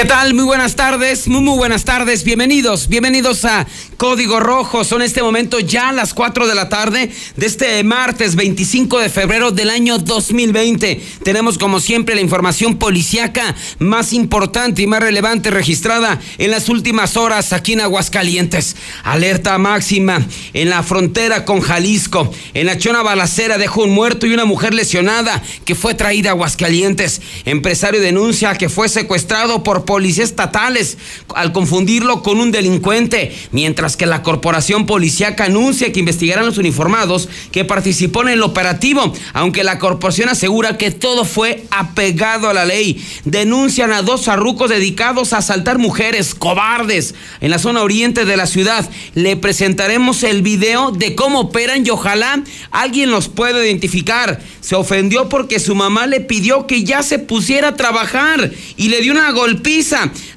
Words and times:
¿Qué 0.00 0.06
tal? 0.06 0.32
Muy 0.32 0.44
buenas 0.44 0.76
tardes, 0.76 1.28
muy, 1.28 1.42
muy 1.42 1.58
buenas 1.58 1.84
tardes. 1.84 2.24
Bienvenidos, 2.24 2.88
bienvenidos 2.88 3.44
a 3.44 3.66
Código 3.98 4.40
Rojo. 4.40 4.82
Son 4.82 5.02
este 5.02 5.22
momento 5.22 5.60
ya 5.60 5.92
las 5.92 6.14
4 6.14 6.46
de 6.46 6.54
la 6.54 6.70
tarde 6.70 7.10
de 7.36 7.46
este 7.46 7.84
martes 7.84 8.34
25 8.34 8.98
de 8.98 9.10
febrero 9.10 9.50
del 9.50 9.68
año 9.68 9.98
2020. 9.98 11.02
Tenemos 11.22 11.58
como 11.58 11.80
siempre 11.80 12.14
la 12.14 12.22
información 12.22 12.78
policíaca 12.78 13.54
más 13.78 14.14
importante 14.14 14.80
y 14.80 14.86
más 14.86 15.02
relevante 15.02 15.50
registrada 15.50 16.18
en 16.38 16.50
las 16.50 16.70
últimas 16.70 17.18
horas 17.18 17.52
aquí 17.52 17.74
en 17.74 17.82
Aguascalientes. 17.82 18.76
Alerta 19.04 19.58
máxima 19.58 20.26
en 20.54 20.70
la 20.70 20.82
frontera 20.82 21.44
con 21.44 21.60
Jalisco. 21.60 22.32
En 22.54 22.64
la 22.64 22.78
chona 22.78 23.02
balacera 23.02 23.58
dejó 23.58 23.82
un 23.82 23.90
muerto 23.90 24.26
y 24.26 24.32
una 24.32 24.46
mujer 24.46 24.72
lesionada 24.72 25.42
que 25.66 25.74
fue 25.74 25.92
traída 25.92 26.30
a 26.30 26.32
Aguascalientes. 26.32 27.20
Empresario 27.44 28.00
denuncia 28.00 28.54
que 28.54 28.70
fue 28.70 28.88
secuestrado 28.88 29.62
por 29.62 29.89
policías 29.90 30.30
estatales 30.30 30.98
al 31.34 31.50
confundirlo 31.50 32.22
con 32.22 32.40
un 32.40 32.52
delincuente, 32.52 33.34
mientras 33.50 33.96
que 33.96 34.06
la 34.06 34.22
corporación 34.22 34.86
policíaca 34.86 35.46
anuncia 35.46 35.90
que 35.90 35.98
investigarán 35.98 36.46
los 36.46 36.58
uniformados 36.58 37.28
que 37.50 37.64
participó 37.64 38.22
en 38.22 38.28
el 38.28 38.42
operativo, 38.42 39.12
aunque 39.32 39.64
la 39.64 39.80
corporación 39.80 40.28
asegura 40.28 40.78
que 40.78 40.92
todo 40.92 41.24
fue 41.24 41.64
apegado 41.72 42.48
a 42.48 42.54
la 42.54 42.66
ley. 42.66 43.04
Denuncian 43.24 43.90
a 43.90 44.02
dos 44.02 44.28
arrucos 44.28 44.70
dedicados 44.70 45.32
a 45.32 45.38
asaltar 45.38 45.78
mujeres 45.78 46.36
cobardes 46.36 47.16
en 47.40 47.50
la 47.50 47.58
zona 47.58 47.82
oriente 47.82 48.24
de 48.24 48.36
la 48.36 48.46
ciudad. 48.46 48.88
Le 49.14 49.34
presentaremos 49.34 50.22
el 50.22 50.42
video 50.42 50.92
de 50.92 51.16
cómo 51.16 51.40
operan 51.40 51.84
y 51.84 51.90
ojalá 51.90 52.44
alguien 52.70 53.10
los 53.10 53.26
pueda 53.26 53.64
identificar. 53.64 54.40
Se 54.60 54.76
ofendió 54.76 55.28
porque 55.28 55.58
su 55.58 55.74
mamá 55.74 56.06
le 56.06 56.20
pidió 56.20 56.68
que 56.68 56.84
ya 56.84 57.02
se 57.02 57.18
pusiera 57.18 57.68
a 57.68 57.76
trabajar 57.76 58.52
y 58.76 58.88
le 58.88 59.00
dio 59.00 59.10
una 59.10 59.32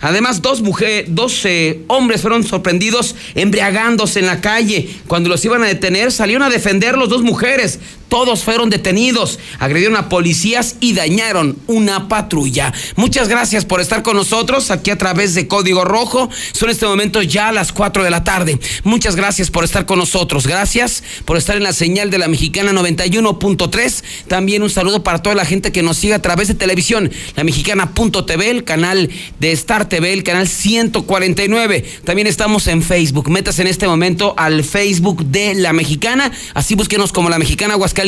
Además, 0.02 0.42
dos 0.42 0.62
mujeres, 0.62 1.06
dos 1.10 1.46
eh, 1.46 1.82
hombres 1.88 2.22
fueron 2.22 2.44
sorprendidos 2.44 3.16
embriagándose 3.36 4.20
en 4.20 4.28
la 4.28 4.42
calle. 4.42 4.90
Cuando 5.08 5.30
los 5.30 5.44
iban 5.46 5.64
a 5.64 5.68
detener, 5.68 6.12
salieron 6.12 6.44
a 6.44 6.50
defenderlos 6.50 7.10
dos 7.10 7.24
mujeres. 7.24 7.80
Todos 8.14 8.44
fueron 8.44 8.70
detenidos, 8.70 9.40
agredieron 9.58 9.98
a 9.98 10.08
policías 10.08 10.76
y 10.80 10.94
dañaron 10.94 11.58
una 11.66 12.10
patrulla. 12.10 12.72
Muchas 12.96 13.28
gracias 13.28 13.66
por 13.66 13.82
estar 13.82 14.04
con 14.04 14.16
nosotros 14.16 14.70
aquí 14.70 14.92
a 14.92 15.00
través 15.00 15.34
de 15.34 15.48
Código 15.48 15.84
Rojo. 15.84 16.30
Son 16.52 16.70
este 16.70 16.86
momento 16.86 17.24
ya 17.24 17.52
las 17.52 17.72
4 17.72 18.04
de 18.04 18.12
la 18.12 18.24
tarde. 18.24 18.60
Muchas 18.84 19.16
gracias 19.16 19.50
por 19.50 19.64
estar 19.64 19.88
con 19.88 19.98
nosotros. 19.98 20.46
Gracias 20.46 21.04
por 21.26 21.38
estar 21.38 21.58
en 21.58 21.64
la 21.64 21.74
señal 21.74 22.12
de 22.12 22.20
la 22.20 22.28
Mexicana 22.28 22.72
91.3. 22.72 24.04
También 24.28 24.62
un 24.62 24.70
saludo 24.70 25.02
para 25.02 25.24
toda 25.24 25.34
la 25.34 25.44
gente 25.44 25.72
que 25.72 25.82
nos 25.82 25.98
sigue 25.98 26.14
a 26.14 26.22
través 26.22 26.48
de 26.48 26.54
televisión, 26.54 27.12
la 27.36 27.44
Mexicana.tv, 27.44 28.52
el 28.52 28.64
canal 28.64 29.10
de 29.40 29.52
Star 29.54 29.90
TV, 29.90 30.14
el 30.14 30.22
canal 30.22 30.48
149. 30.48 31.84
También 32.04 32.28
estamos 32.28 32.68
en 32.68 32.84
Facebook. 32.84 33.32
Metas 33.32 33.58
en 33.58 33.66
este 33.66 33.88
momento 33.88 34.36
al 34.38 34.64
Facebook 34.64 35.26
de 35.26 35.56
la 35.56 35.74
Mexicana. 35.74 36.32
Así 36.54 36.76
búsquenos 36.76 37.12
como 37.12 37.32
la 37.32 37.40
Mexicana 37.40 37.74
Aguascalientes 37.74 38.03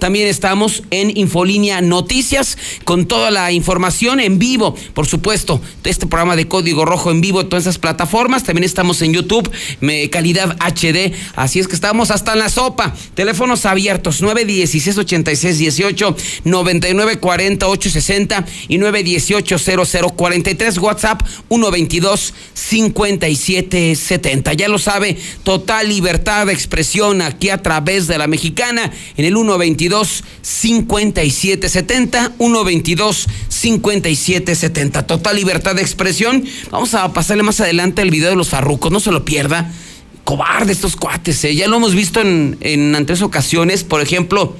también 0.00 0.26
estamos 0.26 0.82
en 0.90 1.16
Infolínea 1.16 1.80
Noticias 1.80 2.58
con 2.84 3.06
toda 3.06 3.30
la 3.30 3.52
información 3.52 4.18
en 4.18 4.40
vivo, 4.40 4.74
por 4.92 5.06
supuesto, 5.06 5.60
de 5.84 5.90
este 5.90 6.06
programa 6.08 6.34
de 6.34 6.48
Código 6.48 6.84
Rojo 6.84 7.12
en 7.12 7.20
vivo 7.20 7.46
todas 7.46 7.62
esas 7.62 7.78
plataformas. 7.78 8.42
También 8.42 8.64
estamos 8.64 9.02
en 9.02 9.12
YouTube, 9.12 9.48
calidad 10.10 10.56
HD. 10.58 11.14
Así 11.36 11.60
es 11.60 11.68
que 11.68 11.76
estamos 11.76 12.10
hasta 12.10 12.32
en 12.32 12.40
la 12.40 12.48
sopa. 12.48 12.92
Teléfonos 13.14 13.66
abiertos 13.66 14.20
916 14.20 14.98
86 14.98 15.58
18 15.58 16.16
99 16.42 17.18
40 17.18 17.68
860 17.68 18.46
y 18.66 18.78
918 18.78 19.58
0043 20.16 20.78
WhatsApp 20.78 21.22
122 21.48 22.34
57 22.54 23.94
70. 23.94 24.52
Ya 24.54 24.68
lo 24.68 24.80
sabe, 24.80 25.16
total 25.44 25.88
libertad 25.88 26.46
de 26.46 26.52
expresión 26.52 27.22
aquí 27.22 27.48
a 27.50 27.62
través 27.62 28.08
de 28.08 28.18
la 28.18 28.26
mexicana 28.26 28.90
en 29.20 29.26
el 29.26 29.34
122 29.34 30.24
5770 30.42 32.32
122 32.38 33.26
5770 33.48 35.06
total 35.06 35.36
libertad 35.36 35.74
de 35.74 35.82
expresión. 35.82 36.44
Vamos 36.70 36.94
a 36.94 37.12
pasarle 37.12 37.42
más 37.42 37.60
adelante 37.60 38.02
el 38.02 38.10
video 38.10 38.30
de 38.30 38.36
los 38.36 38.48
farrucos 38.48 38.90
no 38.90 39.00
se 39.00 39.12
lo 39.12 39.24
pierda. 39.24 39.72
Cobarde 40.24 40.72
estos 40.72 40.96
cuates 40.96 41.44
¿eh? 41.44 41.54
ya 41.54 41.68
lo 41.68 41.76
hemos 41.76 41.94
visto 41.94 42.20
en, 42.20 42.56
en 42.60 42.94
ocasiones. 43.22 43.84
Por 43.84 44.00
ejemplo 44.00 44.56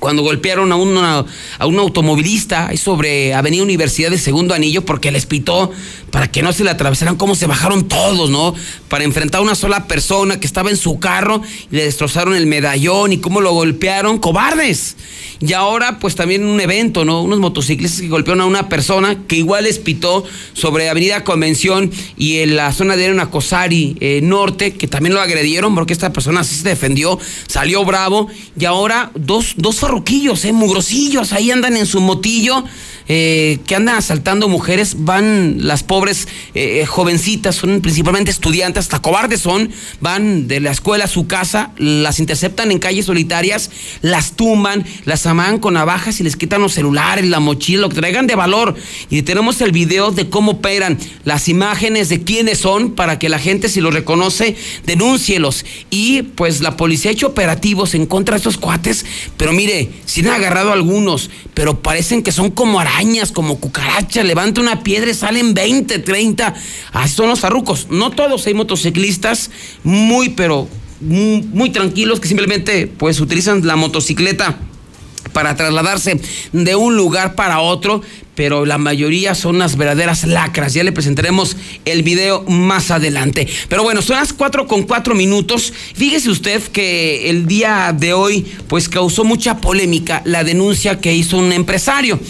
cuando 0.00 0.22
golpearon 0.22 0.72
a, 0.72 0.76
una, 0.76 1.24
a 1.58 1.66
un 1.66 1.78
automovilista 1.78 2.70
sobre 2.76 3.34
Avenida 3.34 3.62
Universidad 3.62 4.10
de 4.10 4.18
Segundo 4.18 4.54
Anillo 4.54 4.84
porque 4.84 5.12
les 5.12 5.26
pitó 5.26 5.70
para 6.10 6.30
que 6.30 6.42
no 6.42 6.52
se 6.52 6.62
le 6.62 6.70
atravesaran, 6.70 7.16
cómo 7.16 7.34
se 7.34 7.46
bajaron 7.46 7.88
todos, 7.88 8.28
¿no? 8.28 8.54
Para 8.88 9.04
enfrentar 9.04 9.40
a 9.40 9.42
una 9.42 9.54
sola 9.54 9.86
persona 9.86 10.38
que 10.38 10.46
estaba 10.46 10.68
en 10.68 10.76
su 10.76 10.98
carro 10.98 11.40
y 11.70 11.76
le 11.76 11.84
destrozaron 11.84 12.34
el 12.34 12.46
medallón 12.46 13.12
y 13.12 13.18
cómo 13.18 13.40
lo 13.40 13.52
golpearon, 13.52 14.18
cobardes. 14.18 14.96
Y 15.40 15.54
ahora, 15.54 15.98
pues 15.98 16.14
también 16.14 16.44
un 16.44 16.60
evento, 16.60 17.04
¿no? 17.04 17.22
Unos 17.22 17.40
motociclistas 17.40 18.02
que 18.02 18.08
golpearon 18.08 18.42
a 18.42 18.46
una 18.46 18.68
persona 18.68 19.26
que 19.26 19.36
igual 19.36 19.64
les 19.64 19.78
pitó 19.78 20.24
sobre 20.52 20.90
Avenida 20.90 21.24
Convención 21.24 21.90
y 22.16 22.38
en 22.38 22.56
la 22.56 22.72
zona 22.72 22.96
de 22.96 23.12
Cosari 23.30 23.96
eh, 24.00 24.20
Norte, 24.22 24.74
que 24.74 24.86
también 24.86 25.14
lo 25.14 25.20
agredieron 25.20 25.74
porque 25.74 25.92
esta 25.92 26.12
persona 26.12 26.40
así 26.40 26.54
se 26.54 26.68
defendió, 26.68 27.18
salió 27.46 27.84
bravo. 27.84 28.28
Y 28.58 28.64
ahora 28.66 29.10
dos, 29.14 29.54
dos 29.56 29.81
farruquillos, 29.82 30.44
¿eh? 30.44 30.52
Mugrosillos, 30.52 31.32
ahí 31.32 31.50
andan 31.50 31.76
en 31.76 31.86
su 31.86 32.00
motillo 32.00 32.62
eh, 33.14 33.58
que 33.66 33.74
andan 33.74 33.96
asaltando 33.96 34.48
mujeres, 34.48 35.04
van 35.04 35.66
las 35.66 35.82
pobres 35.82 36.26
eh, 36.54 36.80
eh, 36.80 36.86
jovencitas, 36.86 37.56
son 37.56 37.82
principalmente 37.82 38.30
estudiantes, 38.30 38.84
hasta 38.84 39.02
cobardes 39.02 39.40
son, 39.40 39.70
van 40.00 40.48
de 40.48 40.60
la 40.60 40.70
escuela 40.70 41.04
a 41.04 41.08
su 41.08 41.26
casa, 41.26 41.72
las 41.76 42.20
interceptan 42.20 42.72
en 42.72 42.78
calles 42.78 43.04
solitarias, 43.04 43.70
las 44.00 44.32
tumban, 44.32 44.86
las 45.04 45.26
aman 45.26 45.58
con 45.58 45.74
navajas 45.74 46.20
y 46.20 46.22
les 46.22 46.36
quitan 46.36 46.62
los 46.62 46.72
celulares, 46.72 47.26
la 47.26 47.38
mochila, 47.38 47.82
lo 47.82 47.90
que 47.90 47.96
traigan 47.96 48.26
de 48.26 48.34
valor. 48.34 48.76
Y 49.10 49.20
tenemos 49.20 49.60
el 49.60 49.72
video 49.72 50.10
de 50.10 50.30
cómo 50.30 50.52
operan, 50.52 50.96
las 51.24 51.50
imágenes 51.50 52.08
de 52.08 52.22
quiénes 52.22 52.60
son, 52.60 52.92
para 52.92 53.18
que 53.18 53.28
la 53.28 53.38
gente, 53.38 53.68
si 53.68 53.82
los 53.82 53.92
reconoce, 53.92 54.56
denúncielos. 54.86 55.66
Y 55.90 56.22
pues 56.22 56.62
la 56.62 56.78
policía 56.78 57.10
ha 57.10 57.12
hecho 57.12 57.26
operativos 57.26 57.94
en 57.94 58.06
contra 58.06 58.36
de 58.36 58.38
estos 58.38 58.56
cuates, 58.56 59.04
pero 59.36 59.52
mire, 59.52 59.90
si 60.06 60.22
han 60.22 60.28
agarrado 60.28 60.72
algunos, 60.72 61.28
pero 61.52 61.82
parecen 61.82 62.22
que 62.22 62.32
son 62.32 62.50
como 62.50 62.80
arañas, 62.80 63.01
como 63.32 63.58
cucarachas, 63.58 64.24
levanta 64.24 64.60
una 64.60 64.82
piedra 64.82 65.10
y 65.10 65.14
salen 65.14 65.54
20, 65.54 65.98
30. 65.98 66.54
Así 66.92 67.14
son 67.14 67.28
los 67.28 67.40
farrucos. 67.40 67.88
No 67.90 68.10
todos 68.10 68.46
hay 68.46 68.54
motociclistas 68.54 69.50
muy, 69.82 70.30
pero 70.30 70.68
muy, 71.00 71.70
tranquilos 71.70 72.20
que 72.20 72.28
simplemente 72.28 72.86
pues 72.86 73.20
utilizan 73.20 73.66
la 73.66 73.76
motocicleta 73.76 74.56
para 75.32 75.56
trasladarse 75.56 76.20
de 76.52 76.76
un 76.76 76.96
lugar 76.96 77.34
para 77.34 77.60
otro, 77.60 78.02
pero 78.34 78.66
la 78.66 78.78
mayoría 78.78 79.34
son 79.34 79.58
las 79.58 79.76
verdaderas 79.76 80.24
lacras. 80.24 80.74
Ya 80.74 80.84
le 80.84 80.92
presentaremos 80.92 81.56
el 81.84 82.02
video 82.02 82.44
más 82.44 82.90
adelante. 82.90 83.48
Pero 83.68 83.82
bueno, 83.82 84.02
son 84.02 84.16
las 84.16 84.32
cuatro 84.32 84.66
con 84.66 84.82
cuatro 84.82 85.14
minutos. 85.14 85.72
Fíjese 85.94 86.30
usted 86.30 86.62
que 86.62 87.30
el 87.30 87.46
día 87.46 87.94
de 87.96 88.12
hoy, 88.12 88.46
pues 88.68 88.88
causó 88.88 89.24
mucha 89.24 89.58
polémica 89.58 90.22
la 90.24 90.44
denuncia 90.44 91.00
que 91.00 91.14
hizo 91.14 91.38
un 91.38 91.52
empresario 91.52 92.20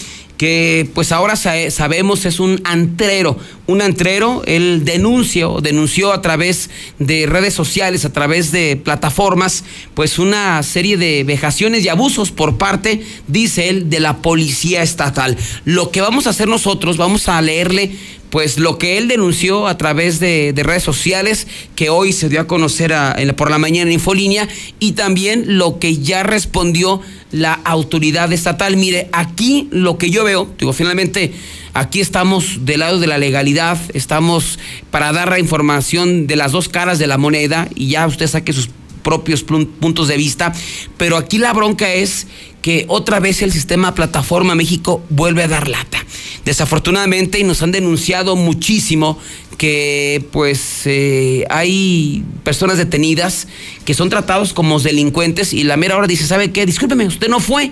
que 0.43 0.89
pues 0.93 1.13
ahora 1.13 1.37
sabemos 1.37 2.25
es 2.25 2.41
un 2.41 2.61
antrero, 2.65 3.39
un 3.69 3.81
antrero, 3.81 4.43
él 4.45 4.85
denunció, 4.85 5.61
denunció 5.61 6.13
a 6.13 6.21
través 6.21 6.69
de 6.99 7.27
redes 7.27 7.55
sociales, 7.55 8.05
a 8.05 8.13
través 8.13 8.51
de 8.51 8.75
plataformas, 8.75 9.63
pues 9.95 10.19
una 10.19 10.61
serie 10.65 10.97
de 10.97 11.23
vejaciones 11.23 11.85
y 11.85 11.89
abusos 11.89 12.33
por 12.33 12.59
parte, 12.59 13.07
dice 13.29 13.69
él, 13.69 13.89
de 13.89 14.01
la 14.01 14.17
policía 14.17 14.83
estatal. 14.83 15.39
Lo 15.65 15.93
que 15.93 16.01
vamos 16.01 16.27
a 16.27 16.31
hacer 16.31 16.49
nosotros, 16.49 16.97
vamos 16.97 17.29
a 17.29 17.41
leerle 17.41 17.93
pues 18.33 18.59
lo 18.59 18.79
que 18.79 18.97
él 18.97 19.09
denunció 19.09 19.67
a 19.67 19.77
través 19.77 20.19
de, 20.19 20.55
redes 20.57 20.83
sociales, 20.83 21.47
que 21.77 21.91
hoy 21.91 22.15
se 22.15 22.31
dio 22.31 22.41
a 22.41 22.47
conocer 22.47 22.95
por 23.37 23.51
la 23.51 23.59
mañana 23.59 23.91
en 23.91 23.93
Infolínea, 23.93 24.49
y 24.81 24.93
también 24.93 25.59
lo 25.59 25.79
que 25.79 25.99
ya 25.99 26.23
respondió 26.23 27.03
la 27.31 27.53
autoridad 27.53 28.33
estatal. 28.33 28.79
Mire, 28.79 29.11
aquí 29.13 29.69
lo 29.71 29.99
que 29.99 30.09
yo 30.09 30.25
veo, 30.25 30.49
digo, 30.59 30.73
finalmente 30.73 31.35
aquí 31.75 32.01
estamos 32.01 32.65
del 32.65 32.81
lado 32.81 32.99
de 33.01 33.07
la 33.07 33.19
legalidad, 33.19 33.79
estamos 33.93 34.59
para 34.91 35.13
dar 35.13 35.29
la 35.29 35.39
información 35.39 36.27
de 36.27 36.37
las 36.37 36.53
dos 36.53 36.71
caras 36.71 36.99
de 36.99 37.09
la 37.09 37.19
moneda 37.19 37.69
y 37.75 37.89
ya 37.89 38.07
usted 38.07 38.29
saque 38.29 38.55
sus 38.55 38.71
propios 39.03 39.43
puntos 39.43 40.09
de 40.09 40.17
vista, 40.17 40.53
pero 40.97 41.17
aquí 41.17 41.39
la 41.39 41.53
bronca 41.53 41.93
es 41.93 42.27
que 42.63 42.85
otra 42.89 43.19
vez 43.19 43.43
el 43.43 43.53
sistema 43.53 43.95
Plataforma 43.95 44.55
México 44.55 45.03
vuelve 45.11 45.43
a 45.43 45.49
dar 45.49 45.69
lata. 45.69 45.99
Desafortunadamente, 46.45 47.41
y 47.41 47.45
nos 47.45 47.63
han 47.63 47.73
denunciado 47.73 48.37
muchísimo 48.37 49.19
que 49.59 50.25
pues 50.33 50.83
eh, 50.87 51.45
hay 51.51 52.25
personas 52.43 52.79
detenidas 52.79 53.49
que 53.85 53.95
son 53.95 54.09
tratados 54.09 54.53
como 54.53 54.81
delincuentes 54.81 55.53
y 55.53 55.65
la 55.65 55.77
mera 55.77 55.97
hora 55.97 56.07
dice, 56.07 56.27
¿sabe 56.27 56.53
qué? 56.53 56.67
Discúlpeme, 56.67 57.07
usted 57.07 57.29
no 57.29 57.41
fue 57.41 57.71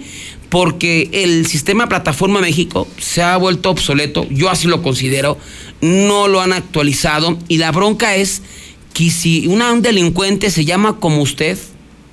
porque 0.50 1.08
el 1.12 1.46
sistema 1.46 1.88
Plataforma 1.88 2.40
México 2.40 2.86
se 2.98 3.22
ha 3.22 3.36
vuelto 3.36 3.70
obsoleto, 3.70 4.26
yo 4.30 4.50
así 4.50 4.66
lo 4.66 4.82
considero, 4.82 5.38
no 5.80 6.28
lo 6.28 6.40
han 6.40 6.52
actualizado 6.52 7.38
y 7.48 7.58
la 7.58 7.72
bronca 7.72 8.16
es 8.16 8.42
que 8.92 9.10
si 9.10 9.46
un 9.46 9.82
delincuente 9.82 10.50
se 10.50 10.64
llama 10.64 10.98
como 10.98 11.22
usted, 11.22 11.58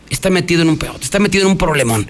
está 0.10 0.30
metido 0.30 0.62
en 0.62 0.70
un 0.70 0.78
peor, 0.78 0.98
está 1.02 1.20
metido 1.20 1.46
en 1.46 1.52
un 1.52 1.58
problemón. 1.58 2.08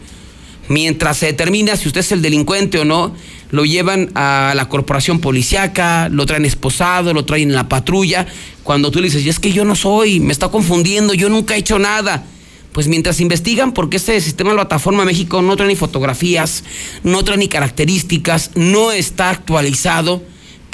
Mientras 0.70 1.18
se 1.18 1.28
determina 1.28 1.78
si 1.78 1.88
usted 1.88 2.02
es 2.02 2.12
el 2.12 2.22
delincuente 2.22 2.80
o 2.80 2.86
no, 2.86 3.16
lo 3.52 3.64
llevan 3.64 4.12
a 4.16 4.54
la 4.56 4.68
corporación 4.68 5.20
policiaca, 5.20 6.10
lo 6.10 6.26
traen 6.26 6.46
esposado, 6.46 7.14
lo 7.14 7.24
traen 7.26 7.50
en 7.50 7.56
la 7.56 7.70
patrulla. 7.70 8.28
Cuando 8.64 8.92
tú 8.92 9.00
le 9.00 9.06
dices, 9.06 9.26
es 9.26 9.40
que 9.40 9.54
yo 9.54 9.64
no 9.64 9.76
soy, 9.76 10.20
me 10.20 10.34
está 10.34 10.50
confundiendo, 10.50 11.14
yo 11.14 11.30
nunca 11.30 11.56
he 11.56 11.60
hecho 11.60 11.80
nada. 11.80 12.26
Pues 12.74 12.88
mientras 12.88 13.22
investigan, 13.22 13.74
porque 13.74 13.98
este 13.98 14.20
sistema 14.20 14.52
de 14.52 14.58
plataforma 14.58 15.06
México 15.06 15.42
no 15.42 15.56
trae 15.56 15.70
ni 15.70 15.76
fotografías, 15.76 16.64
no 17.04 17.24
trae 17.24 17.38
ni 17.38 17.48
características, 17.48 18.52
no 18.56 18.92
está 18.92 19.30
actualizado, 19.30 20.22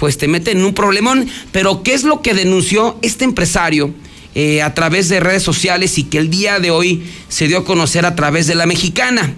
pues 0.03 0.17
te 0.17 0.27
meten 0.27 0.57
en 0.57 0.65
un 0.65 0.73
problemón. 0.73 1.29
Pero, 1.53 1.81
¿qué 1.81 1.93
es 1.93 2.03
lo 2.03 2.21
que 2.21 2.33
denunció 2.33 2.99
este 3.01 3.23
empresario 3.23 3.93
eh, 4.35 4.61
a 4.61 4.73
través 4.73 5.07
de 5.07 5.21
redes 5.21 5.43
sociales 5.43 5.97
y 5.97 6.03
que 6.03 6.17
el 6.17 6.29
día 6.29 6.59
de 6.59 6.71
hoy 6.71 7.05
se 7.29 7.47
dio 7.47 7.59
a 7.59 7.63
conocer 7.63 8.05
a 8.05 8.13
través 8.13 8.45
de 8.45 8.55
la 8.55 8.65
mexicana? 8.65 9.33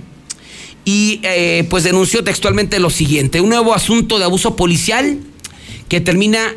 y 0.84 1.20
eh, 1.22 1.68
pues 1.70 1.84
denunció 1.84 2.24
textualmente 2.24 2.80
lo 2.80 2.90
siguiente, 2.90 3.42
un 3.42 3.50
nuevo 3.50 3.76
asunto 3.76 4.18
de 4.18 4.26
abuso 4.26 4.56
policial 4.56 5.20
que 5.88 6.02
termina 6.02 6.56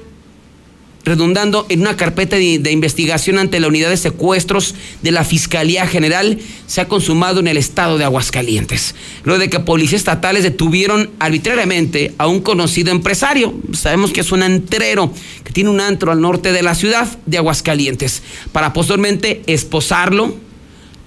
redundando 1.04 1.66
en 1.68 1.80
una 1.80 1.96
carpeta 1.96 2.36
de, 2.36 2.70
investigación 2.70 3.38
ante 3.38 3.60
la 3.60 3.68
unidad 3.68 3.90
de 3.90 3.96
secuestros 3.96 4.74
de 5.02 5.10
la 5.10 5.24
Fiscalía 5.24 5.86
General, 5.86 6.38
se 6.66 6.80
ha 6.80 6.88
consumado 6.88 7.40
en 7.40 7.48
el 7.48 7.56
estado 7.56 7.98
de 7.98 8.04
Aguascalientes. 8.04 8.94
Luego 9.24 9.40
de 9.40 9.48
que 9.48 9.60
policías 9.60 10.00
estatales 10.00 10.42
detuvieron 10.42 11.10
arbitrariamente 11.18 12.14
a 12.18 12.26
un 12.26 12.40
conocido 12.40 12.90
empresario, 12.90 13.54
sabemos 13.72 14.12
que 14.12 14.20
es 14.20 14.32
un 14.32 14.42
entrero, 14.42 15.12
que 15.44 15.52
tiene 15.52 15.70
un 15.70 15.80
antro 15.80 16.12
al 16.12 16.20
norte 16.20 16.52
de 16.52 16.62
la 16.62 16.74
ciudad 16.74 17.08
de 17.26 17.38
Aguascalientes, 17.38 18.22
para 18.52 18.72
posteriormente 18.72 19.42
esposarlo, 19.46 20.34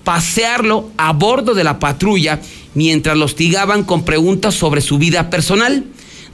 pasearlo 0.04 0.90
a 0.98 1.14
bordo 1.14 1.54
de 1.54 1.64
la 1.64 1.80
patrulla 1.80 2.42
mientras 2.74 3.18
lo 3.18 3.26
hostigaban 3.26 3.84
con 3.84 4.04
preguntas 4.04 4.56
sobre 4.56 4.82
su 4.82 4.98
vida 4.98 5.30
personal. 5.30 5.86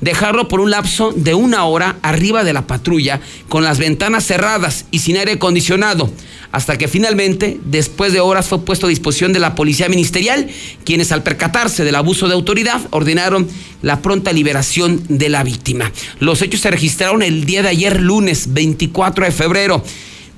Dejarlo 0.02 0.48
por 0.48 0.60
un 0.60 0.70
lapso 0.70 1.12
de 1.16 1.34
una 1.34 1.66
hora 1.66 1.98
arriba 2.04 2.44
de 2.44 2.54
la 2.54 2.68
patrulla 2.68 3.20
con 3.50 3.64
las 3.64 3.80
ventanas 3.80 4.26
cerradas 4.26 4.86
y 4.92 5.00
sin 5.00 5.18
aire 5.18 5.34
acondicionado, 5.34 6.12
hasta 6.52 6.78
que 6.78 6.88
finalmente, 6.88 7.60
después 7.66 8.14
de 8.14 8.20
horas, 8.20 8.48
fue 8.48 8.62
puesto 8.62 8.86
a 8.86 8.90
disposición 8.90 9.34
de 9.34 9.40
la 9.40 9.56
policía 9.56 9.90
ministerial, 9.90 10.48
quienes 10.86 11.12
al 11.12 11.24
percatarse 11.24 11.84
del 11.84 11.96
abuso 11.96 12.28
de 12.28 12.36
autoridad 12.36 12.82
ordenaron 12.92 13.48
la 13.82 14.02
pronta 14.02 14.32
liberación 14.32 15.02
de 15.10 15.30
la 15.30 15.44
víctima. 15.44 15.92
Los 16.20 16.42
hechos 16.42 16.62
se 16.62 16.72
registraron 16.72 17.24
el 17.24 17.46
día 17.46 17.64
de 17.64 17.70
ayer, 17.70 18.00
lunes 18.00 18.54
24 18.54 19.26
de 19.26 19.32
febrero 19.32 19.84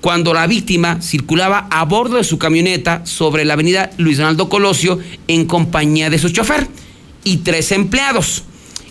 cuando 0.01 0.33
la 0.33 0.47
víctima 0.47 1.01
circulaba 1.01 1.67
a 1.69 1.83
bordo 1.83 2.17
de 2.17 2.23
su 2.23 2.37
camioneta 2.37 3.05
sobre 3.05 3.45
la 3.45 3.53
avenida 3.53 3.91
Luis 3.97 4.17
Donaldo 4.17 4.47
Colosio 4.49 4.99
en 5.27 5.45
compañía 5.45 6.09
de 6.09 6.19
su 6.19 6.29
chofer 6.29 6.67
y 7.23 7.37
tres 7.37 7.71
empleados. 7.71 8.43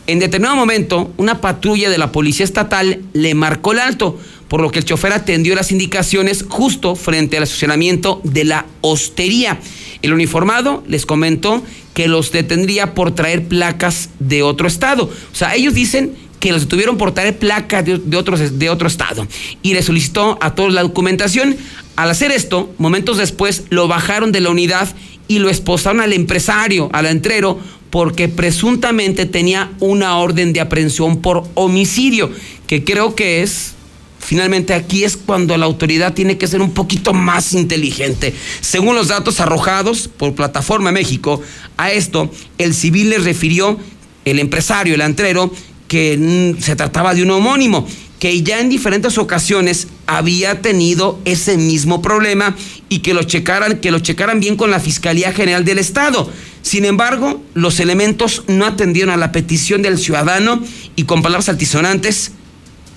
En 0.08 0.20
determinado 0.20 0.56
momento, 0.56 1.12
una 1.19 1.43
patrulla 1.43 1.90
de 1.90 1.99
la 1.99 2.12
Policía 2.12 2.43
Estatal 2.43 3.02
le 3.12 3.34
marcó 3.34 3.72
el 3.72 3.78
alto, 3.78 4.19
por 4.49 4.62
lo 4.62 4.70
que 4.70 4.78
el 4.78 4.87
chofer 4.87 5.12
atendió 5.12 5.55
las 5.55 5.70
indicaciones 5.70 6.46
justo 6.49 6.96
frente 6.96 7.37
al 7.37 7.43
estacionamiento 7.43 8.22
de 8.25 8.46
la 8.46 8.64
hostería. 8.81 9.60
El 10.00 10.14
uniformado 10.14 10.82
les 10.88 11.05
comentó 11.05 11.62
que 11.93 12.08
los 12.08 12.32
detendría 12.32 12.94
por 12.94 13.14
traer 13.14 13.49
placas 13.49 14.08
de 14.19 14.43
otro 14.43 14.66
estado. 14.66 15.05
O 15.05 15.37
sea, 15.37 15.55
ellos 15.55 15.75
dicen 15.75 16.16
que 16.40 16.52
los 16.52 16.62
detuvieron 16.62 16.96
por 16.96 17.12
traer 17.12 17.37
placa 17.37 17.82
de, 17.82 17.99
de, 17.99 18.50
de 18.52 18.70
otro 18.70 18.88
estado 18.88 19.28
y 19.61 19.75
le 19.75 19.82
solicitó 19.82 20.38
a 20.40 20.54
todos 20.54 20.72
la 20.72 20.81
documentación. 20.81 21.54
Al 21.96 22.08
hacer 22.08 22.31
esto, 22.31 22.72
momentos 22.78 23.19
después 23.19 23.64
lo 23.69 23.88
bajaron 23.88 24.32
de 24.32 24.40
la 24.40 24.49
unidad 24.49 24.88
y 25.26 25.40
lo 25.40 25.50
esposaron 25.50 26.00
al 26.00 26.14
empresario, 26.14 26.88
al 26.93 27.04
entrero, 27.04 27.61
porque 27.90 28.29
presuntamente 28.29 29.26
tenía 29.26 29.73
una 29.81 30.19
orden 30.19 30.52
de 30.52 30.61
aprehensión 30.61 31.20
por 31.20 31.44
homicidio, 31.55 32.31
que 32.67 32.85
creo 32.85 33.14
que 33.14 33.43
es 33.43 33.75
Finalmente 34.20 34.75
aquí 34.75 35.05
es 35.05 35.17
cuando 35.17 35.56
la 35.56 35.67
autoridad 35.67 36.12
tiene 36.12 36.37
que 36.37 36.46
ser 36.49 36.61
un 36.61 36.73
poquito 36.73 37.14
más 37.14 37.55
inteligente. 37.55 38.35
Según 38.61 38.94
los 38.94 39.08
datos 39.08 39.40
arrojados 39.40 40.08
por 40.08 40.35
Plataforma 40.35 40.93
México, 40.93 41.40
a 41.76 41.93
esto 41.93 42.31
el 42.58 42.75
civil 42.75 43.11
le 43.11 43.19
refirió, 43.19 43.79
el 44.25 44.38
empresario, 44.38 44.94
el 44.94 45.00
antrero, 45.00 45.50
que 45.87 46.55
se 46.61 46.76
trataba 46.76 47.14
de 47.14 47.23
un 47.23 47.31
homónimo, 47.31 47.87
que 48.19 48.43
ya 48.43 48.61
en 48.61 48.69
diferentes 48.69 49.17
ocasiones 49.19 49.88
había 50.06 50.61
tenido 50.61 51.20
ese 51.25 51.56
mismo 51.56 52.03
problema 52.03 52.56
y 52.88 53.00
que 53.00 53.15
lo 53.15 53.23
checaran, 53.23 53.79
que 53.79 53.91
lo 53.91 54.00
checaran 54.00 54.41
bien 54.41 54.56
con 54.56 54.70
la 54.70 54.81
Fiscalía 54.81 55.32
General 55.32 55.65
del 55.65 55.79
Estado. 55.79 56.31
Sin 56.62 56.85
embargo, 56.85 57.43
los 57.55 57.79
elementos 57.81 58.43
no 58.49 58.67
atendieron 58.67 59.12
a 59.12 59.17
la 59.17 59.31
petición 59.31 59.82
del 59.82 59.99
ciudadano 59.99 60.62
y 60.97 61.05
con 61.05 61.23
palabras 61.23 61.49
altisonantes, 61.49 62.32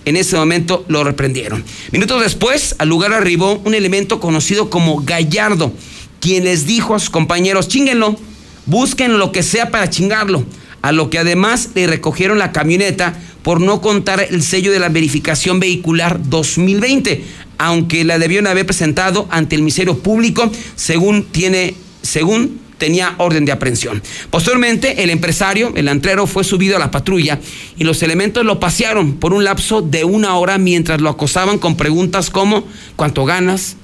en 0.06 0.18
ese 0.18 0.35
momento 0.35 0.83
lo 0.88 1.03
reprendieron. 1.03 1.63
Minutos 1.91 2.21
después, 2.24 2.75
al 2.79 2.89
lugar 2.89 3.13
arribó 3.13 3.62
un 3.63 3.75
elemento 3.75 4.19
conocido 4.19 4.71
como 4.71 5.01
Gallardo, 5.03 5.71
quien 6.19 6.45
les 6.45 6.65
dijo 6.65 6.95
a 6.95 7.00
sus 7.00 7.12
compañeros, 7.12 7.67
chinguenlo, 7.67 8.17
busquen 8.65 9.19
lo 9.19 9.31
que 9.31 9.44
sea 9.44 9.69
para 9.69 9.89
chingarlo 9.91 10.44
a 10.81 10.91
lo 10.91 11.09
que 11.09 11.19
además 11.19 11.69
le 11.75 11.87
recogieron 11.87 12.39
la 12.39 12.51
camioneta 12.51 13.19
por 13.43 13.61
no 13.61 13.81
contar 13.81 14.25
el 14.29 14.43
sello 14.43 14.71
de 14.71 14.79
la 14.79 14.89
verificación 14.89 15.59
vehicular 15.59 16.19
2020, 16.23 17.23
aunque 17.57 18.03
la 18.03 18.19
debieron 18.19 18.47
haber 18.47 18.65
presentado 18.65 19.27
ante 19.31 19.55
el 19.55 19.61
Ministerio 19.61 19.97
Público 19.99 20.51
según 20.75 21.25
tiene 21.25 21.75
según 22.01 22.59
tenía 22.81 23.13
orden 23.19 23.45
de 23.45 23.51
aprehensión. 23.51 24.01
Posteriormente, 24.31 25.03
el 25.03 25.11
empresario, 25.11 25.71
el 25.75 25.88
antrero, 25.88 26.25
fue 26.25 26.43
subido 26.43 26.77
a 26.77 26.79
la 26.79 26.89
patrulla 26.89 27.39
y 27.77 27.83
los 27.83 28.01
elementos 28.01 28.43
lo 28.43 28.59
pasearon 28.59 29.17
por 29.17 29.35
un 29.35 29.43
lapso 29.43 29.83
de 29.83 30.03
una 30.03 30.35
hora 30.35 30.57
mientras 30.57 31.00
lo 31.00 31.11
acosaban 31.11 31.59
con 31.59 31.77
preguntas 31.77 32.31
como 32.31 32.63
¿cuánto 32.95 33.23
ganas? 33.23 33.75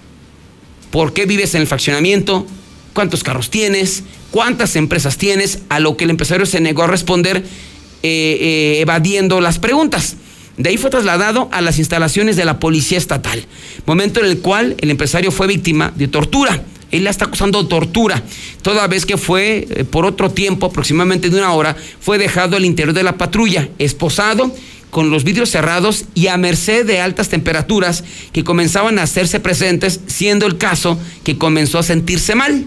¿Por 0.89 1.13
qué 1.13 1.27
vives 1.27 1.53
en 1.53 1.61
el 1.61 1.67
fraccionamiento? 1.67 2.47
¿Cuántos 2.97 3.23
carros 3.23 3.51
tienes? 3.51 4.03
cuántas 4.31 4.75
empresas 4.75 5.17
tienes, 5.17 5.59
a 5.69 5.79
lo 5.79 5.97
que 5.97 6.05
el 6.05 6.09
empresario 6.09 6.45
se 6.45 6.59
negó 6.59 6.83
a 6.83 6.87
responder 6.87 7.37
eh, 7.37 7.43
eh, 8.03 8.77
evadiendo 8.81 9.41
las 9.41 9.59
preguntas. 9.59 10.15
De 10.57 10.69
ahí 10.69 10.77
fue 10.77 10.89
trasladado 10.89 11.47
a 11.51 11.61
las 11.61 11.77
instalaciones 11.77 12.35
de 12.35 12.45
la 12.45 12.59
Policía 12.59 12.97
Estatal, 12.97 13.45
momento 13.85 14.19
en 14.19 14.25
el 14.25 14.39
cual 14.39 14.75
el 14.79 14.89
empresario 14.89 15.31
fue 15.31 15.45
víctima 15.47 15.93
de 15.95 16.07
tortura. 16.07 16.63
Él 16.89 17.03
la 17.03 17.09
está 17.09 17.25
acusando 17.25 17.61
de 17.61 17.69
tortura, 17.69 18.23
toda 18.61 18.87
vez 18.87 19.05
que 19.05 19.17
fue 19.17 19.67
eh, 19.69 19.83
por 19.83 20.05
otro 20.05 20.31
tiempo, 20.31 20.65
aproximadamente 20.65 21.29
de 21.29 21.37
una 21.37 21.53
hora, 21.53 21.75
fue 21.99 22.17
dejado 22.17 22.57
al 22.57 22.65
interior 22.65 22.95
de 22.95 23.03
la 23.03 23.17
patrulla, 23.17 23.69
esposado, 23.77 24.55
con 24.89 25.09
los 25.09 25.23
vidrios 25.25 25.49
cerrados 25.49 26.05
y 26.15 26.27
a 26.27 26.37
merced 26.37 26.85
de 26.85 27.01
altas 27.01 27.29
temperaturas 27.29 28.03
que 28.31 28.43
comenzaban 28.43 28.97
a 28.97 29.03
hacerse 29.03 29.39
presentes, 29.39 29.99
siendo 30.07 30.47
el 30.47 30.57
caso 30.57 30.97
que 31.23 31.37
comenzó 31.37 31.77
a 31.77 31.83
sentirse 31.83 32.35
mal. 32.35 32.65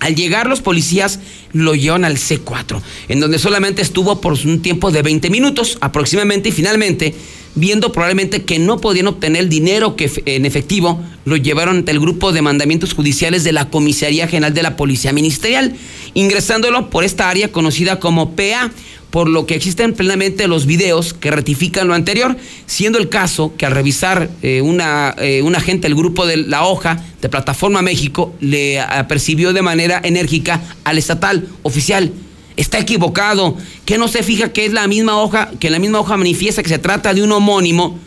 Al 0.00 0.14
llegar 0.14 0.46
los 0.46 0.60
policías 0.60 1.20
lo 1.54 1.74
llevan 1.74 2.04
al 2.04 2.18
C4, 2.18 2.82
en 3.08 3.20
donde 3.20 3.38
solamente 3.38 3.80
estuvo 3.80 4.20
por 4.20 4.34
un 4.44 4.60
tiempo 4.60 4.90
de 4.90 5.00
20 5.00 5.30
minutos 5.30 5.78
aproximadamente 5.80 6.50
y 6.50 6.52
finalmente, 6.52 7.14
viendo 7.54 7.92
probablemente 7.92 8.42
que 8.42 8.58
no 8.58 8.80
podían 8.80 9.06
obtener 9.06 9.42
el 9.42 9.48
dinero 9.48 9.96
que 9.96 10.10
en 10.26 10.44
efectivo, 10.44 11.00
lo 11.24 11.36
llevaron 11.36 11.78
ante 11.78 11.92
el 11.92 12.00
grupo 12.00 12.32
de 12.32 12.42
mandamientos 12.42 12.92
judiciales 12.92 13.44
de 13.44 13.52
la 13.52 13.70
Comisaría 13.70 14.28
General 14.28 14.52
de 14.52 14.62
la 14.62 14.76
Policía 14.76 15.12
Ministerial, 15.12 15.74
ingresándolo 16.12 16.90
por 16.90 17.04
esta 17.04 17.30
área 17.30 17.50
conocida 17.50 18.00
como 18.00 18.34
PA 18.34 18.70
por 19.14 19.28
lo 19.28 19.46
que 19.46 19.54
existen 19.54 19.92
plenamente 19.92 20.48
los 20.48 20.66
videos 20.66 21.14
que 21.14 21.30
ratifican 21.30 21.86
lo 21.86 21.94
anterior, 21.94 22.36
siendo 22.66 22.98
el 22.98 23.08
caso 23.08 23.54
que 23.56 23.64
al 23.64 23.70
revisar 23.70 24.28
eh, 24.42 24.60
una, 24.60 25.14
eh, 25.18 25.40
un 25.42 25.54
agente 25.54 25.86
del 25.86 25.94
grupo 25.94 26.26
de 26.26 26.36
La 26.36 26.64
Hoja 26.64 27.00
de 27.22 27.28
Plataforma 27.28 27.80
México 27.80 28.34
le 28.40 28.80
apercibió 28.80 29.52
de 29.52 29.62
manera 29.62 30.00
enérgica 30.02 30.60
al 30.82 30.98
estatal 30.98 31.43
oficial. 31.62 32.12
Está 32.56 32.78
equivocado, 32.78 33.56
que 33.84 33.98
no 33.98 34.08
se 34.08 34.22
fija 34.22 34.52
que 34.52 34.64
es 34.64 34.72
la 34.72 34.86
misma 34.86 35.20
hoja, 35.20 35.50
que 35.58 35.70
la 35.70 35.78
misma 35.78 36.00
hoja 36.00 36.16
manifiesta 36.16 36.62
que 36.62 36.68
se 36.68 36.78
trata 36.78 37.12
de 37.12 37.22
un 37.22 37.32
homónimo. 37.32 37.98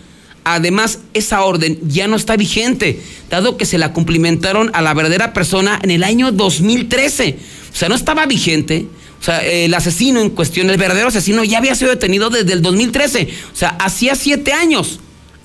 Además, 0.43 0.99
esa 1.13 1.43
orden 1.43 1.77
ya 1.87 2.07
no 2.07 2.15
está 2.15 2.37
vigente, 2.37 3.01
dado 3.29 3.57
que 3.57 3.65
se 3.65 3.77
la 3.77 3.91
cumplimentaron 3.91 4.71
a 4.73 4.81
la 4.81 4.93
verdadera 4.93 5.33
persona 5.33 5.79
en 5.83 5.91
el 5.91 6.05
año 6.05 6.31
2013. 6.31 7.37
O 7.73 7.75
sea, 7.75 7.89
no 7.89 7.95
estaba 7.95 8.25
vigente 8.25 8.87
o 9.19 9.23
sea, 9.23 9.39
el 9.39 9.73
asesino 9.73 10.21
en 10.21 10.29
cuestión, 10.29 10.69
el 10.69 10.77
verdadero 10.77 11.07
asesino, 11.07 11.43
ya 11.43 11.57
había 11.57 11.75
sido 11.75 11.91
detenido 11.91 12.29
desde 12.29 12.53
el 12.53 12.61
2013. 12.61 13.27
O 13.51 13.55
sea, 13.55 13.69
hacía 13.69 14.15
siete 14.15 14.53
años. 14.53 14.99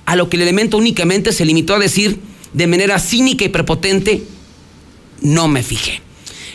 a 0.05 0.17
lo 0.17 0.29
que 0.29 0.37
el 0.37 0.43
elemento 0.43 0.79
únicamente 0.79 1.33
se 1.33 1.45
limitó 1.45 1.77
a 1.77 1.79
decir 1.79 2.19
de 2.53 2.67
manera 2.67 2.99
cínica 2.99 3.45
y 3.45 3.49
prepotente, 3.49 4.25
no 5.21 5.47
me 5.47 5.63
fijé. 5.63 6.03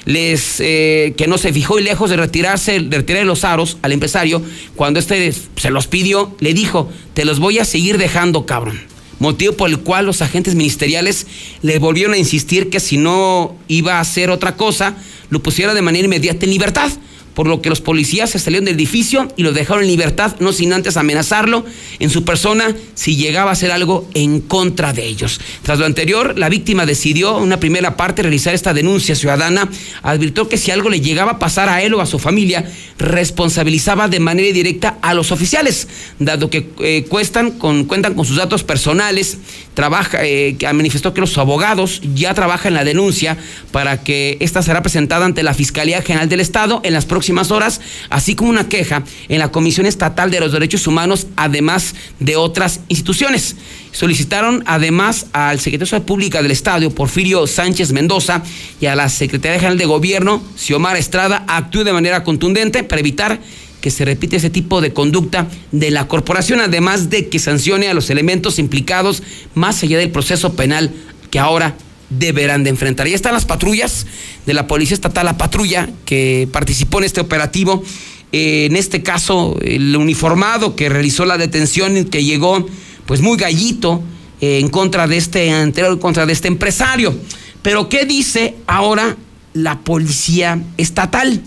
Les, 0.07 0.61
eh, 0.61 1.13
que 1.17 1.27
no 1.27 1.37
se 1.37 1.53
fijó 1.53 1.77
y 1.77 1.83
lejos 1.83 2.09
de 2.09 2.15
retirarse, 2.15 2.79
de 2.79 2.97
retirar 2.97 3.25
los 3.25 3.43
aros 3.43 3.77
al 3.81 3.91
empresario, 3.91 4.41
cuando 4.75 4.99
este 4.99 5.31
se 5.31 5.69
los 5.69 5.87
pidió, 5.87 6.35
le 6.39 6.53
dijo, 6.53 6.89
te 7.13 7.25
los 7.25 7.39
voy 7.39 7.59
a 7.59 7.65
seguir 7.65 7.97
dejando, 7.97 8.45
cabrón. 8.45 8.79
Motivo 9.19 9.53
por 9.53 9.69
el 9.69 9.79
cual 9.79 10.05
los 10.05 10.21
agentes 10.21 10.55
ministeriales 10.55 11.27
le 11.61 11.77
volvieron 11.77 12.13
a 12.13 12.17
insistir 12.17 12.69
que 12.69 12.79
si 12.79 12.97
no 12.97 13.55
iba 13.67 13.97
a 13.97 13.99
hacer 13.99 14.29
otra 14.29 14.55
cosa, 14.55 14.95
lo 15.29 15.43
pusiera 15.43 15.73
de 15.73 15.81
manera 15.81 16.05
inmediata 16.05 16.45
en 16.45 16.51
libertad 16.51 16.89
por 17.37 17.45
lo 17.45 17.61
que 17.61 17.69
los 17.69 17.81
policías 17.81 18.31
se 18.31 18.39
salieron 18.39 18.65
del 18.65 18.73
edificio 18.73 19.31
y 19.37 19.43
lo 19.43 19.53
dejaron 19.53 19.83
en 19.83 19.89
libertad, 19.89 20.37
no 20.39 20.51
sin 20.51 20.73
antes 20.73 20.97
amenazarlo 20.97 21.67
en 21.99 22.09
su 22.09 22.25
persona 22.25 22.75
si 22.95 23.15
llegaba 23.15 23.51
a 23.51 23.53
hacer 23.53 23.69
algo 23.71 24.09
en 24.15 24.41
contra 24.41 24.91
de 24.91 25.05
ellos. 25.05 25.39
Tras 25.61 25.77
lo 25.77 25.85
anterior, 25.85 26.33
la 26.35 26.49
víctima 26.49 26.87
decidió, 26.87 27.37
en 27.37 27.43
una 27.43 27.59
primera 27.59 27.95
parte, 27.95 28.23
realizar 28.23 28.55
esta 28.55 28.73
denuncia 28.73 29.13
ciudadana, 29.13 29.69
advirtió 30.01 30.49
que 30.49 30.57
si 30.57 30.71
algo 30.71 30.89
le 30.89 30.99
llegaba 30.99 31.33
a 31.33 31.37
pasar 31.37 31.69
a 31.69 31.83
él 31.83 31.93
o 31.93 32.01
a 32.01 32.07
su 32.07 32.17
familia, 32.17 32.71
responsabilizaba 32.97 34.07
de 34.07 34.19
manera 34.19 34.51
directa 34.51 34.97
a 35.03 35.13
los 35.13 35.31
oficiales, 35.31 35.87
dado 36.17 36.49
que 36.49 36.71
eh, 36.79 37.05
cuentan 37.07 37.51
con 37.51 38.25
sus 38.25 38.37
datos 38.37 38.63
personales, 38.63 39.37
trabaja, 39.75 40.25
eh, 40.25 40.57
manifestó 40.73 41.13
que 41.13 41.21
los 41.21 41.37
abogados 41.37 42.01
ya 42.15 42.33
trabajan 42.33 42.69
en 42.69 42.73
la 42.73 42.83
denuncia 42.83 43.37
para 43.71 44.01
que 44.01 44.37
esta 44.39 44.63
será 44.63 44.81
presentada 44.81 45.27
ante 45.27 45.43
la 45.43 45.53
Fiscalía 45.53 46.01
General 46.01 46.27
del 46.27 46.39
Estado 46.39 46.81
en 46.83 46.93
las 46.93 47.05
próximas 47.05 47.26
horas, 47.51 47.81
así 48.09 48.35
como 48.35 48.49
una 48.49 48.69
queja 48.69 49.03
en 49.29 49.39
la 49.39 49.51
Comisión 49.51 49.85
Estatal 49.85 50.31
de 50.31 50.39
los 50.39 50.51
Derechos 50.51 50.87
Humanos, 50.87 51.27
además 51.35 51.95
de 52.19 52.35
otras 52.35 52.81
instituciones. 52.87 53.55
Solicitaron 53.91 54.63
además 54.65 55.27
al 55.33 55.59
secretario 55.59 55.99
de 55.99 56.05
Pública 56.05 56.41
del 56.41 56.51
Estadio, 56.51 56.91
Porfirio 56.91 57.47
Sánchez 57.47 57.91
Mendoza, 57.91 58.43
y 58.79 58.85
a 58.85 58.95
la 58.95 59.09
Secretaría 59.09 59.59
General 59.59 59.77
de 59.77 59.85
Gobierno, 59.85 60.41
Xiomara 60.55 60.99
Estrada, 60.99 61.43
actúe 61.47 61.83
de 61.83 61.93
manera 61.93 62.23
contundente 62.23 62.83
para 62.83 62.99
evitar 62.99 63.39
que 63.81 63.91
se 63.91 64.05
repite 64.05 64.37
ese 64.37 64.49
tipo 64.49 64.81
de 64.81 64.93
conducta 64.93 65.47
de 65.71 65.91
la 65.91 66.07
corporación, 66.07 66.59
además 66.61 67.09
de 67.09 67.29
que 67.29 67.39
sancione 67.39 67.87
a 67.87 67.93
los 67.93 68.09
elementos 68.09 68.59
implicados 68.59 69.23
más 69.53 69.83
allá 69.83 69.97
del 69.97 70.11
proceso 70.11 70.55
penal 70.55 70.91
que 71.29 71.39
ahora 71.39 71.75
deberán 72.09 72.63
de 72.63 72.69
enfrentar. 72.69 73.07
Ya 73.07 73.15
están 73.15 73.33
las 73.33 73.45
patrullas 73.45 74.05
de 74.45 74.53
la 74.53 74.67
Policía 74.67 74.95
Estatal, 74.95 75.25
la 75.25 75.37
patrulla 75.37 75.89
que 76.05 76.47
participó 76.51 76.99
en 76.99 77.05
este 77.05 77.21
operativo. 77.21 77.83
Eh, 78.31 78.65
en 78.65 78.75
este 78.75 79.03
caso, 79.03 79.57
el 79.61 79.95
uniformado 79.95 80.75
que 80.75 80.89
realizó 80.89 81.25
la 81.25 81.37
detención, 81.37 82.05
que 82.05 82.23
llegó 82.23 82.65
pues 83.05 83.21
muy 83.21 83.37
gallito 83.37 84.03
eh, 84.41 84.59
en 84.59 84.69
contra 84.69 85.07
de 85.07 85.17
este 85.17 85.51
anterior, 85.51 85.93
en 85.93 85.99
contra 85.99 86.25
de 86.25 86.33
este 86.33 86.47
empresario. 86.47 87.17
Pero 87.61 87.89
¿qué 87.89 88.05
dice 88.05 88.55
ahora 88.67 89.17
la 89.53 89.79
Policía 89.79 90.61
Estatal 90.77 91.41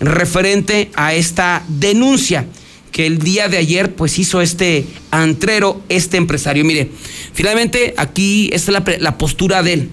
referente 0.00 0.90
a 0.94 1.14
esta 1.14 1.64
denuncia? 1.68 2.46
que 2.90 3.06
el 3.06 3.18
día 3.18 3.48
de 3.48 3.56
ayer 3.56 3.94
pues 3.94 4.18
hizo 4.18 4.40
este 4.40 4.84
antrero, 5.12 5.80
este 5.88 6.16
empresario. 6.16 6.64
Mire, 6.64 6.90
finalmente 7.32 7.94
aquí 7.96 8.50
esta 8.52 8.72
es 8.72 8.84
la, 8.84 8.98
la 8.98 9.16
postura 9.16 9.62
de 9.62 9.72
él. 9.74 9.90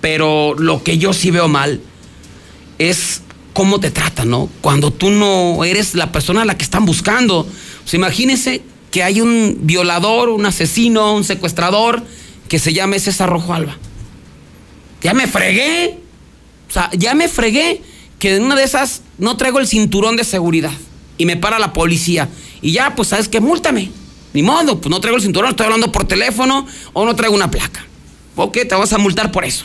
Pero 0.00 0.54
lo 0.54 0.82
que 0.82 0.98
yo 0.98 1.12
sí 1.12 1.30
veo 1.30 1.48
mal 1.48 1.80
es 2.78 3.22
cómo 3.52 3.80
te 3.80 3.90
tratan, 3.90 4.30
¿no? 4.30 4.48
Cuando 4.60 4.92
tú 4.92 5.10
no 5.10 5.64
eres 5.64 5.94
la 5.94 6.12
persona 6.12 6.42
a 6.42 6.44
la 6.44 6.56
que 6.56 6.64
están 6.64 6.86
buscando. 6.86 7.46
Sea, 7.84 7.98
imagínense 7.98 8.62
que 8.90 9.02
hay 9.02 9.20
un 9.20 9.58
violador, 9.62 10.30
un 10.30 10.46
asesino, 10.46 11.14
un 11.14 11.24
secuestrador 11.24 12.02
que 12.48 12.58
se 12.58 12.72
llame 12.72 12.98
César 12.98 13.28
Rojo 13.28 13.54
Alba. 13.54 13.76
Ya 15.02 15.14
me 15.14 15.26
fregué. 15.26 15.98
O 16.68 16.72
sea, 16.72 16.90
ya 16.92 17.14
me 17.14 17.28
fregué 17.28 17.82
que 18.18 18.36
en 18.36 18.44
una 18.44 18.54
de 18.54 18.64
esas 18.64 19.02
no 19.18 19.36
traigo 19.36 19.58
el 19.58 19.66
cinturón 19.66 20.16
de 20.16 20.24
seguridad 20.24 20.72
y 21.18 21.26
me 21.26 21.36
para 21.36 21.58
la 21.58 21.72
policía. 21.72 22.28
Y 22.62 22.72
ya, 22.72 22.94
pues, 22.94 23.08
¿sabes 23.08 23.28
qué? 23.28 23.40
Múltame. 23.40 23.90
Ni 24.32 24.42
modo, 24.42 24.80
pues 24.80 24.90
no 24.90 25.00
traigo 25.00 25.16
el 25.16 25.22
cinturón, 25.22 25.50
estoy 25.50 25.64
hablando 25.64 25.90
por 25.90 26.06
teléfono 26.06 26.66
o 26.92 27.04
no 27.04 27.16
traigo 27.16 27.34
una 27.34 27.50
placa. 27.50 27.84
Ok, 28.36 28.58
te 28.68 28.74
vas 28.74 28.92
a 28.92 28.98
multar 28.98 29.32
por 29.32 29.44
eso. 29.44 29.64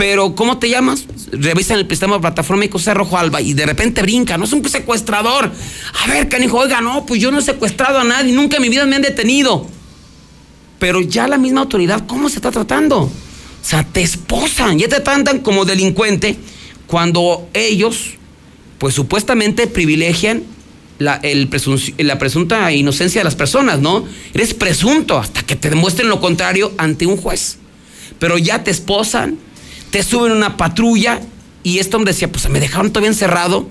Pero, 0.00 0.34
¿cómo 0.34 0.56
te 0.56 0.70
llamas? 0.70 1.04
Revisan 1.30 1.78
el 1.78 1.86
sistema 1.86 2.14
de 2.14 2.22
plataforma 2.22 2.64
y 2.64 2.70
Alba 3.16 3.42
y 3.42 3.52
de 3.52 3.66
repente 3.66 4.00
brinca, 4.00 4.38
no 4.38 4.46
es 4.46 4.52
un 4.54 4.66
secuestrador. 4.66 5.52
A 6.02 6.06
ver, 6.10 6.26
canijo, 6.30 6.56
oiga, 6.56 6.80
no, 6.80 7.04
pues 7.04 7.20
yo 7.20 7.30
no 7.30 7.38
he 7.38 7.42
secuestrado 7.42 7.98
a 7.98 8.04
nadie, 8.04 8.32
nunca 8.32 8.56
en 8.56 8.62
mi 8.62 8.70
vida 8.70 8.86
me 8.86 8.96
han 8.96 9.02
detenido. 9.02 9.68
Pero 10.78 11.02
ya 11.02 11.28
la 11.28 11.36
misma 11.36 11.60
autoridad, 11.60 12.06
¿cómo 12.06 12.30
se 12.30 12.36
está 12.36 12.50
tratando? 12.50 13.00
O 13.00 13.10
sea, 13.60 13.84
te 13.84 14.00
esposan, 14.00 14.78
ya 14.78 14.88
te 14.88 15.00
tratan 15.00 15.40
como 15.40 15.66
delincuente 15.66 16.38
cuando 16.86 17.50
ellos, 17.52 18.12
pues 18.78 18.94
supuestamente 18.94 19.66
privilegian 19.66 20.44
la, 20.98 21.20
la 21.98 22.18
presunta 22.18 22.72
inocencia 22.72 23.20
de 23.20 23.24
las 23.24 23.36
personas, 23.36 23.80
¿no? 23.80 24.06
Eres 24.32 24.54
presunto 24.54 25.18
hasta 25.18 25.42
que 25.42 25.56
te 25.56 25.68
demuestren 25.68 26.08
lo 26.08 26.22
contrario 26.22 26.72
ante 26.78 27.04
un 27.04 27.18
juez. 27.18 27.58
Pero 28.18 28.38
ya 28.38 28.64
te 28.64 28.70
esposan, 28.70 29.38
te 29.90 30.02
suben 30.02 30.32
una 30.32 30.56
patrulla 30.56 31.20
y 31.62 31.78
este 31.78 31.96
hombre 31.96 32.12
decía, 32.12 32.30
pues 32.30 32.48
me 32.48 32.60
dejaron 32.60 32.90
todavía 32.90 33.10
encerrado 33.10 33.68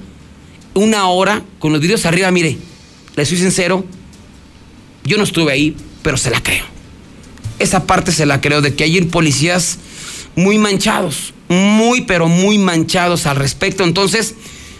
una 0.73 1.07
hora 1.07 1.43
con 1.59 1.71
los 1.71 1.81
vidrios 1.81 2.05
arriba, 2.05 2.29
mire, 2.31 2.57
le 3.15 3.25
soy 3.25 3.37
sincero, 3.37 3.85
yo 5.03 5.17
no 5.17 5.23
estuve 5.23 5.51
ahí, 5.51 5.75
pero 6.03 6.17
se 6.17 6.29
la 6.29 6.41
creo. 6.41 6.65
Esa 7.57 7.85
parte 7.85 8.11
se 8.11 8.25
la 8.25 8.41
creo 8.41 8.61
de 8.61 8.75
que 8.75 8.83
hay 8.83 9.01
policías 9.01 9.79
muy 10.35 10.57
manchados, 10.57 11.33
muy, 11.49 12.01
pero 12.01 12.27
muy 12.27 12.57
manchados 12.57 13.25
al 13.25 13.35
respecto. 13.35 13.83
Entonces, 13.83 14.35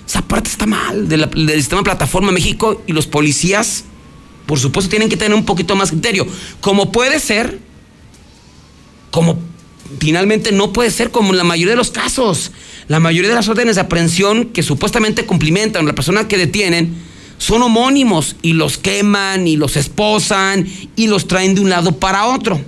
esa 0.08 0.22
parte 0.22 0.50
está 0.50 0.66
mal 0.66 1.10
del 1.10 1.52
sistema 1.56 1.84
Plataforma 1.84 2.32
México 2.32 2.82
y 2.88 2.94
los 2.94 3.08
policías, 3.08 3.84
por 4.46 4.60
supuesto, 4.60 4.90
tienen 4.90 5.10
que 5.10 5.18
tener 5.18 5.36
un 5.36 5.46
poquito 5.46 5.76
más 5.76 5.92
criterio. 5.92 6.26
Como 6.62 6.92
puede 6.92 7.20
ser, 7.20 7.60
como 9.12 9.49
finalmente 10.00 10.52
no 10.52 10.74
puede 10.74 10.92
ser 10.92 11.12
como 11.12 11.32
en 11.32 11.38
la 11.38 11.44
mayoría 11.44 11.72
de 11.74 11.78
los 11.78 11.92
casos. 11.92 12.52
La 12.88 13.00
mayoría 13.00 13.30
de 13.30 13.36
las 13.36 13.48
órdenes 13.48 13.76
de 13.76 13.82
aprehensión 13.82 14.46
que 14.46 14.64
supuestamente 14.64 15.26
cumplimentan 15.26 15.86
la 15.86 15.94
persona 15.94 16.28
que 16.28 16.38
detienen 16.38 16.96
son 17.38 17.62
homónimos 17.62 18.36
y 18.42 18.54
los 18.54 18.78
queman 18.78 19.48
y 19.48 19.56
los 19.56 19.78
esposan 19.78 20.68
y 20.96 21.08
los 21.08 21.28
traen 21.28 21.56
de 21.56 21.62
un 21.62 21.70
lado 21.70 21.98
para 21.98 22.26
otro. 22.26 22.60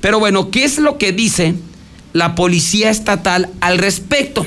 Pero 0.00 0.18
bueno, 0.18 0.50
¿qué 0.50 0.64
es 0.64 0.78
lo 0.78 0.98
que 0.98 1.12
dice 1.12 1.54
la 2.12 2.34
policía 2.34 2.90
estatal 2.90 3.50
al 3.60 3.78
respecto? 3.78 4.46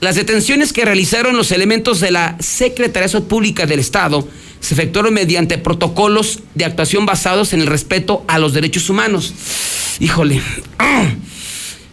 Las 0.00 0.16
detenciones 0.16 0.72
que 0.72 0.84
realizaron 0.84 1.36
los 1.36 1.52
elementos 1.52 2.00
de 2.00 2.10
la 2.10 2.36
Secretaría 2.40 3.20
Pública 3.20 3.66
del 3.66 3.80
Estado 3.80 4.26
se 4.60 4.74
efectuaron 4.74 5.14
mediante 5.14 5.58
protocolos 5.58 6.40
de 6.54 6.64
actuación 6.64 7.06
basados 7.06 7.52
en 7.52 7.60
el 7.60 7.66
respeto 7.66 8.24
a 8.28 8.38
los 8.38 8.52
derechos 8.52 8.88
humanos. 8.90 9.34
Híjole. 9.98 10.40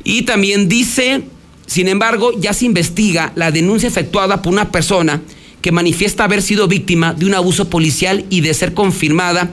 Y 0.03 0.23
también 0.23 0.69
dice, 0.69 1.23
sin 1.65 1.87
embargo, 1.87 2.31
ya 2.39 2.53
se 2.53 2.65
investiga 2.65 3.31
la 3.35 3.51
denuncia 3.51 3.87
efectuada 3.87 4.41
por 4.41 4.53
una 4.53 4.71
persona 4.71 5.21
que 5.61 5.71
manifiesta 5.71 6.23
haber 6.23 6.41
sido 6.41 6.67
víctima 6.67 7.13
de 7.13 7.25
un 7.25 7.33
abuso 7.33 7.69
policial 7.69 8.25
y 8.29 8.41
de 8.41 8.53
ser 8.53 8.73
confirmada 8.73 9.51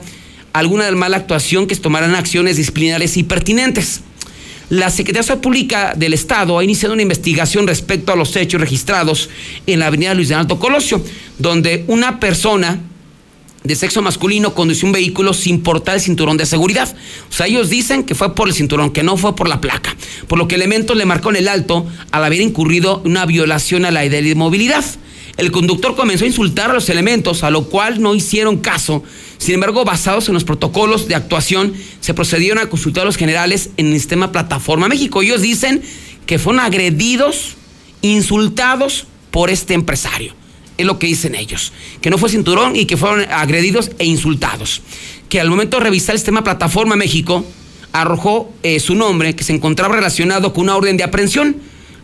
alguna 0.53 0.85
de 0.85 0.91
mala 0.93 1.17
actuación 1.17 1.67
que 1.67 1.75
tomarán 1.75 2.15
acciones 2.15 2.55
disciplinarias 2.55 3.17
y 3.17 3.23
pertinentes. 3.23 4.01
La 4.69 4.89
Secretaría 4.89 5.41
Pública 5.41 5.93
del 5.95 6.13
Estado 6.13 6.57
ha 6.57 6.63
iniciado 6.63 6.93
una 6.93 7.03
investigación 7.03 7.67
respecto 7.67 8.11
a 8.11 8.15
los 8.15 8.35
hechos 8.35 8.61
registrados 8.61 9.29
en 9.67 9.79
la 9.79 9.87
avenida 9.87 10.13
Luis 10.13 10.29
de 10.29 10.35
Alto 10.35 10.57
Colosio, 10.57 11.03
donde 11.37 11.83
una 11.87 12.19
persona 12.19 12.79
de 13.65 13.75
sexo 13.75 14.01
masculino 14.01 14.53
condució 14.53 14.85
un 14.85 14.91
vehículo 14.93 15.33
sin 15.33 15.61
portar 15.61 15.95
el 15.95 16.01
cinturón 16.01 16.37
de 16.37 16.45
seguridad. 16.45 16.95
O 17.29 17.33
sea, 17.33 17.47
ellos 17.47 17.69
dicen 17.69 18.03
que 18.03 18.13
fue 18.13 18.35
por 18.35 18.47
el 18.47 18.53
cinturón, 18.53 18.91
que 18.91 19.03
no 19.03 19.17
fue 19.17 19.35
por 19.35 19.49
la 19.49 19.59
placa. 19.59 19.95
Por 20.27 20.37
lo 20.37 20.47
que 20.47 20.55
elementos 20.55 20.95
le 20.95 21.05
marcó 21.05 21.31
en 21.31 21.37
el 21.37 21.47
alto 21.47 21.87
al 22.11 22.23
haber 22.23 22.41
incurrido 22.41 23.01
una 23.05 23.25
violación 23.25 23.85
a 23.85 23.91
la 23.91 24.05
idea 24.05 24.21
de 24.21 24.35
movilidad. 24.35 24.85
El 25.37 25.51
conductor 25.51 25.95
comenzó 25.95 26.23
a 26.23 26.27
insultar 26.27 26.69
a 26.69 26.75
los 26.75 26.89
elementos, 26.89 27.43
a 27.43 27.49
lo 27.49 27.65
cual 27.65 28.01
no 28.01 28.15
hicieron 28.15 28.57
caso. 28.57 29.03
Sin 29.37 29.55
embargo, 29.55 29.83
basados 29.83 30.27
en 30.27 30.33
los 30.33 30.45
protocolos 30.45 31.07
de 31.07 31.15
actuación, 31.15 31.73
se 31.99 32.13
procedieron 32.13 32.59
a 32.59 32.69
consultar 32.69 33.01
a 33.01 33.05
los 33.05 33.17
generales 33.17 33.71
en 33.77 33.87
el 33.87 33.93
sistema 33.93 34.31
Plataforma 34.31 34.87
México. 34.87 35.21
Ellos 35.21 35.41
dicen 35.41 35.81
que 36.25 36.39
fueron 36.39 36.61
agredidos, 36.61 37.55
insultados 38.01 39.07
por 39.31 39.49
este 39.49 39.73
empresario. 39.73 40.33
Es 40.77 40.85
lo 40.85 40.99
que 40.99 41.07
dicen 41.07 41.35
ellos. 41.35 41.73
Que 42.01 42.09
no 42.09 42.17
fue 42.17 42.29
cinturón 42.29 42.75
y 42.75 42.85
que 42.85 42.97
fueron 42.97 43.21
agredidos 43.31 43.91
e 43.99 44.05
insultados. 44.05 44.81
Que 45.29 45.39
al 45.39 45.49
momento 45.49 45.77
de 45.77 45.83
revisar 45.83 46.15
el 46.15 46.19
sistema 46.19 46.43
Plataforma 46.43 46.95
México, 46.95 47.45
arrojó 47.95 48.51
eh, 48.61 48.79
su 48.81 48.93
nombre 48.93 49.35
que 49.35 49.45
se 49.45 49.53
encontraba 49.53 49.95
relacionado 49.95 50.53
con 50.53 50.65
una 50.65 50.75
orden 50.75 50.97
de 50.97 51.03
aprehensión, 51.03 51.55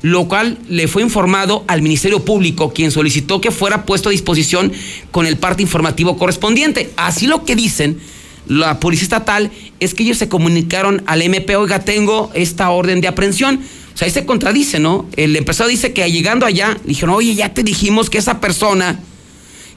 lo 0.01 0.27
cual 0.27 0.57
le 0.69 0.87
fue 0.87 1.01
informado 1.01 1.65
al 1.67 1.81
Ministerio 1.81 2.23
Público, 2.23 2.71
quien 2.71 2.91
solicitó 2.91 3.41
que 3.41 3.51
fuera 3.51 3.85
puesto 3.85 4.07
a 4.07 4.11
disposición 4.13 4.71
con 5.11 5.25
el 5.25 5.37
parte 5.37 5.61
informativo 5.63 6.17
correspondiente. 6.17 6.91
Así 6.95 7.27
lo 7.27 7.43
que 7.43 7.57
dicen 7.57 7.99
la 8.47 8.79
policía 8.79 9.03
estatal 9.03 9.51
es 9.79 9.93
que 9.93 10.03
ellos 10.03 10.17
se 10.17 10.29
comunicaron 10.29 11.03
al 11.05 11.21
MP, 11.21 11.55
oiga, 11.55 11.79
tengo 11.79 12.31
esta 12.33 12.69
orden 12.69 13.01
de 13.01 13.07
aprehensión. 13.07 13.61
Sea, 14.01 14.07
ahí 14.07 14.11
se 14.11 14.25
contradice, 14.25 14.79
¿no? 14.79 15.05
El 15.15 15.35
empresario 15.35 15.69
dice 15.69 15.93
que 15.93 16.11
llegando 16.11 16.47
allá, 16.47 16.75
dijeron, 16.85 17.13
oye, 17.13 17.35
ya 17.35 17.53
te 17.53 17.61
dijimos 17.61 18.09
que 18.09 18.17
esa 18.17 18.41
persona, 18.41 18.99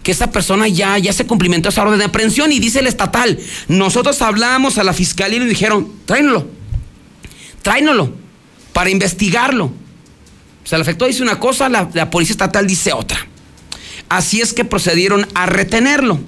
que 0.02 0.12
esa 0.12 0.32
persona 0.32 0.66
ya, 0.66 0.96
ya 0.96 1.12
se 1.12 1.26
cumplimentó 1.26 1.68
esa 1.68 1.82
orden 1.82 1.98
de 1.98 2.06
aprehensión 2.06 2.50
y 2.50 2.58
dice 2.58 2.78
el 2.78 2.86
estatal, 2.86 3.38
nosotros 3.68 4.22
hablamos 4.22 4.78
a 4.78 4.82
la 4.82 4.94
fiscalía 4.94 5.36
y 5.36 5.40
le 5.40 5.46
dijeron, 5.46 5.92
tráenlo, 6.06 6.48
tráenlo 7.60 8.14
para 8.72 8.88
investigarlo. 8.88 9.66
O 9.66 10.66
sea, 10.66 10.76
el 10.76 10.82
efecto 10.82 11.04
dice 11.04 11.22
una 11.22 11.38
cosa, 11.38 11.68
la, 11.68 11.90
la 11.92 12.08
policía 12.08 12.32
estatal 12.32 12.66
dice 12.66 12.94
otra. 12.94 13.26
Así 14.08 14.40
es 14.40 14.54
que 14.54 14.64
procedieron 14.64 15.28
a 15.34 15.44
retenerlo 15.44 16.18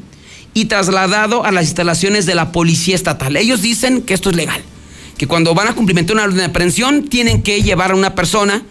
y 0.53 0.67
trasladado 0.67 1.47
a 1.47 1.50
las 1.50 1.65
instalaciones 1.65 2.26
de 2.26 2.35
la 2.35 2.53
policía 2.53 2.95
estatal. 2.95 3.38
Ellos 3.38 3.62
dicen 3.62 4.03
que 4.03 4.12
esto 4.12 4.29
es 4.29 4.37
legal, 4.37 4.62
que 5.17 5.27
cuando 5.27 5.55
van 5.55 5.69
a 5.69 5.75
cumplimentar 5.75 6.15
una 6.15 6.25
orden 6.25 6.39
de 6.39 6.45
aprehensión 6.45 7.09
tienen 7.09 7.43
que 7.43 7.63
llevar 7.63 7.93
a 7.93 7.95
una 7.95 8.15
persona 8.15 8.63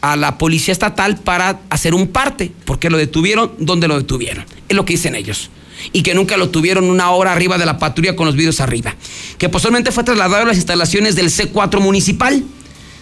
a 0.00 0.16
la 0.16 0.38
policía 0.38 0.72
estatal 0.72 1.18
para 1.18 1.60
hacer 1.70 1.94
un 1.94 2.08
parte, 2.08 2.52
porque 2.64 2.90
lo 2.90 2.96
detuvieron, 2.96 3.52
¿dónde 3.58 3.88
lo 3.88 3.98
detuvieron? 3.98 4.44
Es 4.68 4.76
lo 4.76 4.84
que 4.84 4.94
dicen 4.94 5.14
ellos. 5.14 5.50
Y 5.92 6.02
que 6.02 6.14
nunca 6.14 6.36
lo 6.36 6.50
tuvieron 6.50 6.84
una 6.84 7.10
hora 7.10 7.32
arriba 7.32 7.58
de 7.58 7.66
la 7.66 7.78
patrulla 7.78 8.16
con 8.16 8.26
los 8.26 8.34
vidrios 8.34 8.60
arriba. 8.60 8.96
Que 9.38 9.48
posteriormente 9.48 9.92
fue 9.92 10.04
trasladado 10.04 10.42
a 10.42 10.46
las 10.46 10.56
instalaciones 10.56 11.14
del 11.14 11.30
C4 11.30 11.80
municipal, 11.80 12.42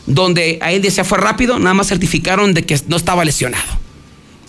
donde 0.07 0.59
a 0.61 0.73
él 0.73 0.83
decía 0.83 1.05
fue 1.05 1.19
rápido, 1.19 1.59
nada 1.59 1.75
más 1.75 1.89
certificaron 1.89 2.55
de 2.55 2.65
que 2.65 2.79
no 2.87 2.97
estaba 2.97 3.25
lesionado 3.25 3.86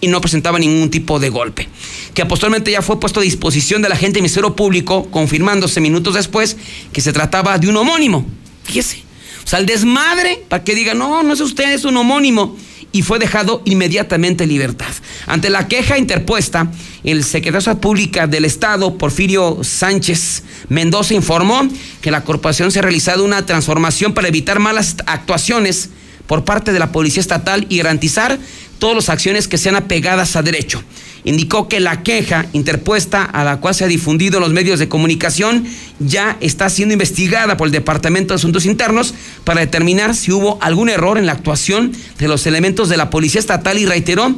y 0.01 0.07
no 0.07 0.21
presentaba 0.21 0.59
ningún 0.59 0.89
tipo 0.89 1.19
de 1.19 1.29
golpe. 1.29 1.67
Que 2.13 2.25
posteriormente 2.25 2.71
ya 2.71 2.81
fue 2.81 2.99
puesto 2.99 3.19
a 3.19 3.23
disposición 3.23 3.81
de 3.81 3.89
la 3.89 3.95
gente 3.95 4.15
del 4.15 4.23
Ministerio 4.23 4.55
Público, 4.55 5.09
confirmándose 5.11 5.81
minutos 5.81 6.15
después 6.15 6.57
que 6.91 7.01
se 7.01 7.13
trataba 7.13 7.57
de 7.57 7.67
un 7.67 7.77
homónimo. 7.77 8.25
Fíjese. 8.63 9.03
O 9.43 9.49
sea, 9.49 9.59
el 9.59 9.65
desmadre, 9.65 10.43
para 10.49 10.63
que 10.63 10.75
diga, 10.75 10.93
no, 10.93 11.23
no 11.23 11.33
es 11.33 11.39
usted, 11.39 11.71
es 11.73 11.85
un 11.85 11.95
homónimo. 11.95 12.57
Y 12.91 13.01
fue 13.01 13.19
dejado 13.19 13.61
inmediatamente 13.65 14.43
en 14.43 14.49
libertad. 14.49 14.87
Ante 15.25 15.49
la 15.49 15.67
queja 15.67 15.97
interpuesta, 15.97 16.71
el 17.03 17.23
secretario 17.23 17.79
Pública 17.79 18.27
del 18.27 18.45
Estado, 18.45 18.97
Porfirio 18.97 19.59
Sánchez 19.61 20.43
Mendoza, 20.69 21.13
informó 21.13 21.67
que 22.01 22.11
la 22.11 22.23
corporación 22.23 22.71
se 22.71 22.79
ha 22.79 22.81
realizado 22.81 23.23
una 23.23 23.45
transformación 23.45 24.13
para 24.13 24.27
evitar 24.29 24.59
malas 24.59 24.95
actuaciones 25.05 25.89
por 26.27 26.43
parte 26.43 26.71
de 26.71 26.79
la 26.79 26.91
Policía 26.91 27.21
Estatal 27.21 27.65
y 27.69 27.77
garantizar 27.77 28.37
todas 28.79 28.95
las 28.95 29.09
acciones 29.09 29.47
que 29.47 29.57
sean 29.57 29.75
apegadas 29.75 30.35
a 30.35 30.43
derecho. 30.43 30.83
Indicó 31.23 31.67
que 31.67 31.79
la 31.79 32.03
queja 32.03 32.45
interpuesta 32.53 33.23
a 33.23 33.43
la 33.43 33.57
cual 33.57 33.75
se 33.75 33.83
ha 33.83 33.87
difundido 33.87 34.37
en 34.37 34.43
los 34.43 34.53
medios 34.53 34.79
de 34.79 34.87
comunicación 34.87 35.65
ya 35.99 36.37
está 36.39 36.69
siendo 36.69 36.93
investigada 36.93 37.57
por 37.57 37.67
el 37.67 37.73
Departamento 37.73 38.33
de 38.33 38.35
Asuntos 38.35 38.65
Internos 38.65 39.13
para 39.43 39.61
determinar 39.61 40.15
si 40.15 40.31
hubo 40.31 40.57
algún 40.61 40.89
error 40.89 41.17
en 41.17 41.25
la 41.25 41.33
actuación 41.33 41.91
de 42.19 42.27
los 42.27 42.45
elementos 42.45 42.87
de 42.87 42.97
la 42.97 43.09
Policía 43.09 43.39
Estatal 43.39 43.77
y 43.77 43.85
reiteró 43.85 44.35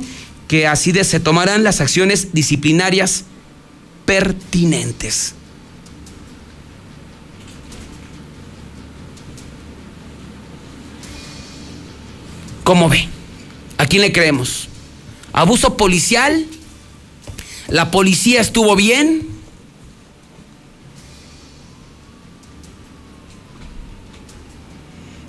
que 0.48 0.66
así 0.68 0.92
de 0.92 1.04
se 1.04 1.20
tomarán 1.20 1.64
las 1.64 1.80
acciones 1.80 2.34
disciplinarias 2.34 3.26
pertinentes. 4.06 5.36
¿Cómo 12.70 12.88
ve? 12.88 13.08
¿A 13.80 13.88
quién 13.88 14.04
le 14.04 14.12
creemos? 14.12 14.68
¿Abuso 15.34 15.76
policial? 15.76 16.46
¿La 17.68 17.90
policía 17.90 18.42
estuvo 18.42 18.76
bien? 18.76 19.28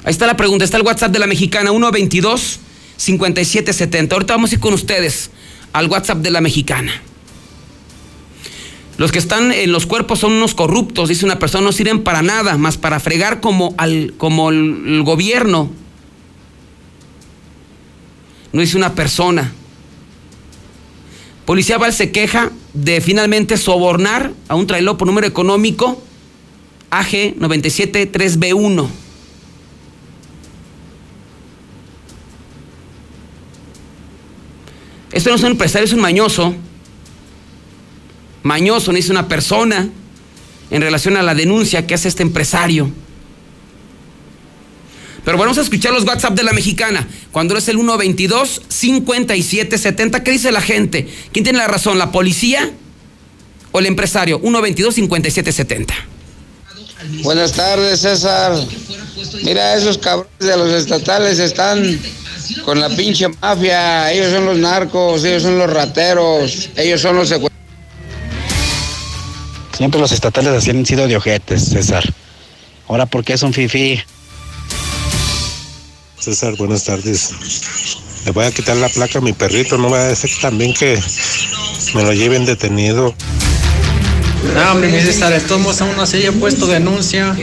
Ahí 0.04 0.10
está 0.10 0.26
la 0.26 0.36
pregunta, 0.36 0.66
está 0.66 0.76
el 0.76 0.82
WhatsApp 0.82 1.12
de 1.12 1.18
la 1.18 1.26
mexicana 1.26 1.70
122 1.70 2.60
5770. 2.98 4.14
Ahorita 4.14 4.34
vamos 4.34 4.50
a 4.50 4.56
ir 4.56 4.60
con 4.60 4.74
ustedes 4.74 5.30
al 5.72 5.86
WhatsApp 5.86 6.18
de 6.18 6.30
la 6.30 6.42
mexicana. 6.42 6.92
Los 8.98 9.12
que 9.12 9.18
están 9.18 9.50
en 9.50 9.72
los 9.72 9.86
cuerpos 9.86 10.18
son 10.18 10.32
unos 10.32 10.52
corruptos, 10.52 11.08
dice 11.08 11.24
una 11.24 11.38
persona, 11.38 11.64
no 11.64 11.72
sirven 11.72 12.04
para 12.04 12.20
nada, 12.20 12.58
más 12.58 12.76
para 12.76 13.00
fregar 13.00 13.40
como, 13.40 13.74
al, 13.78 14.12
como 14.18 14.50
el 14.50 15.02
gobierno 15.04 15.79
no 18.52 18.60
dice 18.60 18.76
una 18.76 18.94
persona. 18.94 19.52
Policía 21.44 21.78
Val 21.78 21.92
se 21.92 22.10
queja 22.10 22.50
de 22.74 23.00
finalmente 23.00 23.56
sobornar 23.56 24.32
a 24.48 24.54
un 24.54 24.66
trailor 24.66 24.96
por 24.96 25.06
número 25.06 25.26
económico 25.26 26.02
AG 26.90 27.36
973B1. 27.38 28.88
Esto 35.12 35.30
no 35.30 35.36
es 35.36 35.42
un 35.42 35.50
empresario, 35.50 35.86
es 35.86 35.92
un 35.92 36.00
mañoso. 36.00 36.54
Mañoso, 38.42 38.92
no 38.92 38.98
es 38.98 39.10
una 39.10 39.28
persona 39.28 39.88
en 40.70 40.82
relación 40.82 41.16
a 41.16 41.22
la 41.22 41.34
denuncia 41.34 41.86
que 41.86 41.94
hace 41.94 42.08
este 42.08 42.22
empresario. 42.22 42.90
Pero 45.30 45.38
vamos 45.38 45.58
a 45.58 45.60
escuchar 45.60 45.92
los 45.92 46.02
WhatsApp 46.02 46.34
de 46.34 46.42
la 46.42 46.52
mexicana. 46.52 47.06
Cuando 47.30 47.56
es 47.56 47.68
el 47.68 47.76
122-5770, 47.76 50.24
¿qué 50.24 50.32
dice 50.32 50.50
la 50.50 50.60
gente? 50.60 51.06
¿Quién 51.30 51.44
tiene 51.44 51.60
la 51.60 51.68
razón, 51.68 51.98
la 51.98 52.10
policía 52.10 52.68
o 53.70 53.78
el 53.78 53.86
empresario? 53.86 54.42
122-5770. 54.42 55.86
Buenas 57.22 57.52
tardes, 57.52 58.00
César. 58.00 58.60
Mira, 59.44 59.76
esos 59.76 59.98
cabrones 59.98 60.32
de 60.40 60.56
los 60.56 60.72
estatales 60.72 61.38
están 61.38 62.00
con 62.64 62.80
la 62.80 62.88
pinche 62.88 63.28
mafia. 63.28 64.10
Ellos 64.10 64.32
son 64.32 64.46
los 64.46 64.58
narcos, 64.58 65.22
ellos 65.22 65.44
son 65.44 65.60
los 65.60 65.72
rateros, 65.72 66.70
ellos 66.74 67.00
son 67.00 67.14
los 67.14 67.28
secuestrados. 67.28 67.56
Siempre 69.76 70.00
los 70.00 70.10
estatales 70.10 70.54
así 70.54 70.70
han 70.70 70.84
sido 70.84 71.06
de 71.06 71.16
ojetes, 71.16 71.66
César. 71.66 72.02
Ahora, 72.88 73.06
¿por 73.06 73.22
qué 73.22 73.38
son 73.38 73.52
fifi? 73.52 74.02
César, 76.20 76.54
buenas 76.56 76.84
tardes. 76.84 77.30
Le 78.26 78.32
voy 78.32 78.44
a 78.44 78.50
quitar 78.50 78.76
la 78.76 78.90
placa 78.90 79.18
a 79.18 79.22
mi 79.22 79.32
perrito, 79.32 79.78
no 79.78 79.88
va 79.88 80.08
a 80.08 80.14
ser 80.14 80.30
también 80.42 80.74
que 80.74 81.02
me 81.94 82.02
lo 82.02 82.12
lleven 82.12 82.44
detenido. 82.44 83.14
No, 84.54 84.72
hombre, 84.72 84.88
mi 84.88 85.00
César, 85.00 85.32
de 85.32 85.40
todos 85.40 85.62
modos 85.62 85.80
aún 85.80 85.98
así 85.98 86.18
haya 86.18 86.32
puesto 86.32 86.66
denuncia, 86.66 87.34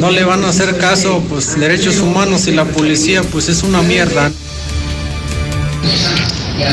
no 0.00 0.10
le 0.10 0.24
van 0.24 0.44
a 0.44 0.48
hacer 0.48 0.78
caso, 0.78 1.22
pues 1.28 1.58
derechos 1.60 1.98
humanos 1.98 2.46
y 2.46 2.52
la 2.52 2.64
policía, 2.64 3.22
pues 3.22 3.50
es 3.50 3.62
una 3.62 3.82
mierda. 3.82 4.32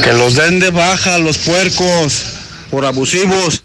Que 0.01 0.13
los 0.13 0.35
den 0.35 0.61
de 0.61 0.71
baja 0.71 1.15
a 1.15 1.17
los 1.17 1.39
puercos 1.39 2.23
por 2.71 2.85
abusivos. 2.85 3.63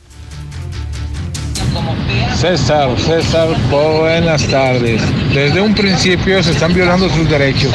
César, 2.41 2.97
César, 3.01 3.49
buenas 3.69 4.47
tardes. 4.47 5.03
Desde 5.35 5.61
un 5.61 5.75
principio 5.75 6.41
se 6.41 6.53
están 6.53 6.73
violando 6.73 7.11
sus 7.11 7.29
derechos. 7.29 7.73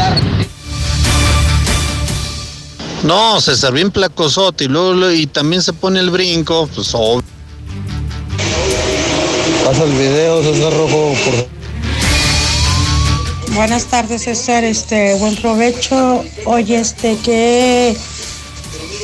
No, 3.04 3.42
César, 3.42 3.74
bien 3.74 3.92
placosote 3.92 4.64
y 4.64 4.70
luego 4.70 5.12
y 5.12 5.28
también 5.28 5.62
se 5.62 5.74
pone 5.74 6.00
el 6.00 6.10
brinco, 6.10 6.70
pues 6.74 6.96
obvio. 6.96 7.26
Pasa 9.66 9.84
el 9.84 9.92
video, 9.92 10.42
César 10.42 10.72
Rojo, 10.72 11.14
por 11.26 11.50
Buenas 13.56 13.84
tardes, 13.88 14.24
César. 14.24 14.64
Este, 14.64 15.16
buen 15.16 15.36
provecho. 15.36 16.24
Oye, 16.46 16.78
este, 16.78 17.18
¿qué 17.18 17.98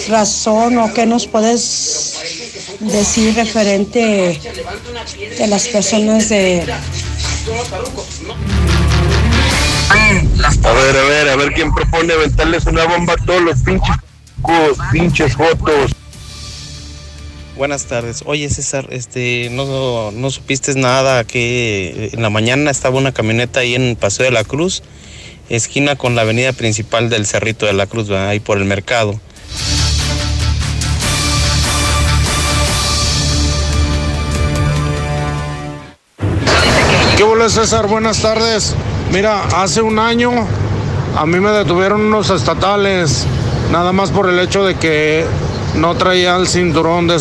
razón 0.07 0.77
o 0.77 0.93
qué 0.93 1.05
nos 1.05 1.27
puedes 1.27 2.08
decir 2.79 3.35
referente 3.35 4.39
de 5.37 5.47
las 5.47 5.67
personas 5.67 6.29
de... 6.29 6.65
A 10.63 10.71
ver, 10.73 10.97
a 10.97 11.03
ver, 11.03 11.29
a 11.29 11.35
ver 11.35 11.53
quién 11.53 11.73
propone 11.73 12.13
aventarles 12.13 12.65
una 12.65 12.85
bomba 12.85 13.13
a 13.13 13.25
todos 13.25 13.41
los 13.41 13.59
pinches 13.59 13.95
pinches 14.91 15.35
fotos. 15.35 15.91
Buenas 17.57 17.85
tardes. 17.85 18.23
Oye, 18.25 18.49
César, 18.49 18.87
este, 18.91 19.49
no, 19.51 20.11
no 20.11 20.29
supiste 20.29 20.73
nada 20.75 21.25
que 21.25 22.09
en 22.13 22.21
la 22.21 22.29
mañana 22.29 22.71
estaba 22.71 22.97
una 22.97 23.11
camioneta 23.11 23.59
ahí 23.59 23.75
en 23.75 23.97
Paseo 23.97 24.25
de 24.25 24.31
la 24.31 24.45
Cruz, 24.45 24.81
esquina 25.49 25.97
con 25.97 26.15
la 26.15 26.21
avenida 26.21 26.53
principal 26.53 27.09
del 27.09 27.25
Cerrito 27.25 27.65
de 27.65 27.73
la 27.73 27.87
Cruz, 27.87 28.09
ahí 28.11 28.39
por 28.39 28.59
el 28.59 28.65
mercado. 28.65 29.19
¿Qué 37.49 37.55
hola 37.55 37.65
César? 37.65 37.87
Buenas 37.87 38.21
tardes. 38.21 38.75
Mira, 39.11 39.43
hace 39.55 39.81
un 39.81 39.97
año 39.97 40.31
a 41.17 41.25
mí 41.25 41.39
me 41.39 41.49
detuvieron 41.49 42.01
unos 42.01 42.29
estatales, 42.29 43.25
nada 43.71 43.91
más 43.91 44.11
por 44.11 44.29
el 44.29 44.37
hecho 44.37 44.63
de 44.63 44.75
que 44.75 45.25
no 45.73 45.95
traía 45.95 46.35
el 46.35 46.47
cinturón 46.47 47.07
de... 47.07 47.15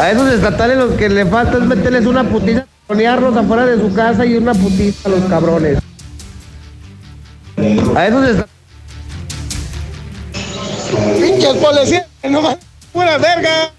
A 0.00 0.10
esos 0.10 0.32
estatales 0.32 0.78
lo 0.78 0.96
que 0.96 1.10
le 1.10 1.26
falta 1.26 1.58
es 1.58 1.64
meterles 1.64 2.06
una 2.06 2.24
putiza, 2.24 2.66
ponerlos 2.86 3.36
afuera 3.36 3.66
de 3.66 3.78
su 3.78 3.94
casa 3.94 4.24
y 4.24 4.38
una 4.38 4.54
putiza 4.54 5.08
a 5.08 5.12
los 5.12 5.24
cabrones. 5.28 5.78
A 7.94 8.06
esos 8.06 8.24
estatales. 8.26 8.50
Pinches 11.20 11.56
policías, 11.56 12.06
no 12.22 12.40
más, 12.40 12.56
pura 12.92 13.18
verga. 13.18 13.70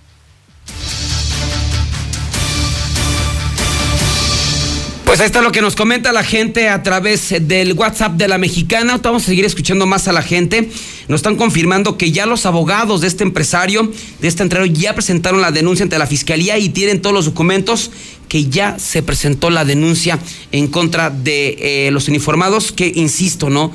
Pues 5.09 5.21
ahí 5.21 5.25
está 5.25 5.41
lo 5.41 5.51
que 5.51 5.61
nos 5.61 5.75
comenta 5.75 6.11
la 6.11 6.23
gente 6.23 6.69
a 6.69 6.83
través 6.83 7.33
del 7.41 7.73
WhatsApp 7.73 8.11
de 8.11 8.27
la 8.27 8.37
mexicana. 8.37 8.99
Vamos 9.01 9.23
a 9.23 9.25
seguir 9.25 9.43
escuchando 9.43 9.87
más 9.87 10.07
a 10.07 10.13
la 10.13 10.21
gente. 10.21 10.69
Nos 11.07 11.17
están 11.17 11.35
confirmando 11.35 11.97
que 11.97 12.11
ya 12.11 12.27
los 12.27 12.45
abogados 12.45 13.01
de 13.01 13.07
este 13.07 13.23
empresario, 13.23 13.91
de 14.21 14.27
este 14.27 14.43
entreno, 14.43 14.67
ya 14.67 14.93
presentaron 14.93 15.41
la 15.41 15.49
denuncia 15.49 15.81
ante 15.81 15.97
la 15.97 16.05
fiscalía 16.05 16.59
y 16.59 16.69
tienen 16.69 17.01
todos 17.01 17.15
los 17.15 17.25
documentos 17.25 17.89
que 18.27 18.49
ya 18.49 18.77
se 18.77 19.01
presentó 19.01 19.49
la 19.49 19.65
denuncia 19.65 20.19
en 20.51 20.67
contra 20.67 21.09
de 21.09 21.87
eh, 21.87 21.89
los 21.91 22.07
uniformados, 22.07 22.71
que 22.71 22.91
insisto, 22.93 23.49
¿no? 23.49 23.73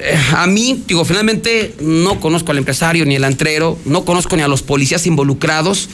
Eh, 0.00 0.18
a 0.36 0.46
mí, 0.46 0.82
digo, 0.86 1.04
finalmente 1.04 1.74
no 1.80 2.20
conozco 2.20 2.50
al 2.50 2.58
empresario 2.58 3.04
ni 3.04 3.16
al 3.16 3.24
antrero, 3.24 3.78
no 3.84 4.04
conozco 4.04 4.36
ni 4.36 4.42
a 4.42 4.48
los 4.48 4.62
policías 4.62 5.06
involucrados, 5.06 5.88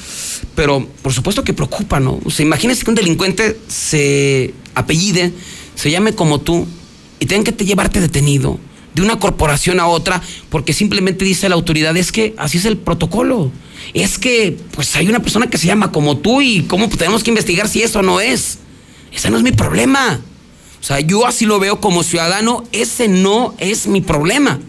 pero 0.54 0.86
por 1.02 1.12
supuesto 1.12 1.44
que 1.44 1.52
preocupa, 1.52 2.00
¿no? 2.00 2.18
O 2.24 2.30
sea, 2.30 2.44
imagínese 2.44 2.84
que 2.84 2.90
un 2.90 2.96
delincuente 2.96 3.58
se 3.68 4.54
apellide, 4.74 5.32
se 5.74 5.90
llame 5.90 6.14
como 6.14 6.40
tú 6.40 6.66
y 7.18 7.26
tenga 7.26 7.44
que 7.44 7.52
te 7.52 7.64
llevarte 7.64 8.00
detenido 8.00 8.58
de 8.94 9.02
una 9.02 9.18
corporación 9.18 9.80
a 9.80 9.86
otra 9.86 10.20
porque 10.48 10.72
simplemente 10.72 11.24
dice 11.24 11.48
la 11.48 11.54
autoridad, 11.54 11.96
es 11.96 12.12
que 12.12 12.34
así 12.38 12.58
es 12.58 12.64
el 12.64 12.76
protocolo. 12.76 13.52
Es 13.94 14.18
que 14.18 14.56
pues 14.72 14.94
hay 14.96 15.08
una 15.08 15.20
persona 15.20 15.48
que 15.48 15.58
se 15.58 15.66
llama 15.66 15.92
como 15.92 16.18
tú 16.18 16.40
y 16.40 16.62
cómo 16.62 16.88
tenemos 16.88 17.22
que 17.22 17.30
investigar 17.30 17.68
si 17.68 17.82
eso 17.82 18.02
no 18.02 18.20
es. 18.20 18.58
Ese 19.12 19.30
no 19.30 19.36
es 19.36 19.42
mi 19.42 19.52
problema. 19.52 20.20
O 20.80 20.82
sea, 20.82 21.00
yo 21.00 21.26
así 21.26 21.46
lo 21.46 21.58
veo 21.58 21.80
como 21.80 22.02
ciudadano, 22.02 22.64
ese 22.72 23.08
no 23.08 23.54
es 23.58 23.86
mi 23.86 24.00
problema. 24.00 24.60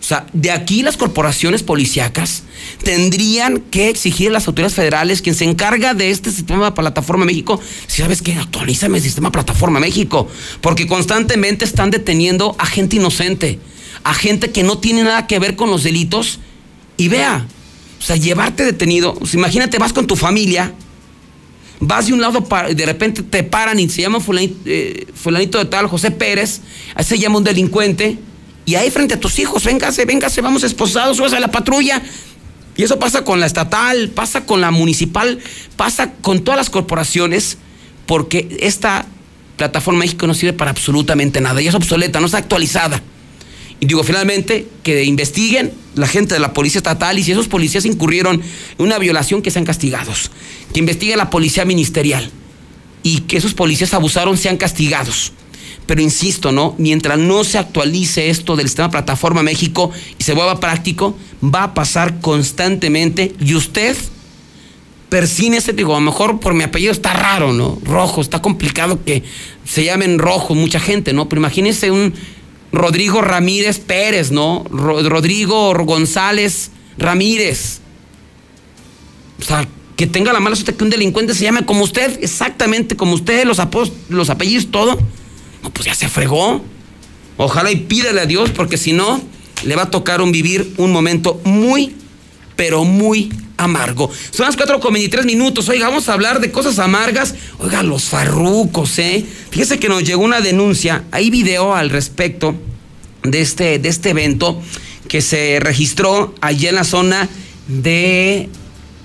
O 0.00 0.04
sea, 0.08 0.26
de 0.32 0.50
aquí 0.50 0.82
las 0.82 0.96
corporaciones 0.96 1.62
policíacas 1.62 2.44
tendrían 2.82 3.58
que 3.58 3.88
exigir 3.88 4.28
a 4.28 4.32
las 4.32 4.46
autoridades 4.46 4.74
federales, 4.74 5.22
quien 5.22 5.34
se 5.34 5.44
encarga 5.44 5.92
de 5.92 6.10
este 6.10 6.30
sistema 6.30 6.72
Plataforma 6.74 7.24
México, 7.24 7.60
si 7.86 8.02
sabes 8.02 8.22
que 8.22 8.32
actualízame 8.34 8.98
el 8.98 9.04
sistema 9.04 9.30
Plataforma 9.32 9.80
México, 9.80 10.28
porque 10.60 10.86
constantemente 10.86 11.64
están 11.64 11.90
deteniendo 11.90 12.56
a 12.58 12.66
gente 12.66 12.96
inocente, 12.96 13.58
a 14.02 14.14
gente 14.14 14.50
que 14.50 14.62
no 14.62 14.78
tiene 14.78 15.02
nada 15.02 15.26
que 15.26 15.38
ver 15.38 15.56
con 15.56 15.70
los 15.70 15.82
delitos. 15.82 16.38
Y 16.96 17.08
vea, 17.08 17.46
o 17.98 18.02
sea, 18.02 18.16
llevarte 18.16 18.64
detenido, 18.64 19.16
imagínate, 19.32 19.78
vas 19.78 19.92
con 19.92 20.06
tu 20.06 20.16
familia, 20.16 20.74
vas 21.80 22.06
de 22.06 22.12
un 22.12 22.20
lado, 22.20 22.46
de 22.74 22.86
repente 22.86 23.22
te 23.22 23.42
paran 23.42 23.78
y 23.78 23.88
se 23.88 24.02
llama 24.02 24.18
eh, 24.64 25.06
fulanito, 25.14 25.58
de 25.58 25.64
tal, 25.66 25.86
José 25.86 26.10
Pérez, 26.10 26.60
ahí 26.94 27.04
se 27.04 27.18
llama 27.18 27.38
un 27.38 27.44
delincuente, 27.44 28.18
y 28.64 28.74
ahí 28.74 28.90
frente 28.90 29.14
a 29.14 29.20
tus 29.20 29.38
hijos, 29.38 29.64
véngase, 29.64 30.04
véngase, 30.04 30.40
vamos 30.42 30.62
esposados, 30.62 31.16
subas 31.16 31.32
a 31.32 31.40
la 31.40 31.50
patrulla. 31.50 32.02
Y 32.76 32.82
eso 32.82 32.98
pasa 32.98 33.24
con 33.24 33.40
la 33.40 33.46
estatal, 33.46 34.10
pasa 34.10 34.44
con 34.44 34.60
la 34.60 34.70
municipal, 34.70 35.38
pasa 35.76 36.12
con 36.20 36.44
todas 36.44 36.58
las 36.58 36.70
corporaciones, 36.70 37.56
porque 38.06 38.58
esta 38.60 39.06
plataforma 39.56 40.00
México 40.00 40.26
no 40.26 40.34
sirve 40.34 40.52
para 40.52 40.70
absolutamente 40.70 41.40
nada, 41.40 41.62
y 41.62 41.66
es 41.66 41.74
obsoleta, 41.74 42.20
no 42.20 42.26
está 42.26 42.38
actualizada. 42.38 43.02
Y 43.80 43.86
digo, 43.86 44.02
finalmente, 44.02 44.66
que 44.82 45.04
investiguen 45.04 45.72
la 45.94 46.06
gente 46.06 46.34
de 46.34 46.40
la 46.40 46.52
policía 46.52 46.78
estatal 46.78 47.18
y 47.18 47.22
si 47.22 47.32
esos 47.32 47.48
policías 47.48 47.84
incurrieron 47.84 48.36
en 48.78 48.84
una 48.84 48.98
violación, 48.98 49.42
que 49.42 49.50
sean 49.50 49.64
castigados. 49.64 50.30
Que 50.72 50.80
investigue 50.80 51.16
la 51.16 51.30
policía 51.30 51.64
ministerial 51.64 52.30
y 53.02 53.20
que 53.20 53.36
esos 53.36 53.54
policías 53.54 53.94
abusaron, 53.94 54.36
sean 54.36 54.56
castigados. 54.56 55.32
Pero 55.86 56.02
insisto, 56.02 56.52
¿no? 56.52 56.74
Mientras 56.78 57.18
no 57.18 57.44
se 57.44 57.58
actualice 57.58 58.30
esto 58.30 58.56
del 58.56 58.68
sistema 58.68 58.90
Plataforma 58.90 59.42
México 59.42 59.90
y 60.18 60.24
se 60.24 60.34
vuelva 60.34 60.60
práctico, 60.60 61.16
va 61.42 61.62
a 61.62 61.74
pasar 61.74 62.20
constantemente 62.20 63.34
y 63.40 63.54
usted 63.54 63.96
ese 65.10 65.72
digo, 65.72 65.96
a 65.96 66.00
lo 66.00 66.04
mejor 66.04 66.38
por 66.38 66.54
mi 66.54 66.64
apellido 66.64 66.92
está 66.92 67.12
raro, 67.12 67.52
¿no? 67.52 67.78
Rojo, 67.82 68.20
está 68.20 68.42
complicado 68.42 69.02
que 69.04 69.22
se 69.64 69.84
llamen 69.84 70.18
rojo 70.18 70.54
mucha 70.54 70.80
gente, 70.80 71.12
¿no? 71.12 71.28
Pero 71.28 71.40
imagínese 71.40 71.90
un 71.90 72.12
Rodrigo 72.72 73.22
Ramírez 73.22 73.78
Pérez, 73.78 74.30
¿no? 74.30 74.64
Rodrigo 74.70 75.74
González 75.84 76.70
Ramírez. 76.98 77.80
O 79.40 79.44
sea, 79.44 79.66
que 79.96 80.06
tenga 80.06 80.32
la 80.32 80.40
mala 80.40 80.56
suerte 80.56 80.74
que 80.74 80.84
un 80.84 80.90
delincuente 80.90 81.34
se 81.34 81.44
llame 81.44 81.64
como 81.64 81.82
usted, 81.84 82.18
exactamente 82.22 82.96
como 82.96 83.14
usted, 83.14 83.44
los, 83.44 83.58
los 84.08 84.30
apellidos, 84.30 84.70
todo. 84.70 84.98
No, 85.62 85.70
pues 85.70 85.86
ya 85.86 85.94
se 85.94 86.08
fregó. 86.08 86.62
Ojalá 87.36 87.70
y 87.70 87.76
pídele 87.76 88.20
a 88.20 88.26
Dios, 88.26 88.50
porque 88.50 88.76
si 88.76 88.92
no, 88.92 89.20
le 89.64 89.76
va 89.76 89.84
a 89.84 89.90
tocar 89.90 90.22
vivir 90.30 90.74
un 90.76 90.92
momento 90.92 91.40
muy, 91.44 91.94
pero 92.56 92.84
muy 92.84 93.32
amargo. 93.58 94.10
Son 94.30 94.46
las 94.46 94.56
4 94.56 94.80
con 94.80 94.94
23 94.94 95.26
minutos. 95.26 95.68
Oiga, 95.68 95.88
vamos 95.88 96.08
a 96.08 96.14
hablar 96.14 96.40
de 96.40 96.50
cosas 96.50 96.78
amargas. 96.78 97.34
Oiga, 97.58 97.82
los 97.82 98.04
farrucos, 98.04 98.98
¿eh? 98.98 99.26
Fíjese 99.50 99.78
que 99.78 99.88
nos 99.88 100.04
llegó 100.04 100.22
una 100.22 100.40
denuncia. 100.40 101.04
Hay 101.10 101.28
video 101.28 101.74
al 101.74 101.90
respecto 101.90 102.54
de 103.22 103.40
este, 103.40 103.78
de 103.78 103.88
este 103.88 104.10
evento 104.10 104.62
que 105.08 105.20
se 105.20 105.58
registró 105.60 106.34
allí 106.40 106.66
en 106.68 106.76
la 106.76 106.84
zona 106.84 107.28
de 107.66 108.48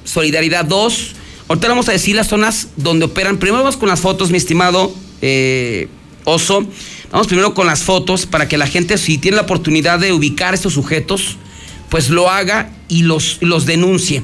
Solidaridad 0.06 0.66
2. 0.66 1.16
Ahorita 1.48 1.68
vamos 1.68 1.90
a 1.90 1.92
decir 1.92 2.16
las 2.16 2.28
zonas 2.28 2.70
donde 2.78 3.06
operan. 3.06 3.38
Primero 3.38 3.64
vamos 3.64 3.78
con 3.78 3.90
las 3.90 4.00
fotos, 4.00 4.32
mi 4.32 4.38
estimado 4.38 4.94
eh, 5.22 5.88
Oso. 6.26 6.66
Vamos 7.12 7.28
primero 7.28 7.54
con 7.54 7.68
las 7.68 7.84
fotos 7.84 8.26
para 8.26 8.48
que 8.48 8.58
la 8.58 8.68
gente, 8.68 8.98
si 8.98 9.18
tiene 9.18 9.38
la 9.38 9.44
oportunidad 9.44 10.00
de 10.00 10.14
ubicar 10.14 10.54
estos 10.54 10.74
sujetos, 10.74 11.38
pues 11.90 12.10
lo 12.10 12.30
haga 12.30 12.72
y 12.88 13.04
los, 13.04 13.38
los 13.42 13.66
denuncie. 13.66 14.24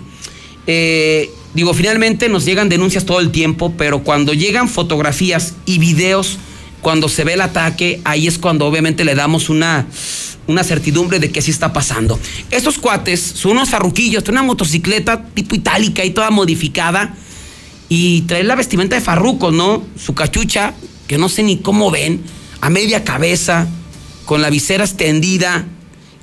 Eh, 0.71 1.31
digo, 1.55 1.73
finalmente 1.73 2.29
nos 2.29 2.45
llegan 2.45 2.69
denuncias 2.69 3.03
todo 3.03 3.21
el 3.21 3.31
tiempo, 3.31 3.73
pero 3.75 4.03
cuando 4.03 4.35
llegan 4.35 4.69
fotografías 4.69 5.55
y 5.65 5.79
videos, 5.79 6.37
cuando 6.81 7.09
se 7.09 7.23
ve 7.23 7.33
el 7.33 7.41
ataque, 7.41 8.01
ahí 8.03 8.27
es 8.27 8.37
cuando 8.37 8.67
obviamente 8.67 9.03
le 9.03 9.15
damos 9.15 9.49
una, 9.49 9.87
una 10.45 10.63
certidumbre 10.63 11.17
de 11.17 11.31
que 11.31 11.41
sí 11.41 11.49
está 11.49 11.73
pasando. 11.73 12.19
Estos 12.51 12.77
cuates 12.77 13.19
son 13.19 13.53
unos 13.53 13.71
farruquillos, 13.71 14.23
tienen 14.23 14.43
una 14.43 14.47
motocicleta 14.47 15.25
tipo 15.33 15.55
itálica 15.55 16.05
y 16.05 16.11
toda 16.11 16.29
modificada 16.29 17.15
y 17.89 18.21
trae 18.21 18.43
la 18.43 18.53
vestimenta 18.53 18.95
de 18.95 19.01
farrucos, 19.01 19.51
¿no? 19.51 19.83
Su 19.97 20.13
cachucha, 20.13 20.75
que 21.07 21.17
no 21.17 21.29
sé 21.29 21.41
ni 21.41 21.57
cómo 21.57 21.89
ven, 21.89 22.21
a 22.61 22.69
media 22.69 23.03
cabeza, 23.03 23.67
con 24.25 24.43
la 24.43 24.51
visera 24.51 24.83
extendida, 24.83 25.65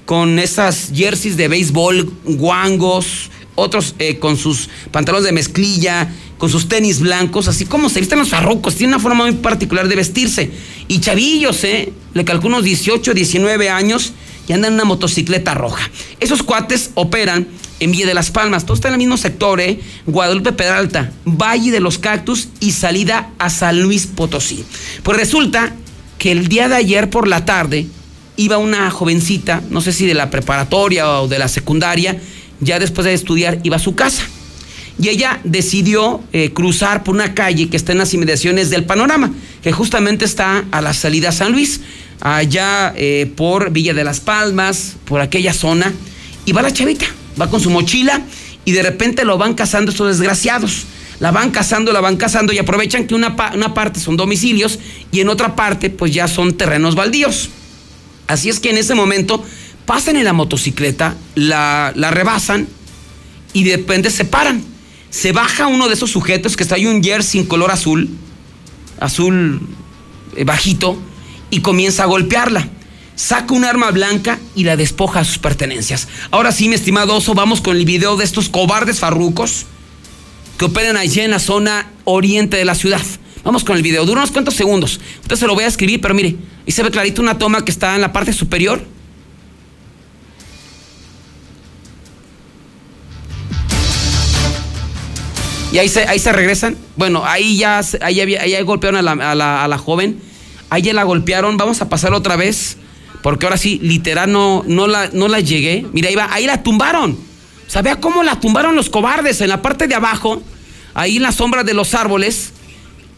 con 0.04 0.38
esas 0.38 0.92
jerseys 0.94 1.36
de 1.36 1.48
béisbol, 1.48 2.12
guangos, 2.26 3.32
otros 3.56 3.96
eh, 3.98 4.18
con 4.18 4.36
sus 4.36 4.68
pantalones 4.92 5.26
de 5.26 5.32
mezclilla, 5.32 6.08
con 6.38 6.50
sus 6.50 6.68
tenis 6.68 7.00
blancos, 7.00 7.48
así 7.48 7.66
como 7.66 7.88
se 7.88 8.00
visten 8.00 8.18
los 8.18 8.28
farrucos, 8.28 8.76
tiene 8.76 8.94
una 8.94 9.02
forma 9.02 9.24
muy 9.24 9.34
particular 9.34 9.88
de 9.88 9.96
vestirse. 9.96 10.50
Y 10.86 11.00
chavillos, 11.00 11.64
¿eh? 11.64 11.92
Le 12.14 12.24
calculo 12.24 12.56
unos 12.56 12.64
18, 12.64 13.14
19 13.14 13.68
años 13.70 14.12
y 14.46 14.52
andan 14.52 14.72
en 14.72 14.74
una 14.74 14.84
motocicleta 14.84 15.54
roja. 15.54 15.90
Esos 16.20 16.42
cuates 16.42 16.90
operan 16.94 17.48
en 17.80 17.90
Villa 17.90 18.06
de 18.06 18.14
las 18.14 18.30
Palmas, 18.30 18.64
todo 18.64 18.74
está 18.74 18.88
en 18.88 18.94
el 18.94 18.98
mismo 18.98 19.16
sector, 19.16 19.60
¿eh? 19.60 19.80
Guadalupe 20.06 20.52
Pedralta, 20.52 21.12
Valle 21.24 21.70
de 21.72 21.80
los 21.80 21.98
Cactus 21.98 22.48
y 22.60 22.72
salida 22.72 23.30
a 23.38 23.50
San 23.50 23.82
Luis 23.82 24.06
Potosí. 24.06 24.64
Pues 25.02 25.18
resulta 25.18 25.74
que 26.18 26.32
el 26.32 26.48
día 26.48 26.68
de 26.68 26.76
ayer 26.76 27.10
por 27.10 27.28
la 27.28 27.44
tarde 27.44 27.86
iba 28.36 28.58
una 28.58 28.90
jovencita, 28.90 29.62
no 29.70 29.80
sé 29.80 29.92
si 29.92 30.06
de 30.06 30.14
la 30.14 30.30
preparatoria 30.30 31.20
o 31.20 31.28
de 31.28 31.38
la 31.38 31.48
secundaria, 31.48 32.20
ya 32.60 32.78
después 32.78 33.04
de 33.04 33.14
estudiar 33.14 33.60
iba 33.62 33.76
a 33.76 33.80
su 33.80 33.94
casa. 33.94 34.22
Y 34.98 35.10
ella 35.10 35.40
decidió 35.44 36.22
eh, 36.32 36.52
cruzar 36.52 37.04
por 37.04 37.14
una 37.14 37.34
calle 37.34 37.68
que 37.68 37.76
está 37.76 37.92
en 37.92 37.98
las 37.98 38.14
inmediaciones 38.14 38.70
del 38.70 38.84
panorama, 38.84 39.32
que 39.62 39.72
justamente 39.72 40.24
está 40.24 40.64
a 40.70 40.80
la 40.80 40.94
salida 40.94 41.28
a 41.28 41.32
San 41.32 41.52
Luis, 41.52 41.80
allá 42.20 42.94
eh, 42.96 43.30
por 43.36 43.70
Villa 43.70 43.92
de 43.92 44.04
las 44.04 44.20
Palmas, 44.20 44.96
por 45.04 45.20
aquella 45.20 45.52
zona. 45.52 45.92
Y 46.46 46.52
va 46.52 46.62
la 46.62 46.72
chavita, 46.72 47.06
va 47.40 47.50
con 47.50 47.60
su 47.60 47.70
mochila 47.70 48.22
y 48.64 48.72
de 48.72 48.82
repente 48.82 49.24
lo 49.24 49.36
van 49.36 49.54
cazando 49.54 49.90
estos 49.90 50.08
desgraciados. 50.08 50.84
La 51.18 51.30
van 51.30 51.50
cazando, 51.50 51.92
la 51.92 52.00
van 52.00 52.16
cazando 52.16 52.52
y 52.52 52.58
aprovechan 52.58 53.06
que 53.06 53.14
una, 53.14 53.34
una 53.54 53.72
parte 53.72 54.00
son 54.00 54.16
domicilios 54.16 54.78
y 55.12 55.20
en 55.20 55.30
otra 55.30 55.56
parte 55.56 55.88
pues 55.88 56.12
ya 56.12 56.28
son 56.28 56.54
terrenos 56.54 56.94
baldíos. 56.94 57.48
Así 58.26 58.48
es 58.48 58.60
que 58.60 58.70
en 58.70 58.78
ese 58.78 58.94
momento 58.94 59.42
pasan 59.86 60.16
en 60.16 60.24
la 60.24 60.32
motocicleta, 60.32 61.16
la, 61.34 61.92
rebasan 62.10 62.68
y 63.52 63.64
de 63.64 63.76
repente 63.76 64.10
se 64.10 64.24
paran. 64.24 64.62
Se 65.10 65.32
baja 65.32 65.68
uno 65.68 65.88
de 65.88 65.94
esos 65.94 66.10
sujetos 66.10 66.56
que 66.56 66.64
está 66.64 66.74
ahí 66.74 66.86
un 66.86 67.02
jersey 67.02 67.40
en 67.40 67.46
color 67.46 67.70
azul, 67.70 68.10
azul 69.00 69.60
eh, 70.36 70.44
bajito, 70.44 71.00
y 71.50 71.60
comienza 71.60 72.02
a 72.02 72.06
golpearla. 72.06 72.68
Saca 73.14 73.54
un 73.54 73.64
arma 73.64 73.90
blanca 73.92 74.38
y 74.54 74.64
la 74.64 74.76
despoja 74.76 75.20
a 75.20 75.24
sus 75.24 75.38
pertenencias. 75.38 76.08
Ahora 76.30 76.52
sí, 76.52 76.68
mi 76.68 76.74
estimado 76.74 77.14
oso, 77.14 77.32
vamos 77.32 77.62
con 77.62 77.76
el 77.76 77.86
video 77.86 78.16
de 78.16 78.24
estos 78.24 78.50
cobardes 78.50 78.98
farrucos 78.98 79.64
que 80.58 80.66
operan 80.66 80.98
allí 80.98 81.20
en 81.20 81.30
la 81.30 81.38
zona 81.38 81.90
oriente 82.04 82.58
de 82.58 82.66
la 82.66 82.74
ciudad. 82.74 83.00
Vamos 83.42 83.62
con 83.62 83.76
el 83.76 83.82
video, 83.82 84.04
dura 84.04 84.20
unos 84.20 84.32
cuantos 84.32 84.54
segundos. 84.54 85.00
Usted 85.22 85.36
se 85.36 85.46
lo 85.46 85.54
voy 85.54 85.64
a 85.64 85.68
escribir, 85.68 86.00
pero 86.00 86.14
mire, 86.14 86.36
ahí 86.66 86.72
se 86.72 86.82
ve 86.82 86.90
clarito 86.90 87.22
una 87.22 87.38
toma 87.38 87.64
que 87.64 87.70
está 87.70 87.94
en 87.94 88.00
la 88.00 88.12
parte 88.12 88.32
superior. 88.32 88.95
Y 95.76 95.78
ahí 95.78 95.90
se, 95.90 96.04
ahí 96.08 96.18
se 96.18 96.32
regresan. 96.32 96.74
Bueno, 96.96 97.22
ahí 97.26 97.58
ya, 97.58 97.82
ahí, 98.00 98.22
había, 98.22 98.40
ahí 98.40 98.58
golpearon 98.62 98.96
a 98.96 99.02
la, 99.02 99.30
a, 99.30 99.34
la, 99.34 99.62
a 99.62 99.68
la, 99.68 99.76
joven. 99.76 100.18
Ahí 100.70 100.80
ya 100.80 100.94
la 100.94 101.02
golpearon. 101.02 101.58
Vamos 101.58 101.82
a 101.82 101.90
pasar 101.90 102.14
otra 102.14 102.34
vez. 102.34 102.78
Porque 103.22 103.44
ahora 103.44 103.58
sí, 103.58 103.78
literal, 103.82 104.32
no, 104.32 104.64
no, 104.66 104.86
la, 104.86 105.10
no 105.12 105.28
la 105.28 105.40
llegué. 105.40 105.84
Mira, 105.92 106.08
ahí, 106.08 106.14
va, 106.14 106.32
ahí 106.32 106.46
la 106.46 106.62
tumbaron. 106.62 107.10
O 107.10 107.70
sea, 107.70 107.82
cómo 107.96 108.22
la 108.22 108.40
tumbaron 108.40 108.74
los 108.74 108.88
cobardes 108.88 109.42
en 109.42 109.50
la 109.50 109.60
parte 109.60 109.86
de 109.86 109.94
abajo. 109.94 110.42
Ahí 110.94 111.18
en 111.18 111.24
la 111.24 111.32
sombra 111.32 111.62
de 111.62 111.74
los 111.74 111.92
árboles. 111.92 112.54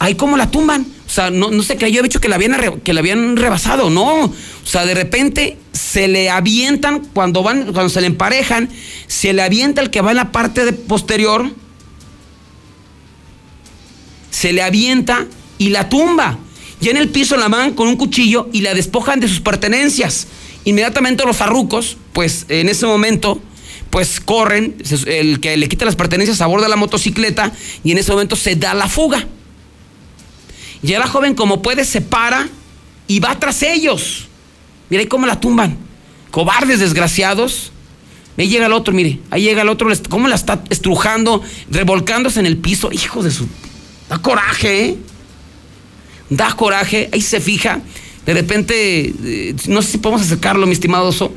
Ahí 0.00 0.16
cómo 0.16 0.36
la 0.36 0.50
tumban. 0.50 0.84
O 1.06 1.10
sea, 1.10 1.30
no, 1.30 1.52
no 1.52 1.62
se 1.62 1.76
creyó, 1.76 1.94
yo 1.94 2.00
he 2.00 2.02
dicho 2.02 2.20
que 2.20 2.28
la, 2.28 2.34
habían, 2.34 2.80
que 2.80 2.92
la 2.92 2.98
habían 2.98 3.36
rebasado. 3.36 3.88
No. 3.88 4.24
O 4.24 4.34
sea, 4.64 4.84
de 4.84 4.94
repente 4.94 5.58
se 5.70 6.08
le 6.08 6.28
avientan, 6.28 7.04
cuando 7.14 7.44
van, 7.44 7.72
cuando 7.72 7.88
se 7.88 8.00
le 8.00 8.08
emparejan, 8.08 8.68
se 9.06 9.32
le 9.32 9.42
avienta 9.42 9.80
el 9.80 9.90
que 9.90 10.00
va 10.00 10.10
en 10.10 10.16
la 10.16 10.32
parte 10.32 10.64
de 10.64 10.72
posterior 10.72 11.52
se 14.30 14.52
le 14.52 14.62
avienta 14.62 15.26
y 15.58 15.70
la 15.70 15.88
tumba. 15.88 16.38
Ya 16.80 16.90
en 16.90 16.96
el 16.96 17.08
piso 17.08 17.36
la 17.36 17.48
van 17.48 17.74
con 17.74 17.88
un 17.88 17.96
cuchillo 17.96 18.48
y 18.52 18.60
la 18.60 18.74
despojan 18.74 19.20
de 19.20 19.28
sus 19.28 19.40
pertenencias. 19.40 20.28
Inmediatamente 20.64 21.24
los 21.24 21.36
farrucos, 21.36 21.96
pues 22.12 22.46
en 22.48 22.68
ese 22.68 22.86
momento, 22.86 23.40
pues 23.90 24.20
corren, 24.20 24.76
el 25.06 25.40
que 25.40 25.56
le 25.56 25.68
quita 25.68 25.84
las 25.84 25.96
pertenencias 25.96 26.40
a 26.40 26.46
bordo 26.46 26.64
de 26.64 26.70
la 26.70 26.76
motocicleta 26.76 27.52
y 27.82 27.92
en 27.92 27.98
ese 27.98 28.12
momento 28.12 28.36
se 28.36 28.54
da 28.54 28.74
la 28.74 28.88
fuga. 28.88 29.26
Ya 30.82 30.98
la 30.98 31.08
joven 31.08 31.34
como 31.34 31.62
puede 31.62 31.84
se 31.84 32.00
para 32.00 32.48
y 33.08 33.18
va 33.18 33.38
tras 33.40 33.62
ellos. 33.62 34.28
Mira 34.90 35.00
ahí 35.00 35.08
cómo 35.08 35.26
la 35.26 35.40
tumban. 35.40 35.76
Cobardes 36.30 36.78
desgraciados. 36.78 37.72
Ahí 38.36 38.48
llega 38.48 38.66
el 38.66 38.72
otro, 38.72 38.94
mire, 38.94 39.18
ahí 39.30 39.42
llega 39.42 39.62
el 39.62 39.68
otro, 39.68 39.90
cómo 40.08 40.28
la 40.28 40.36
está 40.36 40.62
estrujando, 40.70 41.42
revolcándose 41.70 42.38
en 42.38 42.46
el 42.46 42.56
piso. 42.56 42.92
Hijo 42.92 43.24
de 43.24 43.32
su 43.32 43.48
Da 44.08 44.18
coraje, 44.18 44.84
¿eh? 44.84 44.96
Da 46.30 46.52
coraje, 46.52 47.08
ahí 47.12 47.20
se 47.20 47.40
fija. 47.40 47.80
De 48.26 48.34
repente, 48.34 49.14
eh, 49.24 49.54
no 49.68 49.82
sé 49.82 49.92
si 49.92 49.98
podemos 49.98 50.22
acercarlo, 50.22 50.66
mi 50.66 50.72
estimado 50.72 51.08
Oso. 51.08 51.32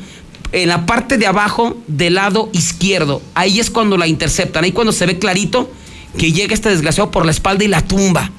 En 0.51 0.67
la 0.67 0.85
parte 0.85 1.17
de 1.17 1.27
abajo 1.27 1.81
del 1.87 2.15
lado 2.15 2.49
izquierdo, 2.51 3.21
ahí 3.35 3.61
es 3.61 3.69
cuando 3.69 3.97
la 3.97 4.07
interceptan, 4.07 4.65
ahí 4.65 4.73
cuando 4.73 4.91
se 4.91 5.05
ve 5.05 5.17
clarito 5.17 5.71
que 6.17 6.33
llega 6.33 6.53
este 6.53 6.67
desgraciado 6.67 7.09
por 7.09 7.25
la 7.25 7.31
espalda 7.31 7.63
y 7.63 7.69
la 7.69 7.81
tumba. 7.81 8.29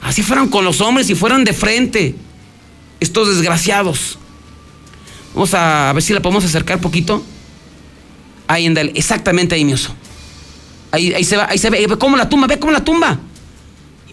Así 0.00 0.22
fueron 0.22 0.48
con 0.48 0.64
los 0.64 0.80
hombres 0.80 1.10
y 1.10 1.14
fueron 1.14 1.44
de 1.44 1.52
frente. 1.52 2.14
Estos 3.00 3.28
desgraciados. 3.28 4.18
Vamos 5.34 5.52
a, 5.52 5.92
ver 5.92 6.02
si 6.02 6.14
la 6.14 6.22
podemos 6.22 6.44
acercar 6.44 6.80
poquito. 6.80 7.22
Ahí 8.46 8.64
en 8.64 8.78
exactamente 8.94 9.54
ahí, 9.54 9.64
mi 9.66 9.74
oso. 9.74 9.94
Ahí, 10.90 11.12
ahí 11.12 11.24
se 11.24 11.36
va, 11.36 11.48
ahí 11.50 11.58
se 11.58 11.68
ve, 11.68 11.86
ve 11.86 11.98
cómo 11.98 12.16
la 12.16 12.28
tumba, 12.30 12.46
ve 12.46 12.58
cómo 12.58 12.72
la 12.72 12.82
tumba 12.82 13.18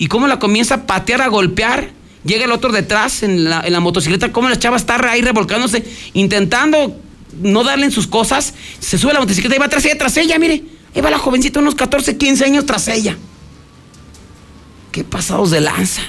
y 0.01 0.07
cómo 0.07 0.25
la 0.25 0.39
comienza 0.39 0.73
a 0.73 0.87
patear, 0.87 1.21
a 1.21 1.27
golpear. 1.27 1.91
Llega 2.25 2.45
el 2.45 2.51
otro 2.51 2.71
detrás 2.71 3.21
en 3.21 3.43
la, 3.43 3.79
motocicleta, 3.79 4.31
cómo 4.31 4.49
la 4.49 4.57
chava 4.57 4.75
está 4.75 4.99
ahí 5.07 5.21
revolcándose, 5.21 5.85
intentando 6.13 6.99
no 7.39 7.63
darle 7.63 7.85
en 7.85 7.91
sus 7.91 8.07
cosas. 8.07 8.55
Se 8.79 8.97
sube 8.97 9.13
la 9.13 9.19
motocicleta 9.19 9.55
y 9.55 9.59
va 9.59 9.69
tras 9.69 9.85
ella, 9.85 9.99
tras 9.99 10.17
ella, 10.17 10.39
mire. 10.39 10.63
Ahí 10.95 11.01
va 11.01 11.11
la 11.11 11.19
jovencita, 11.19 11.59
unos 11.59 11.75
14, 11.75 12.17
15 12.17 12.45
años 12.45 12.65
tras 12.65 12.87
ella. 12.87 13.15
Qué 14.91 15.03
pasados 15.03 15.51
de 15.51 15.61
lanza. 15.61 16.01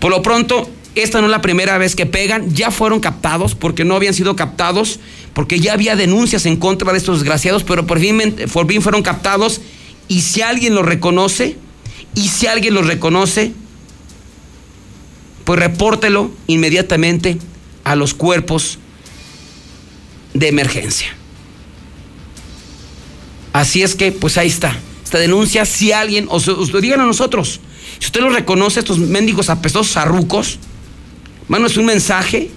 Por 0.00 0.10
lo 0.10 0.20
pronto, 0.20 0.68
esta 0.94 1.20
no 1.20 1.28
es 1.28 1.30
la 1.30 1.40
primera 1.40 1.78
vez 1.78 1.96
que 1.96 2.04
pegan, 2.04 2.54
ya 2.54 2.70
fueron 2.70 3.00
captados 3.00 3.54
porque 3.54 3.86
no 3.86 3.96
habían 3.96 4.12
sido 4.12 4.36
captados, 4.36 5.00
porque 5.32 5.60
ya 5.60 5.72
había 5.72 5.96
denuncias 5.96 6.44
en 6.44 6.56
contra 6.56 6.92
de 6.92 6.98
estos 6.98 7.20
desgraciados, 7.20 7.64
pero 7.64 7.86
por 7.86 8.00
fin, 8.00 8.36
por 8.52 8.68
fin 8.68 8.82
fueron 8.82 9.02
captados 9.02 9.62
y 10.08 10.20
si 10.20 10.42
alguien 10.42 10.74
lo 10.74 10.82
reconoce, 10.82 11.56
y 12.14 12.28
si 12.28 12.46
alguien 12.46 12.74
lo 12.74 12.82
reconoce, 12.82 13.52
pues 15.44 15.58
repórtelo 15.58 16.30
inmediatamente 16.46 17.38
a 17.84 17.96
los 17.96 18.14
cuerpos 18.14 18.78
de 20.34 20.48
emergencia. 20.48 21.08
Así 23.52 23.82
es 23.82 23.94
que, 23.94 24.12
pues 24.12 24.38
ahí 24.38 24.48
está. 24.48 24.76
Esta 25.02 25.18
denuncia, 25.18 25.64
si 25.64 25.92
alguien, 25.92 26.26
o 26.28 26.38
lo 26.38 26.80
digan 26.80 27.00
a 27.00 27.06
nosotros, 27.06 27.60
si 27.98 28.06
usted 28.06 28.20
lo 28.20 28.30
reconoce, 28.30 28.80
estos 28.80 28.98
mendigos 28.98 29.50
apestosos 29.50 29.96
arrucos, 29.96 30.58
es 31.66 31.76
un 31.76 31.84
mensaje 31.84 32.50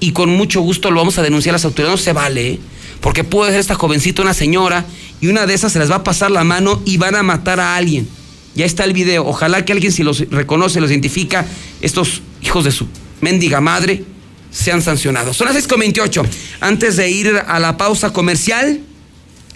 y 0.00 0.12
con 0.12 0.30
mucho 0.30 0.60
gusto 0.62 0.90
lo 0.90 1.00
vamos 1.00 1.18
a 1.18 1.22
denunciar 1.22 1.52
a 1.52 1.56
las 1.56 1.64
autoridades. 1.64 2.00
No 2.00 2.04
se 2.04 2.12
vale, 2.12 2.52
¿eh? 2.52 2.60
porque 3.00 3.24
puede 3.24 3.52
ser 3.52 3.60
esta 3.60 3.74
jovencita 3.74 4.22
una 4.22 4.34
señora 4.34 4.86
y 5.20 5.28
una 5.28 5.46
de 5.46 5.54
esas 5.54 5.72
se 5.72 5.78
les 5.78 5.90
va 5.90 5.96
a 5.96 6.04
pasar 6.04 6.30
la 6.30 6.44
mano 6.44 6.80
y 6.84 6.96
van 6.96 7.14
a 7.14 7.22
matar 7.22 7.60
a 7.60 7.76
alguien. 7.76 8.08
Ya 8.54 8.64
está 8.64 8.84
el 8.84 8.92
video. 8.92 9.26
Ojalá 9.26 9.64
que 9.64 9.72
alguien, 9.72 9.92
si 9.92 10.02
los 10.02 10.20
reconoce, 10.30 10.80
los 10.80 10.90
identifica, 10.90 11.46
estos 11.80 12.22
hijos 12.42 12.64
de 12.64 12.72
su 12.72 12.86
mendiga 13.20 13.60
madre, 13.60 14.04
sean 14.50 14.82
sancionados. 14.82 15.36
Son 15.36 15.46
las 15.46 15.56
6.28. 15.56 16.26
Antes 16.60 16.96
de 16.96 17.10
ir 17.10 17.42
a 17.46 17.58
la 17.58 17.76
pausa 17.76 18.12
comercial, 18.12 18.80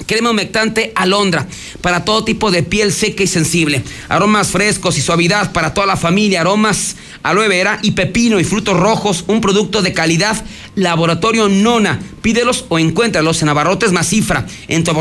Crema 0.07 0.31
humectante 0.31 0.93
alondra 0.95 1.47
para 1.81 2.05
todo 2.05 2.25
tipo 2.25 2.51
de 2.51 2.63
piel 2.63 2.93
seca 2.93 3.23
y 3.23 3.27
sensible. 3.27 3.83
Aromas 4.09 4.49
frescos 4.49 4.99
y 4.99 5.01
suavidad 5.01 5.53
para 5.53 5.75
toda 5.75 5.87
la 5.87 5.97
familia. 5.97 6.41
Aromas 6.41 6.97
aloe 7.23 7.49
vera 7.49 7.79
y 7.83 7.93
pepino 7.93 8.41
y 8.41 8.45
frutos 8.45 8.79
rojos. 8.79 9.25
Un 9.27 9.41
producto 9.41 9.83
de 9.83 9.93
calidad. 9.93 10.45
Laboratorio 10.75 11.49
Nona. 11.49 12.01
Pídelos 12.23 12.67
o 12.69 12.79
encuéntralos 12.79 13.43
en 13.43 13.49
Abarrotes 13.49 13.93
Masifra, 13.93 14.47
en 14.69 14.85
tu 14.85 14.93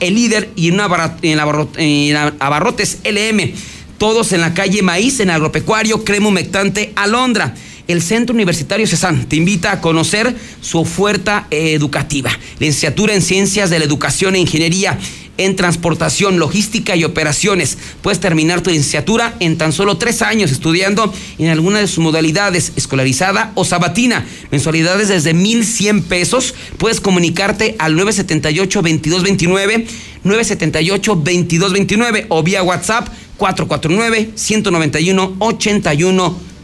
El 0.00 0.14
Líder 0.14 0.50
y 0.56 0.68
en, 0.68 0.80
en 1.22 2.16
Abarrotes 2.38 2.98
LM. 3.04 3.52
Todos 3.98 4.32
en 4.32 4.40
la 4.40 4.54
calle 4.54 4.82
Maíz, 4.82 5.20
en 5.20 5.30
Agropecuario, 5.30 6.04
Crema 6.04 6.28
humectante 6.28 6.92
alondra 6.96 7.54
el 7.92 8.02
Centro 8.02 8.34
Universitario 8.34 8.86
CESAN 8.86 9.26
te 9.26 9.36
invita 9.36 9.72
a 9.72 9.80
conocer 9.80 10.34
su 10.60 10.78
oferta 10.78 11.46
educativa. 11.50 12.30
Licenciatura 12.58 13.14
en 13.14 13.22
Ciencias 13.22 13.70
de 13.70 13.78
la 13.78 13.84
Educación 13.84 14.34
e 14.34 14.40
Ingeniería 14.40 14.98
en 15.40 15.56
Transportación, 15.56 16.38
Logística 16.38 16.94
y 16.96 17.04
Operaciones. 17.04 17.78
Puedes 18.02 18.20
terminar 18.20 18.60
tu 18.60 18.68
licenciatura 18.68 19.34
en 19.40 19.56
tan 19.56 19.72
solo 19.72 19.96
tres 19.96 20.20
años 20.20 20.50
estudiando 20.50 21.10
en 21.38 21.48
alguna 21.48 21.78
de 21.78 21.86
sus 21.86 22.00
modalidades, 22.00 22.72
escolarizada 22.76 23.52
o 23.54 23.64
sabatina. 23.64 24.26
Mensualidades 24.50 25.08
desde 25.08 25.32
1,100 25.32 26.02
pesos. 26.02 26.54
Puedes 26.76 27.00
comunicarte 27.00 27.74
al 27.78 27.96
978-2229, 27.96 29.86
978-2229 30.24 32.26
o 32.28 32.42
vía 32.42 32.62
WhatsApp 32.62 33.08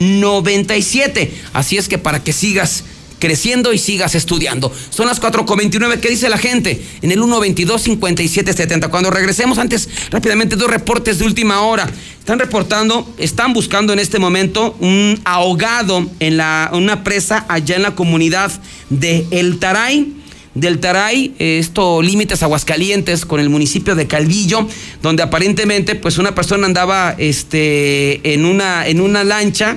449-191-8197. 0.00 1.30
Así 1.52 1.76
es 1.76 1.88
que 1.88 1.98
para 1.98 2.22
que 2.22 2.32
sigas 2.32 2.85
creciendo 3.18 3.72
y 3.72 3.78
sigas 3.78 4.14
estudiando. 4.14 4.72
Son 4.90 5.06
las 5.06 5.20
4.29. 5.20 6.00
¿Qué 6.00 6.11
dice 6.11 6.28
la 6.28 6.38
gente? 6.38 6.82
En 7.02 7.12
el 7.12 7.20
122-5770. 7.20 8.90
Cuando 8.90 9.11
regresemos, 9.11 9.59
antes 9.59 9.88
rápidamente 10.11 10.56
dos 10.56 10.70
reportes 10.70 11.18
de 11.18 11.24
última 11.24 11.62
hora. 11.62 11.88
Están 12.18 12.38
reportando, 12.38 13.09
están 13.18 13.52
buscando 13.52 13.92
en 13.92 14.00
este 14.00 14.18
momento 14.18 14.76
un 14.80 15.20
ahogado 15.24 16.11
en 16.20 16.37
la, 16.37 16.70
una 16.72 17.04
presa 17.04 17.46
allá 17.48 17.76
en 17.76 17.82
la 17.82 17.94
comunidad 17.94 18.50
de 18.90 19.26
El 19.30 19.59
Taray 19.59 20.12
del 20.56 20.80
Taray, 20.80 21.34
esto 21.38 22.02
límites 22.02 22.42
Aguascalientes 22.42 23.26
con 23.26 23.40
el 23.40 23.50
municipio 23.50 23.94
de 23.94 24.06
Calvillo, 24.06 24.66
donde 25.02 25.22
aparentemente 25.22 25.94
pues 25.94 26.18
una 26.18 26.34
persona 26.34 26.66
andaba 26.66 27.14
este, 27.18 28.32
en, 28.32 28.44
una, 28.46 28.86
en 28.86 29.00
una 29.00 29.22
lancha 29.22 29.76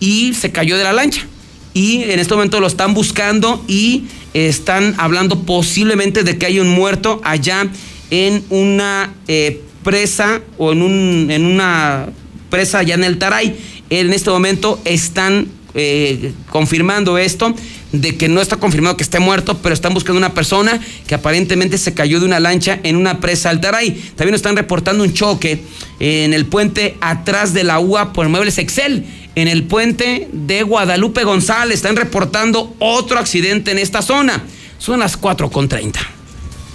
y 0.00 0.34
se 0.34 0.52
cayó 0.52 0.76
de 0.76 0.84
la 0.84 0.92
lancha. 0.92 1.26
Y 1.72 2.02
en 2.04 2.18
este 2.20 2.34
momento 2.34 2.60
lo 2.60 2.66
están 2.66 2.92
buscando 2.92 3.64
y 3.66 4.04
están 4.34 4.94
hablando 4.98 5.40
posiblemente 5.44 6.24
de 6.24 6.36
que 6.36 6.46
hay 6.46 6.60
un 6.60 6.68
muerto 6.68 7.20
allá 7.24 7.68
en 8.10 8.44
una 8.50 9.14
eh, 9.28 9.62
presa 9.82 10.42
o 10.58 10.72
en, 10.72 10.82
un, 10.82 11.30
en 11.30 11.44
una 11.44 12.08
presa 12.50 12.80
allá 12.80 12.94
en 12.94 13.04
el 13.04 13.18
Taray. 13.18 13.56
En 13.90 14.12
este 14.12 14.30
momento 14.30 14.80
están 14.84 15.48
eh, 15.74 16.32
confirmando 16.50 17.18
esto 17.18 17.54
de 17.92 18.16
que 18.16 18.28
no 18.28 18.40
está 18.40 18.56
confirmado 18.56 18.96
que 18.96 19.02
esté 19.02 19.18
muerto, 19.18 19.58
pero 19.58 19.74
están 19.74 19.94
buscando 19.94 20.18
una 20.18 20.34
persona 20.34 20.80
que 21.06 21.14
aparentemente 21.14 21.78
se 21.78 21.94
cayó 21.94 22.20
de 22.20 22.26
una 22.26 22.40
lancha 22.40 22.80
en 22.82 22.96
una 22.96 23.20
presa 23.20 23.50
Altaray. 23.50 23.92
También 24.16 24.34
están 24.34 24.56
reportando 24.56 25.04
un 25.04 25.12
choque 25.12 25.62
en 26.00 26.34
el 26.34 26.46
puente 26.46 26.96
atrás 27.00 27.52
de 27.54 27.64
la 27.64 27.80
UA 27.80 28.12
por 28.12 28.28
Muebles 28.28 28.58
Excel. 28.58 29.04
En 29.34 29.46
el 29.46 29.64
puente 29.64 30.28
de 30.32 30.62
Guadalupe 30.62 31.24
González 31.24 31.76
están 31.76 31.96
reportando 31.96 32.74
otro 32.78 33.18
accidente 33.18 33.70
en 33.70 33.78
esta 33.78 34.02
zona. 34.02 34.44
Son 34.78 35.00
las 35.00 35.20
4.30. 35.20 35.96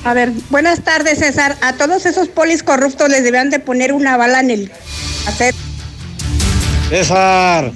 A 0.06 0.14
ver, 0.14 0.32
buenas 0.50 0.84
tardes, 0.84 1.20
César. 1.20 1.58
A 1.62 1.74
todos 1.74 2.06
esos 2.06 2.28
polis 2.28 2.64
corruptos 2.64 3.10
les 3.10 3.24
debían 3.24 3.50
de 3.50 3.60
poner 3.60 3.94
una 3.94 4.18
bala 4.18 4.42
en 4.42 4.52
el 4.52 4.72
hacer. 5.28 5.54
César, 6.90 7.72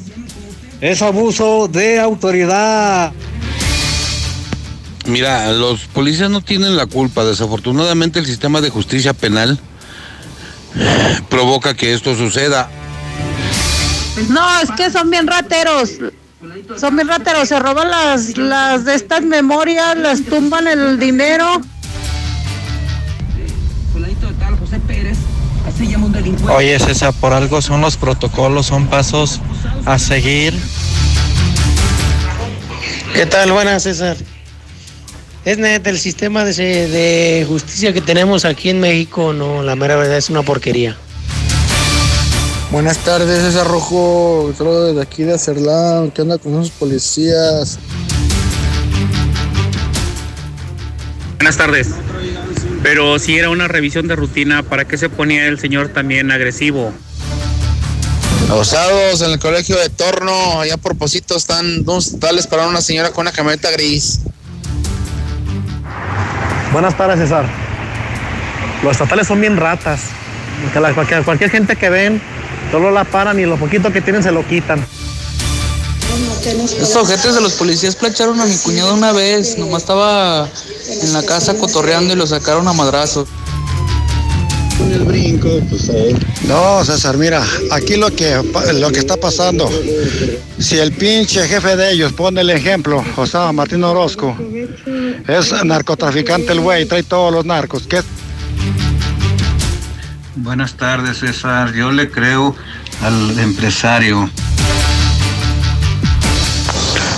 es 0.82 1.02
abuso 1.02 1.68
de 1.68 2.00
autoridad. 2.00 3.12
Mira, 5.06 5.52
los 5.54 5.86
policías 5.88 6.30
no 6.30 6.42
tienen 6.42 6.76
la 6.76 6.86
culpa. 6.86 7.24
Desafortunadamente 7.24 8.20
el 8.20 8.26
sistema 8.26 8.62
de 8.62 8.70
justicia 8.70 9.14
penal 9.14 9.60
provoca 11.30 11.74
que 11.74 11.94
esto 11.94 12.16
suceda. 12.16 12.70
No, 14.30 14.60
es 14.60 14.72
que 14.72 14.90
son 14.90 15.10
bien 15.10 15.28
rateros. 15.28 15.92
Son 16.78 16.96
bien 16.96 17.08
rateros. 17.08 17.48
Se 17.48 17.60
roban 17.60 17.90
las, 17.90 18.38
las 18.38 18.86
de 18.86 18.96
estas 18.96 19.22
memorias, 19.22 19.98
las 19.98 20.24
tumban 20.24 20.68
el 20.68 21.00
dinero. 21.00 21.62
Oye, 26.56 26.80
César, 26.80 27.14
por 27.20 27.34
algo 27.34 27.62
son 27.62 27.82
los 27.82 27.98
protocolos, 27.98 28.66
son 28.68 28.88
pasos 28.88 29.42
a 29.86 30.00
seguir. 30.00 30.54
¿Qué 33.14 33.26
tal? 33.26 33.52
Buenas, 33.52 33.84
César. 33.84 34.18
Es 35.46 35.58
neta, 35.58 35.90
el 35.90 36.00
sistema 36.00 36.44
de, 36.44 36.54
de 36.54 37.46
justicia 37.48 37.94
que 37.94 38.02
tenemos 38.02 38.44
aquí 38.44 38.70
en 38.70 38.80
México, 38.80 39.34
no, 39.34 39.64
la 39.64 39.76
mera 39.76 39.96
verdad 39.96 40.18
es 40.18 40.30
una 40.30 40.44
porquería. 40.44 40.98
Buenas 42.70 42.98
tardes, 42.98 43.42
César 43.44 43.66
Rojo, 43.66 44.54
solo 44.58 44.84
desde 44.84 45.02
aquí 45.02 45.24
de 45.24 45.36
Acerlán, 45.36 46.12
¿qué 46.12 46.22
onda 46.22 46.38
con 46.38 46.54
esos 46.54 46.72
policías? 46.72 47.80
Buenas 51.38 51.56
tardes. 51.56 51.88
Pero 52.84 53.20
si 53.20 53.38
era 53.38 53.50
una 53.50 53.68
revisión 53.68 54.08
de 54.08 54.16
rutina, 54.16 54.64
¿para 54.64 54.86
qué 54.86 54.98
se 54.98 55.10
ponía 55.10 55.46
el 55.48 55.60
señor 55.60 55.90
también 55.90 56.32
agresivo? 56.32 56.94
Los 58.50 58.70
sábados 58.70 59.22
en 59.22 59.32
el 59.32 59.40
colegio 59.40 59.78
de 59.78 59.90
Torno, 59.90 60.62
allá 60.62 60.78
por 60.78 60.96
Posito, 60.98 61.36
están 61.36 61.84
dos 61.84 62.20
tales 62.20 62.48
para 62.48 62.68
una 62.68 62.80
señora 62.82 63.12
con 63.12 63.24
una 63.24 63.32
camioneta 63.34 63.70
gris. 63.72 64.22
Buenas 66.72 66.96
tardes, 66.96 67.20
César. 67.20 67.46
Los 68.84 68.92
estatales 68.94 69.28
son 69.28 69.42
bien 69.42 69.58
ratas. 69.58 70.02
Que 70.74 70.80
la- 70.80 70.94
cualquier, 70.94 71.24
cualquier 71.24 71.50
gente 71.50 71.76
que 71.76 71.90
ven, 71.90 72.22
solo 72.72 72.92
la 72.92 73.04
paran 73.04 73.40
y 73.40 73.46
lo 73.46 73.58
poquito 73.58 73.92
que 73.92 74.02
tienen 74.02 74.24
se 74.24 74.32
lo 74.32 74.48
quitan. 74.48 74.86
Estos 76.48 76.96
ojetes 76.96 77.36
de 77.36 77.42
los 77.42 77.54
policías 77.54 77.96
plancharon 77.96 78.40
a 78.40 78.46
mi 78.46 78.56
cuñado 78.58 78.94
una 78.94 79.12
vez. 79.12 79.58
Nomás 79.58 79.82
estaba 79.82 80.48
en 81.02 81.12
la 81.12 81.24
casa 81.24 81.58
cotorreando 81.58 82.14
y 82.14 82.16
lo 82.16 82.26
sacaron 82.26 82.68
a 82.70 82.74
madrazos. 82.74 83.28
Con 84.78 84.94
el 84.94 85.04
brinco, 85.04 85.50
pues 85.70 85.92
No, 86.48 86.86
César, 86.86 87.18
mira, 87.18 87.44
aquí 87.72 87.98
lo 87.98 88.16
que, 88.16 88.42
lo 88.76 88.92
que 88.92 89.00
está 89.00 89.18
pasando, 89.18 89.70
si 90.60 90.78
el 90.78 90.94
pinche 90.94 91.48
jefe 91.48 91.76
de 91.76 91.92
ellos 91.92 92.14
pone 92.14 92.42
el 92.42 92.50
ejemplo, 92.52 93.04
o 93.18 93.26
sea, 93.26 93.52
Martín 93.52 93.84
Orozco, 93.84 94.38
es 95.28 95.52
narcotraficante 95.66 96.54
el 96.54 96.62
güey, 96.62 96.86
trae 96.86 97.04
todos 97.04 97.34
los 97.34 97.44
narcos, 97.44 97.88
¿qué? 97.88 98.02
Buenas 100.36 100.76
tardes, 100.76 101.18
César. 101.18 101.74
Yo 101.74 101.92
le 101.92 102.10
creo 102.12 102.56
al 103.02 103.38
empresario. 103.40 104.30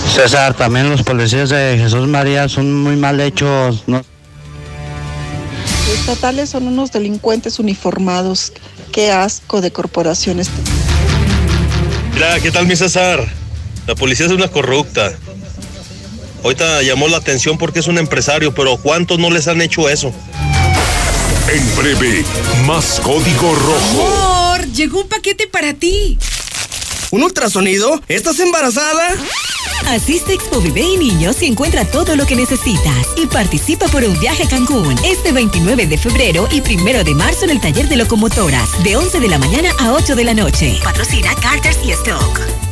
César, 0.09 0.53
también 0.53 0.89
los 0.89 1.03
policías 1.03 1.49
de 1.49 1.77
Jesús 1.77 2.07
María 2.07 2.49
son 2.49 2.73
muy 2.83 2.95
mal 2.95 3.19
hechos. 3.19 3.83
¿no? 3.87 3.97
Los 5.87 5.99
estatales 5.99 6.49
son 6.49 6.67
unos 6.67 6.91
delincuentes 6.91 7.59
uniformados. 7.59 8.53
Qué 8.91 9.11
asco 9.11 9.61
de 9.61 9.71
corporaciones. 9.71 10.49
Mira, 12.13 12.39
¿qué 12.39 12.51
tal 12.51 12.67
mi 12.67 12.75
César? 12.75 13.25
La 13.87 13.95
policía 13.95 14.25
es 14.25 14.31
una 14.31 14.47
corrupta. 14.47 15.13
Ahorita 16.43 16.81
llamó 16.81 17.07
la 17.07 17.17
atención 17.17 17.57
porque 17.57 17.79
es 17.79 17.87
un 17.87 17.97
empresario, 17.97 18.53
pero 18.53 18.77
¿cuántos 18.77 19.19
no 19.19 19.29
les 19.29 19.47
han 19.47 19.61
hecho 19.61 19.89
eso? 19.89 20.13
En 21.51 21.75
breve, 21.75 22.23
más 22.65 22.99
código 23.01 23.55
rojo. 23.55 24.07
Amor, 24.07 24.67
llegó 24.67 25.01
un 25.01 25.09
paquete 25.09 25.47
para 25.47 25.73
ti. 25.73 26.17
¿Un 27.11 27.23
ultrasonido? 27.23 27.99
¿Estás 28.07 28.39
embarazada? 28.39 29.15
Asiste 29.87 30.33
Expo 30.33 30.61
Bebé 30.61 30.81
y 30.81 30.97
Niños 30.97 31.41
y 31.41 31.47
encuentra 31.47 31.85
todo 31.85 32.15
lo 32.15 32.25
que 32.25 32.35
necesitas. 32.35 33.07
Y 33.15 33.27
participa 33.27 33.87
por 33.87 34.03
un 34.03 34.19
viaje 34.19 34.43
a 34.43 34.47
Cancún 34.47 34.95
este 35.03 35.31
29 35.31 35.87
de 35.87 35.97
febrero 35.97 36.47
y 36.51 36.61
1 36.61 37.03
de 37.03 37.15
marzo 37.15 37.45
en 37.45 37.51
el 37.51 37.59
taller 37.59 37.87
de 37.87 37.97
locomotoras, 37.97 38.83
de 38.83 38.95
11 38.95 39.19
de 39.19 39.27
la 39.27 39.39
mañana 39.39 39.69
a 39.79 39.93
8 39.93 40.15
de 40.15 40.23
la 40.23 40.33
noche. 40.33 40.79
Patrocina 40.83 41.33
Carters 41.35 41.79
y 41.83 41.91
Stock. 41.91 42.68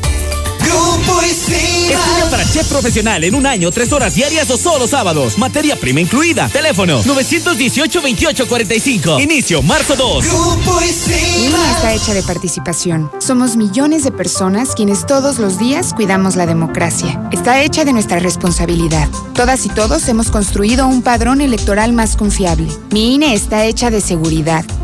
Grupo 0.68 1.22
Estudia 1.22 1.98
para 2.30 2.44
chef 2.44 2.68
profesional 2.68 3.24
en 3.24 3.34
un 3.36 3.46
año, 3.46 3.72
tres 3.72 3.94
horas 3.94 4.16
diarias 4.16 4.50
o 4.50 4.58
solo 4.58 4.86
sábados. 4.88 5.38
Materia 5.38 5.78
prima 5.78 6.02
incluida. 6.02 6.50
Teléfono 6.50 7.02
918-2845. 7.04 9.24
Inicio 9.24 9.62
marzo 9.62 9.96
2. 9.96 10.26
Grupo 10.26 10.82
INE 10.82 11.72
está 11.72 11.94
hecha 11.94 12.14
de 12.14 12.22
participación. 12.24 13.10
Somos 13.20 13.56
millones 13.56 14.04
de 14.04 14.12
personas 14.12 14.76
quienes 14.76 15.06
todos 15.06 15.40
los 15.40 15.58
días 15.58 15.94
cuidamos 15.94 16.36
la 16.36 16.46
democracia. 16.46 17.22
Está 17.32 17.62
hecha 17.62 17.86
de 17.86 17.94
nuestra 17.94 18.20
responsabilidad. 18.20 19.08
Todas 19.34 19.66
y 19.66 19.70
todos 19.70 20.10
hemos 20.10 20.30
construido 20.32 20.86
un 20.88 21.02
padrón 21.02 21.40
electoral 21.42 21.94
más 21.94 22.18
confiable. 22.18 22.68
Mi 22.92 23.16
INE 23.16 23.34
está 23.34 23.66
hecha 23.66 23.90
de 23.90 24.02
seguridad. 24.02 24.66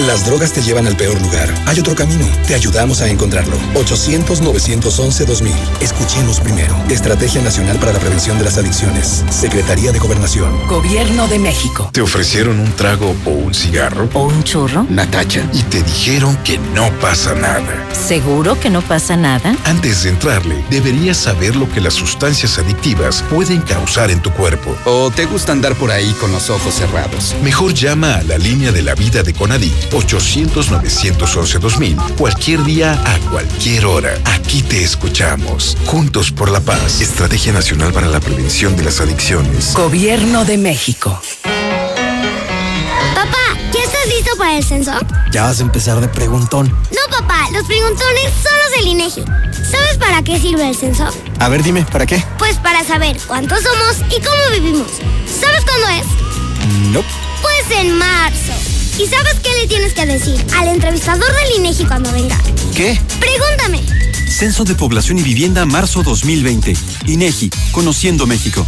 Las 0.00 0.26
drogas 0.26 0.52
te 0.52 0.60
llevan 0.60 0.86
al 0.86 0.94
peor 0.94 1.18
lugar. 1.22 1.52
Hay 1.64 1.80
otro 1.80 1.94
camino. 1.94 2.26
Te 2.46 2.54
ayudamos 2.54 3.00
a 3.00 3.08
encontrarlo. 3.08 3.56
800-911-2000. 3.74 5.50
Escuchemos 5.80 6.38
primero. 6.38 6.76
Estrategia 6.90 7.40
Nacional 7.40 7.78
para 7.78 7.94
la 7.94 7.98
Prevención 7.98 8.36
de 8.36 8.44
las 8.44 8.58
Adicciones. 8.58 9.24
Secretaría 9.30 9.92
de 9.92 9.98
Gobernación. 9.98 10.66
Gobierno 10.68 11.26
de 11.28 11.38
México. 11.38 11.88
¿Te 11.94 12.02
ofrecieron 12.02 12.60
un 12.60 12.70
trago 12.72 13.16
o 13.24 13.30
un 13.30 13.54
cigarro? 13.54 14.06
¿O 14.12 14.24
un 14.24 14.44
churro? 14.44 14.86
Natacha. 14.90 15.48
Y 15.54 15.62
te 15.62 15.82
dijeron 15.82 16.36
que 16.44 16.58
no 16.74 16.90
pasa 17.00 17.34
nada. 17.34 17.88
¿Seguro 17.94 18.60
que 18.60 18.68
no 18.68 18.82
pasa 18.82 19.16
nada? 19.16 19.56
Antes 19.64 20.02
de 20.02 20.10
entrarle, 20.10 20.62
deberías 20.68 21.16
saber 21.16 21.56
lo 21.56 21.70
que 21.72 21.80
las 21.80 21.94
sustancias 21.94 22.58
adictivas 22.58 23.24
pueden 23.30 23.62
causar 23.62 24.10
en 24.10 24.20
tu 24.20 24.30
cuerpo. 24.30 24.76
¿O 24.84 25.10
te 25.10 25.24
gusta 25.24 25.52
andar 25.52 25.74
por 25.74 25.90
ahí 25.90 26.14
con 26.20 26.32
los 26.32 26.50
ojos 26.50 26.74
cerrados? 26.74 27.34
Mejor 27.42 27.72
llama 27.72 28.16
a 28.16 28.22
la 28.24 28.36
línea 28.36 28.72
de 28.72 28.82
la 28.82 28.94
vida 28.94 29.22
de 29.22 29.32
Conadic 29.32 29.85
800-911-2000 29.90 32.16
cualquier 32.16 32.62
día 32.64 32.92
a 32.92 33.18
cualquier 33.30 33.86
hora. 33.86 34.14
Aquí 34.24 34.62
te 34.62 34.82
escuchamos. 34.82 35.76
Juntos 35.86 36.30
por 36.30 36.50
la 36.50 36.60
paz. 36.60 37.00
Estrategia 37.00 37.52
Nacional 37.52 37.92
para 37.92 38.06
la 38.08 38.20
Prevención 38.20 38.76
de 38.76 38.84
las 38.84 39.00
Adicciones. 39.00 39.74
Gobierno 39.74 40.44
de 40.44 40.58
México. 40.58 41.20
Papá, 43.14 43.56
¿ya 43.72 43.80
estás 43.80 44.06
listo 44.08 44.36
para 44.36 44.56
el 44.56 44.64
censo? 44.64 44.92
Ya 45.32 45.44
vas 45.44 45.60
a 45.60 45.62
empezar 45.62 46.00
de 46.00 46.08
preguntón. 46.08 46.68
No, 46.68 47.00
papá, 47.10 47.48
los 47.52 47.64
preguntones 47.66 48.32
son 48.42 48.52
los 48.62 48.70
del 48.78 48.88
INEGI. 48.88 49.24
¿Sabes 49.70 49.96
para 49.98 50.22
qué 50.22 50.38
sirve 50.38 50.68
el 50.68 50.76
censo? 50.76 51.06
A 51.38 51.48
ver, 51.48 51.62
dime, 51.62 51.84
¿para 51.84 52.04
qué? 52.06 52.22
Pues 52.38 52.56
para 52.58 52.84
saber 52.84 53.16
cuántos 53.26 53.62
somos 53.62 53.96
y 54.10 54.20
cómo 54.20 54.42
vivimos. 54.52 54.88
¿Sabes 55.40 55.64
cuándo 55.64 55.88
es? 55.88 56.06
No. 56.92 57.02
Pues 57.42 57.70
en 57.80 57.96
marzo. 57.96 58.52
¿Y 58.98 59.06
sabes 59.06 59.34
qué 59.42 59.50
le 59.60 59.66
tienes 59.66 59.92
que 59.92 60.06
decir 60.06 60.42
al 60.56 60.68
entrevistador 60.68 61.26
del 61.26 61.58
INEGI 61.58 61.84
cuando 61.84 62.10
venga? 62.12 62.38
¿Qué? 62.74 62.98
Pregúntame. 63.20 63.82
Censo 64.26 64.64
de 64.64 64.74
Población 64.74 65.18
y 65.18 65.22
Vivienda 65.22 65.66
marzo 65.66 66.02
2020. 66.02 66.74
INEGI, 67.06 67.50
Conociendo 67.72 68.26
México. 68.26 68.66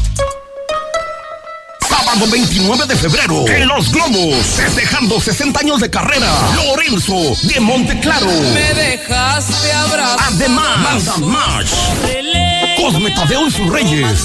Sábado 1.89 2.27
29 2.31 2.87
de 2.87 2.97
febrero, 2.97 3.49
en 3.49 3.69
Los 3.69 3.91
Globos, 3.91 4.37
festejando 4.57 5.19
60 5.19 5.61
años 5.61 5.81
de 5.81 5.89
carrera, 5.89 6.31
Lorenzo 6.57 7.15
de 7.45 7.61
Monteclaro. 7.61 8.27
Me 8.27 8.75
dejaste 8.75 9.73
abrazar. 9.73 10.19
Además, 10.35 10.85
Banda 10.85 11.17
March, 11.27 11.71
Cosme 12.77 13.11
Tadeo 13.13 13.47
y 13.47 13.51
sus 13.51 13.71
Reyes. 13.71 14.25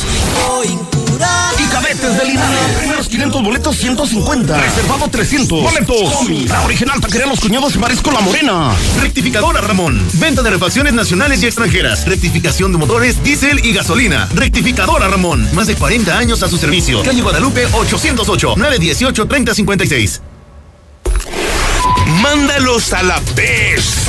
Y 1.60 1.64
cadetes 1.66 2.18
de 2.18 2.26
Linares. 2.26 2.78
Primeros 2.78 3.08
500 3.08 3.44
boletos, 3.44 3.78
150. 3.78 4.58
Reservado 4.58 5.08
300. 5.08 5.62
Boletos. 5.62 6.30
La 6.48 6.62
original 6.64 7.00
taquería 7.00 7.28
Los 7.28 7.40
Cuñados 7.40 7.76
y 7.76 7.78
Marisco 7.78 8.12
La 8.12 8.22
Morena. 8.22 8.72
Rectificadora 9.02 9.62
Ramón. 9.62 10.02
Venta 10.14 10.42
de 10.42 10.50
refacciones 10.50 10.94
nacionales 10.94 11.42
y 11.44 11.46
extranjeras. 11.46 12.06
Rectificación 12.06 12.72
de 12.72 12.78
motores, 12.78 13.24
diésel 13.24 13.66
y 13.66 13.74
gasolina. 13.74 14.28
Rectificadora 14.34 15.08
Ramón. 15.08 15.48
Más 15.54 15.68
de 15.68 15.76
40 15.76 16.18
años 16.18 16.44
a 16.44 16.50
su 16.50 16.58
servicio. 16.58 17.04
Calle 17.04 17.22
Guadalupe 17.22 17.66
808 17.66 18.56
918 18.58 19.28
3056. 19.28 20.22
Mándalos 22.22 22.94
a 22.94 23.04
la 23.04 23.20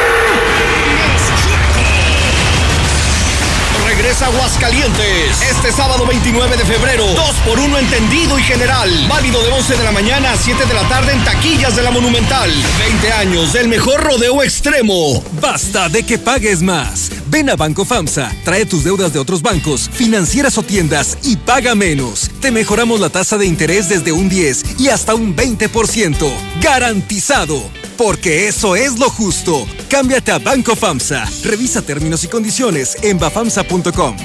Regresa 4.01 4.25
Aguascalientes. 4.25 5.43
Este 5.47 5.71
sábado 5.71 6.07
29 6.07 6.57
de 6.57 6.65
febrero. 6.65 7.05
2 7.05 7.35
por 7.45 7.59
1 7.59 7.77
entendido 7.77 8.39
y 8.39 8.41
general. 8.41 8.89
Válido 9.07 9.43
de 9.43 9.51
11 9.51 9.77
de 9.77 9.83
la 9.83 9.91
mañana 9.91 10.31
a 10.31 10.37
7 10.37 10.65
de 10.65 10.73
la 10.73 10.89
tarde 10.89 11.13
en 11.13 11.23
taquillas 11.23 11.75
de 11.75 11.83
la 11.83 11.91
Monumental. 11.91 12.51
20 12.79 13.11
años 13.11 13.53
del 13.53 13.67
mejor 13.67 14.01
rodeo 14.01 14.41
extremo. 14.41 15.23
Basta 15.39 15.87
de 15.87 16.01
que 16.01 16.17
pagues 16.17 16.63
más. 16.63 17.11
Ven 17.27 17.51
a 17.51 17.55
Banco 17.55 17.85
FAMSA, 17.85 18.33
trae 18.43 18.65
tus 18.65 18.83
deudas 18.83 19.13
de 19.13 19.19
otros 19.19 19.43
bancos, 19.43 19.87
financieras 19.93 20.57
o 20.57 20.63
tiendas 20.63 21.19
y 21.21 21.35
paga 21.35 21.75
menos. 21.75 22.31
Te 22.41 22.49
mejoramos 22.49 22.99
la 22.99 23.09
tasa 23.09 23.37
de 23.37 23.45
interés 23.45 23.87
desde 23.87 24.11
un 24.11 24.29
10 24.29 24.79
y 24.79 24.87
hasta 24.87 25.13
un 25.13 25.35
20%. 25.35 26.27
Garantizado. 26.59 27.61
Porque 27.97 28.47
eso 28.47 28.75
es 28.75 28.97
lo 28.97 29.11
justo. 29.11 29.67
Cámbiate 29.91 30.31
a 30.31 30.39
Banco 30.39 30.73
FAMSA. 30.73 31.29
Revisa 31.43 31.81
términos 31.81 32.23
y 32.23 32.29
condiciones 32.29 32.95
en 33.03 33.19
bafamsa.com. 33.19 34.15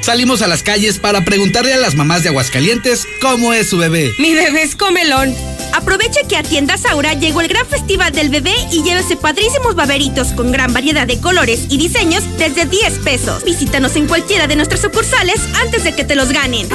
Salimos 0.00 0.40
a 0.40 0.46
las 0.46 0.62
calles 0.62 0.98
para 0.98 1.26
preguntarle 1.26 1.74
a 1.74 1.76
las 1.76 1.94
mamás 1.94 2.22
de 2.22 2.30
Aguascalientes 2.30 3.06
cómo 3.20 3.52
es 3.52 3.68
su 3.68 3.76
bebé. 3.76 4.14
Mi 4.18 4.32
bebé 4.32 4.62
es 4.62 4.74
comelón. 4.74 5.34
Aprovecha 5.74 6.26
que 6.26 6.38
a 6.38 6.42
Tiendas 6.42 6.86
Aura 6.86 7.12
llegó 7.12 7.42
el 7.42 7.48
gran 7.48 7.66
festival 7.66 8.12
del 8.12 8.30
bebé 8.30 8.54
y 8.72 8.82
llévese 8.82 9.16
padrísimos 9.16 9.74
baberitos 9.74 10.28
con 10.28 10.52
gran 10.52 10.72
variedad 10.72 11.06
de 11.06 11.20
colores 11.20 11.66
y 11.68 11.76
diseños 11.76 12.24
desde 12.38 12.64
10 12.64 13.00
pesos. 13.00 13.44
Visítanos 13.44 13.94
en 13.96 14.06
cualquiera 14.06 14.46
de 14.46 14.56
nuestras 14.56 14.80
sucursales 14.80 15.42
antes 15.62 15.84
de 15.84 15.94
que 15.94 16.04
te 16.04 16.16
los 16.16 16.32
ganen. 16.32 16.66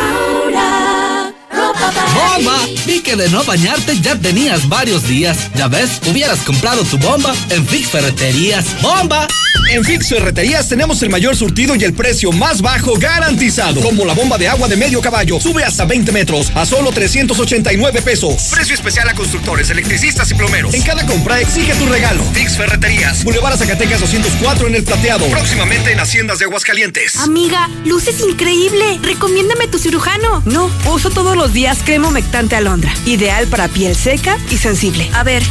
¡Bomba! 2.13 2.59
Vi 2.85 3.01
que 3.01 3.15
de 3.15 3.29
no 3.29 3.43
bañarte 3.43 3.99
ya 3.99 4.15
tenías 4.15 4.67
varios 4.69 5.07
días. 5.07 5.49
Ya 5.55 5.67
ves, 5.67 6.01
hubieras 6.09 6.39
comprado 6.39 6.83
tu 6.83 6.97
bomba 6.97 7.33
en 7.49 7.65
Fix 7.65 7.89
Ferreterías. 7.89 8.65
¡Bomba! 8.81 9.27
En 9.71 9.83
Fix 9.83 10.09
Ferreterías 10.09 10.67
tenemos 10.67 11.01
el 11.01 11.09
mayor 11.09 11.35
surtido 11.35 11.75
y 11.75 11.83
el 11.83 11.93
precio 11.93 12.31
más 12.31 12.61
bajo 12.61 12.95
garantizado. 12.97 13.81
Como 13.81 14.05
la 14.05 14.13
bomba 14.13 14.37
de 14.37 14.47
agua 14.47 14.67
de 14.67 14.75
medio 14.75 15.01
caballo. 15.01 15.39
Sube 15.39 15.63
hasta 15.63 15.85
20 15.85 16.11
metros 16.11 16.51
a 16.55 16.65
solo 16.65 16.91
389 16.91 18.01
pesos. 18.01 18.49
Precio 18.51 18.75
especial 18.75 19.09
a 19.09 19.13
constructores, 19.13 19.69
electricistas 19.69 20.29
y 20.31 20.35
plomeros. 20.35 20.73
En 20.73 20.83
cada 20.83 21.05
compra 21.05 21.39
exige 21.41 21.73
tu 21.75 21.85
regalo. 21.87 22.23
Fix 22.33 22.57
Ferreterías. 22.57 23.23
Boulevard 23.23 23.57
Zacatecas 23.57 24.01
204 24.01 24.67
en 24.67 24.75
el 24.75 24.83
Plateado. 24.83 25.25
Próximamente 25.27 25.91
en 25.91 25.99
Haciendas 25.99 26.39
de 26.39 26.45
Aguascalientes. 26.45 27.17
Amiga, 27.17 27.69
luces 27.85 28.19
increíble. 28.21 28.99
Recomiéndame 29.01 29.67
tu 29.67 29.79
cirujano. 29.79 30.43
No, 30.45 30.69
uso 30.91 31.09
todos 31.09 31.35
los 31.35 31.53
días 31.53 31.62
crema 31.85 32.09
humectante 32.09 32.57
alondra. 32.57 32.93
Ideal 33.05 33.47
para 33.47 33.69
piel 33.69 33.95
seca 33.95 34.37
y 34.49 34.57
sensible. 34.57 35.09
A 35.13 35.23
ver. 35.23 35.41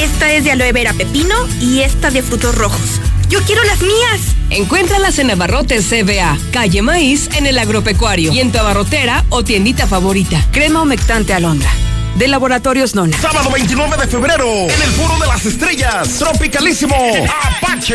Esta 0.00 0.32
es 0.32 0.44
de 0.44 0.50
aloe 0.52 0.72
vera 0.72 0.92
pepino 0.92 1.34
y 1.60 1.80
esta 1.80 2.10
de 2.10 2.20
frutos 2.22 2.54
rojos. 2.54 3.00
Yo 3.28 3.40
quiero 3.42 3.62
las 3.64 3.80
mías. 3.80 4.34
Encuéntralas 4.50 5.18
en 5.18 5.30
Abarrotes 5.30 5.86
CBA, 5.86 6.36
calle 6.50 6.82
Maíz, 6.82 7.28
en 7.36 7.46
el 7.46 7.58
Agropecuario 7.58 8.32
y 8.32 8.40
en 8.40 8.52
tu 8.52 8.58
abarrotera 8.58 9.24
o 9.30 9.44
tiendita 9.44 9.86
favorita. 9.86 10.44
Crema 10.52 10.82
humectante 10.82 11.32
alondra. 11.32 11.70
De 12.16 12.28
Laboratorios 12.28 12.94
Nona. 12.94 13.16
Sábado 13.20 13.50
29 13.50 13.96
de 13.98 14.06
febrero, 14.06 14.46
en 14.46 14.82
el 14.82 14.90
Foro 14.92 15.18
de 15.18 15.26
las 15.26 15.44
Estrellas, 15.44 16.08
Tropicalísimo, 16.18 16.96
Apache. 17.42 17.94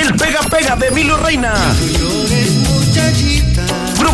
El 0.00 0.14
Pega 0.14 0.40
Pega 0.48 0.76
de 0.76 0.86
Emilio 0.86 1.16
Reina. 1.18 1.54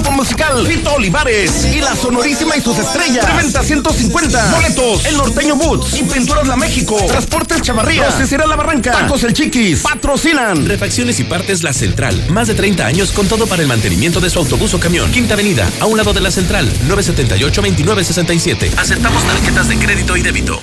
Grupo 0.05 0.19
musical 0.19 0.67
Rito 0.67 0.93
Olivares 0.93 1.65
y 1.65 1.81
la 1.81 1.97
sonorísima 1.97 2.55
y 2.59 2.61
sus 2.61 2.79
estrellas. 2.79 3.25
Preventa 3.25 3.63
150. 3.63 4.51
Boletos. 4.51 5.07
El 5.07 5.17
Norteño 5.17 5.57
Boots 5.57 5.99
y 5.99 6.03
Pinturas 6.03 6.47
La 6.47 6.57
México. 6.57 6.99
Transportes 7.07 7.63
Chavarría. 7.63 8.11
Rocería 8.11 8.47
La 8.47 8.57
Barranca. 8.57 8.93
Tacos 8.93 9.25
El 9.25 9.33
Chiquis. 9.33 9.81
Patrocinan. 9.81 10.67
Refacciones 10.67 11.21
y 11.21 11.25
partes 11.25 11.63
La 11.63 11.73
Central. 11.73 12.23
Más 12.29 12.49
de 12.49 12.55
30 12.55 12.85
años 12.85 13.13
con 13.13 13.29
todo 13.29 13.47
para 13.47 13.63
el 13.63 13.69
mantenimiento 13.69 14.21
de 14.21 14.29
su 14.29 14.41
autobús 14.41 14.75
o 14.75 14.81
camión. 14.81 15.11
Quinta 15.11 15.33
Avenida, 15.35 15.67
a 15.81 15.87
un 15.87 15.97
lado 15.97 16.13
de 16.13 16.21
La 16.21 16.31
Central. 16.31 16.71
978-2967. 16.87 18.77
Aceptamos 18.77 19.25
tarjetas 19.25 19.69
de 19.69 19.79
crédito 19.79 20.19
y 20.19 20.23
débito. 20.23 20.63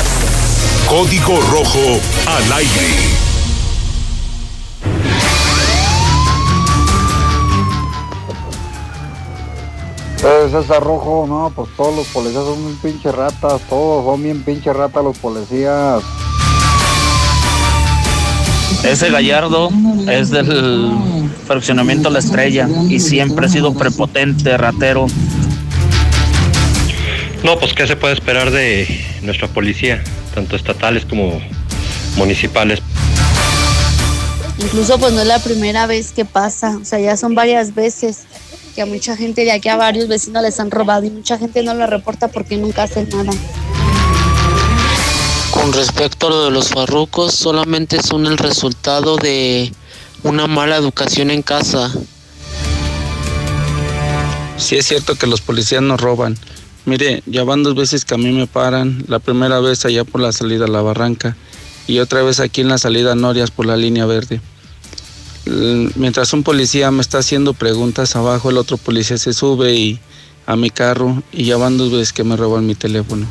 Código 0.91 1.39
Rojo 1.49 2.01
al 2.27 2.51
aire. 2.51 2.89
Pues 10.21 10.51
César 10.51 10.83
Rojo, 10.83 11.25
no, 11.29 11.49
pues 11.55 11.69
todos 11.77 11.95
los 11.95 12.07
policías 12.07 12.43
son 12.43 12.65
bien 12.65 12.77
pinche 12.81 13.09
ratas, 13.09 13.61
todos 13.69 14.03
son 14.03 14.21
bien 14.21 14.43
pinche 14.43 14.73
ratas 14.73 15.01
los 15.01 15.17
policías. 15.17 16.03
Ese 18.83 19.09
Gallardo 19.11 19.69
es 20.09 20.29
del 20.29 20.91
fraccionamiento 21.47 22.09
La 22.09 22.19
Estrella 22.19 22.67
y 22.89 22.99
siempre 22.99 23.45
ha 23.45 23.49
sido 23.49 23.73
prepotente, 23.73 24.57
ratero. 24.57 25.07
No, 27.45 27.57
pues 27.57 27.73
qué 27.73 27.87
se 27.87 27.95
puede 27.95 28.13
esperar 28.13 28.51
de 28.51 29.05
nuestra 29.21 29.47
policía, 29.47 30.03
tanto 30.33 30.55
estatales 30.55 31.05
como 31.05 31.41
municipales. 32.15 32.79
Incluso 34.59 34.97
pues 34.99 35.13
no 35.13 35.21
es 35.21 35.27
la 35.27 35.39
primera 35.39 35.87
vez 35.87 36.11
que 36.11 36.25
pasa, 36.25 36.77
o 36.81 36.85
sea, 36.85 36.99
ya 36.99 37.17
son 37.17 37.33
varias 37.33 37.73
veces 37.73 38.19
que 38.75 38.81
a 38.81 38.85
mucha 38.85 39.17
gente 39.17 39.43
de 39.43 39.51
aquí 39.51 39.69
a 39.69 39.75
varios 39.75 40.07
vecinos 40.07 40.43
les 40.43 40.59
han 40.59 40.71
robado 40.71 41.03
y 41.05 41.09
mucha 41.09 41.37
gente 41.37 41.63
no 41.63 41.73
lo 41.73 41.87
reporta 41.87 42.27
porque 42.27 42.57
nunca 42.57 42.83
hacen 42.83 43.09
nada. 43.09 43.31
Con 45.51 45.73
respecto 45.73 46.27
a 46.27 46.29
lo 46.29 46.45
de 46.45 46.51
los 46.51 46.69
farrucos, 46.69 47.33
solamente 47.33 48.01
son 48.01 48.25
el 48.25 48.37
resultado 48.37 49.17
de 49.17 49.71
una 50.23 50.47
mala 50.47 50.77
educación 50.77 51.29
en 51.29 51.41
casa. 51.41 51.91
Sí 54.57 54.77
es 54.77 54.87
cierto 54.87 55.15
que 55.15 55.27
los 55.27 55.41
policías 55.41 55.81
nos 55.81 55.99
roban. 55.99 56.37
Mire, 56.85 57.21
ya 57.25 57.43
van 57.43 57.63
dos 57.63 57.75
veces 57.75 58.05
que 58.05 58.15
a 58.15 58.17
mí 58.17 58.31
me 58.31 58.47
paran. 58.47 59.03
La 59.07 59.19
primera 59.19 59.59
vez 59.59 59.85
allá 59.85 60.03
por 60.03 60.21
la 60.21 60.31
salida 60.31 60.65
a 60.65 60.67
la 60.67 60.81
barranca 60.81 61.35
y 61.87 61.99
otra 61.99 62.23
vez 62.23 62.39
aquí 62.39 62.61
en 62.61 62.69
la 62.69 62.77
salida 62.77 63.11
a 63.11 63.15
Norias 63.15 63.51
por 63.51 63.65
la 63.65 63.77
línea 63.77 64.05
verde. 64.05 64.41
Mientras 65.95 66.33
un 66.33 66.43
policía 66.43 66.91
me 66.91 67.01
está 67.01 67.19
haciendo 67.19 67.53
preguntas 67.53 68.15
abajo, 68.15 68.49
el 68.49 68.57
otro 68.57 68.77
policía 68.77 69.17
se 69.17 69.33
sube 69.33 69.73
y 69.73 69.99
a 70.45 70.55
mi 70.55 70.69
carro 70.69 71.21
y 71.31 71.45
ya 71.45 71.57
van 71.57 71.77
dos 71.77 71.91
veces 71.91 72.13
que 72.13 72.23
me 72.23 72.35
roban 72.35 72.65
mi 72.65 72.75
teléfono. 72.75 73.25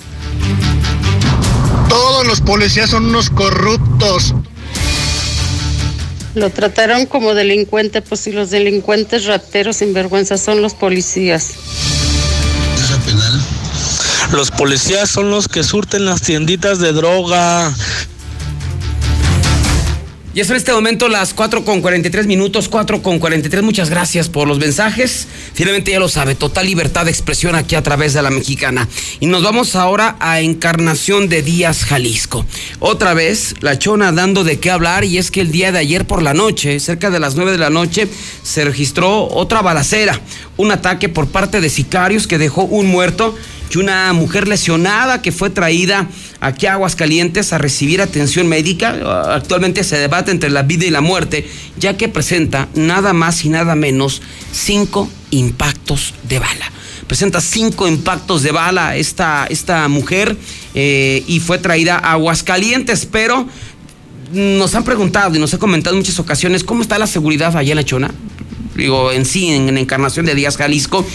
Todos 1.89 2.27
los 2.27 2.41
policías 2.41 2.91
son 2.91 3.07
unos 3.07 3.31
corruptos. 3.31 4.35
Lo 6.35 6.51
trataron 6.51 7.07
como 7.07 7.35
delincuente, 7.35 8.03
pues 8.03 8.21
si 8.21 8.31
los 8.31 8.51
delincuentes 8.51 9.27
rateros 9.27 9.77
sinvergüenza 9.77 10.39
son 10.39 10.63
los 10.63 10.75
policías. 10.75 11.55
Los 14.33 14.53
policías 14.53 15.11
son 15.11 15.31
los 15.31 15.49
que 15.49 15.65
surten 15.65 16.05
las 16.05 16.23
tienditas 16.23 16.79
de 16.79 16.93
droga. 16.93 17.75
Y 20.33 20.39
eso 20.39 20.53
en 20.53 20.59
este 20.59 20.73
momento 20.73 21.09
las 21.09 21.35
4 21.35 21.65
con 21.65 21.81
43 21.81 22.29
minutos, 22.29 22.69
4 22.69 23.03
con 23.03 23.19
43. 23.19 23.65
Muchas 23.65 23.91
gracias 23.91 24.29
por 24.29 24.47
los 24.47 24.61
mensajes. 24.61 25.27
Finalmente 25.55 25.91
ya 25.91 25.99
lo 25.99 26.09
sabe, 26.09 26.37
total 26.37 26.67
libertad 26.67 27.07
de 27.07 27.11
expresión 27.11 27.57
aquí 27.57 27.75
a 27.75 27.83
través 27.83 28.15
de 28.15 28.23
la 28.23 28.31
mexicana. 28.31 28.89
Y 29.19 29.27
nos 29.27 29.43
vamos 29.43 29.75
ahora 29.75 30.17
a 30.21 30.41
Encarnación 30.41 31.29
de 31.29 31.43
Díaz, 31.43 31.85
Jalisco. 31.85 32.47
Otra 32.79 33.13
vez, 33.13 33.57
la 33.61 33.81
chona 33.81 34.13
dando 34.13 34.45
de 34.45 34.61
qué 34.61 34.71
hablar 34.71 35.05
y 35.05 35.19
es 35.19 35.33
que 35.33 35.41
el 35.41 35.51
día 35.51 35.73
de 35.73 35.81
ayer 35.81 36.07
por 36.07 36.23
la 36.23 36.33
noche, 36.33 36.79
cerca 36.79 37.11
de 37.11 37.19
las 37.19 37.35
9 37.35 37.51
de 37.51 37.59
la 37.59 37.71
noche, 37.71 38.07
se 38.45 38.65
registró 38.65 39.27
otra 39.27 39.63
balacera. 39.63 40.21
Un 40.61 40.73
ataque 40.73 41.09
por 41.09 41.27
parte 41.27 41.63
de 41.63 41.71
sicarios 41.71 42.27
que 42.27 42.37
dejó 42.37 42.65
un 42.65 42.85
muerto 42.85 43.35
y 43.73 43.79
una 43.79 44.13
mujer 44.13 44.47
lesionada 44.47 45.23
que 45.23 45.33
fue 45.33 45.49
traída 45.49 46.07
aquí 46.39 46.67
a 46.67 46.75
Aguascalientes 46.75 47.55
a 47.55 47.59
recibir 47.59 48.03
atención 48.03 48.47
médica. 48.47 49.35
Actualmente 49.35 49.83
se 49.85 49.97
debate 49.97 50.33
entre 50.33 50.51
la 50.51 50.63
vida 50.63 50.85
y 50.85 50.91
la 50.91 51.01
muerte, 51.01 51.49
ya 51.79 51.97
que 51.97 52.09
presenta 52.09 52.69
nada 52.75 53.15
más 53.15 53.43
y 53.47 53.49
nada 53.49 53.75
menos 53.75 54.21
cinco 54.53 55.09
impactos 55.31 56.13
de 56.29 56.41
bala. 56.41 56.71
Presenta 57.07 57.41
cinco 57.41 57.89
impactos 57.89 58.43
de 58.43 58.53
bala 58.53 58.97
esta, 58.97 59.47
esta 59.49 59.89
mujer 59.89 60.37
eh, 60.75 61.25
y 61.27 61.41
fue 61.41 61.57
traída 61.57 61.97
a 61.97 62.13
Aguascalientes, 62.13 63.07
pero 63.07 63.49
nos 64.31 64.75
han 64.75 64.85
preguntado 64.85 65.35
y 65.35 65.39
nos 65.39 65.55
ha 65.55 65.59
comentado 65.59 65.97
en 65.97 66.01
muchas 66.01 66.19
ocasiones 66.19 66.65
cómo 66.65 66.83
está 66.83 66.99
la 66.99 67.07
seguridad 67.07 67.57
allá 67.57 67.73
en 67.73 67.77
la 67.77 67.85
Chona. 67.85 68.11
Digo, 68.81 69.13
en 69.13 69.25
sí, 69.25 69.49
en, 69.49 69.69
en 69.69 69.79
Encarnación 69.79 70.27
de 70.27 70.35
Díaz, 70.35 70.57
Jalisco. 70.57 71.07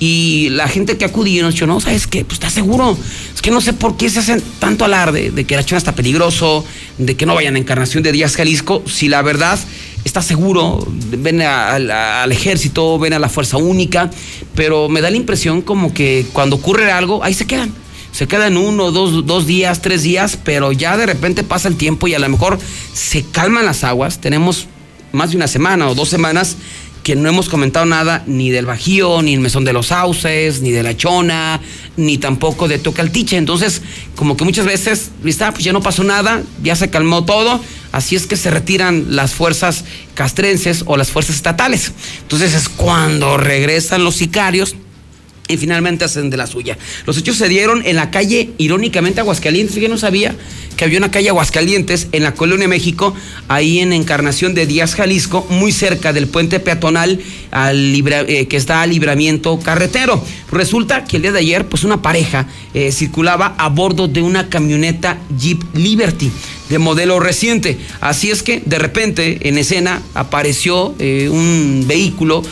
Y 0.00 0.48
la 0.50 0.68
gente 0.68 0.96
que 0.96 1.04
acudió 1.04 1.42
nos 1.42 1.54
dijo, 1.54 1.66
no, 1.66 1.80
¿sabes 1.80 2.06
qué? 2.06 2.24
Pues 2.24 2.34
está 2.34 2.50
seguro. 2.50 2.96
Es 3.34 3.40
que 3.40 3.50
no 3.50 3.60
sé 3.60 3.72
por 3.72 3.96
qué 3.96 4.10
se 4.10 4.18
hacen 4.20 4.42
tanto 4.58 4.84
alarde 4.84 5.30
de 5.30 5.44
que 5.44 5.56
la 5.56 5.64
Chona 5.64 5.78
está 5.78 5.94
peligroso, 5.94 6.64
de 6.98 7.16
que 7.16 7.26
no 7.26 7.34
vayan 7.34 7.56
a 7.56 7.58
Encarnación 7.58 8.02
de 8.02 8.12
Díaz, 8.12 8.36
Jalisco, 8.36 8.82
si 8.86 9.08
la 9.08 9.22
verdad 9.22 9.58
está 10.04 10.20
seguro, 10.20 10.86
ven 11.18 11.40
a- 11.42 11.70
a- 11.76 12.22
al 12.24 12.32
ejército, 12.32 12.98
ven 12.98 13.14
a 13.14 13.18
la 13.18 13.28
fuerza 13.30 13.56
única, 13.56 14.10
pero 14.54 14.88
me 14.90 15.00
da 15.00 15.10
la 15.10 15.16
impresión 15.16 15.62
como 15.62 15.94
que 15.94 16.26
cuando 16.34 16.56
ocurre 16.56 16.92
algo, 16.92 17.24
ahí 17.24 17.34
se 17.34 17.46
quedan 17.46 17.72
se 18.12 18.28
quedan 18.28 18.56
uno, 18.56 18.92
dos, 18.92 19.26
dos 19.26 19.44
días, 19.44 19.82
tres 19.82 20.04
días, 20.04 20.38
pero 20.44 20.70
ya 20.70 20.96
de 20.96 21.04
repente 21.04 21.42
pasa 21.42 21.66
el 21.66 21.74
tiempo 21.76 22.06
y 22.06 22.14
a 22.14 22.20
lo 22.20 22.28
mejor 22.28 22.60
se 22.92 23.24
calman 23.24 23.66
las 23.66 23.82
aguas. 23.82 24.20
Tenemos 24.20 24.66
más 25.10 25.30
de 25.32 25.36
una 25.36 25.48
semana 25.48 25.88
o 25.88 25.96
dos 25.96 26.10
semanas 26.10 26.56
que 27.04 27.14
no 27.14 27.28
hemos 27.28 27.48
comentado 27.50 27.84
nada 27.84 28.24
ni 28.26 28.50
del 28.50 28.64
Bajío, 28.64 29.20
ni 29.22 29.34
el 29.34 29.40
Mesón 29.40 29.64
de 29.64 29.74
los 29.74 29.88
Sauces, 29.88 30.62
ni 30.62 30.72
de 30.72 30.82
la 30.82 30.96
Chona, 30.96 31.60
ni 31.96 32.16
tampoco 32.18 32.66
de 32.66 32.78
Tocaltiche. 32.78 33.36
Entonces, 33.36 33.82
como 34.16 34.36
que 34.36 34.44
muchas 34.44 34.64
veces, 34.64 35.10
¿viste? 35.22 35.44
Ah, 35.44 35.52
pues 35.52 35.64
ya 35.64 35.72
no 35.72 35.82
pasó 35.82 36.02
nada, 36.02 36.42
ya 36.62 36.74
se 36.74 36.88
calmó 36.88 37.24
todo, 37.24 37.60
así 37.92 38.16
es 38.16 38.26
que 38.26 38.36
se 38.36 38.50
retiran 38.50 39.14
las 39.14 39.34
fuerzas 39.34 39.84
castrenses 40.14 40.82
o 40.86 40.96
las 40.96 41.10
fuerzas 41.10 41.36
estatales. 41.36 41.92
Entonces 42.22 42.54
es 42.54 42.70
cuando 42.70 43.36
regresan 43.36 44.02
los 44.02 44.16
sicarios 44.16 44.74
y 45.48 45.56
finalmente 45.56 46.04
hacen 46.04 46.30
de 46.30 46.36
la 46.36 46.46
suya. 46.46 46.78
Los 47.06 47.18
hechos 47.18 47.36
se 47.36 47.48
dieron 47.48 47.82
en 47.84 47.96
la 47.96 48.10
calle, 48.10 48.50
irónicamente, 48.58 49.20
Aguascalientes. 49.20 49.74
Fíjate, 49.74 49.90
no 49.90 49.98
sabía 49.98 50.34
que 50.76 50.84
había 50.84 50.98
una 50.98 51.10
calle 51.10 51.28
Aguascalientes 51.28 52.08
en 52.12 52.22
la 52.22 52.34
Colonia 52.34 52.66
México, 52.66 53.14
ahí 53.48 53.80
en 53.80 53.92
Encarnación 53.92 54.54
de 54.54 54.66
Díaz, 54.66 54.94
Jalisco, 54.94 55.46
muy 55.50 55.72
cerca 55.72 56.12
del 56.12 56.28
puente 56.28 56.60
peatonal 56.60 57.20
al 57.50 57.94
eh, 57.94 58.46
que 58.48 58.56
está 58.56 58.82
al 58.82 58.90
libramiento 58.90 59.58
carretero. 59.58 60.24
Resulta 60.50 61.04
que 61.04 61.16
el 61.16 61.22
día 61.22 61.32
de 61.32 61.40
ayer, 61.40 61.66
pues 61.66 61.84
una 61.84 62.02
pareja 62.02 62.46
eh, 62.72 62.90
circulaba 62.90 63.54
a 63.58 63.68
bordo 63.68 64.08
de 64.08 64.22
una 64.22 64.48
camioneta 64.48 65.18
Jeep 65.38 65.62
Liberty 65.74 66.30
de 66.68 66.78
modelo 66.78 67.20
reciente. 67.20 67.78
Así 68.00 68.30
es 68.30 68.42
que 68.42 68.62
de 68.64 68.78
repente 68.78 69.48
en 69.48 69.58
escena 69.58 70.02
apareció 70.14 70.94
eh, 70.98 71.28
un 71.30 71.84
vehículo 71.86 72.42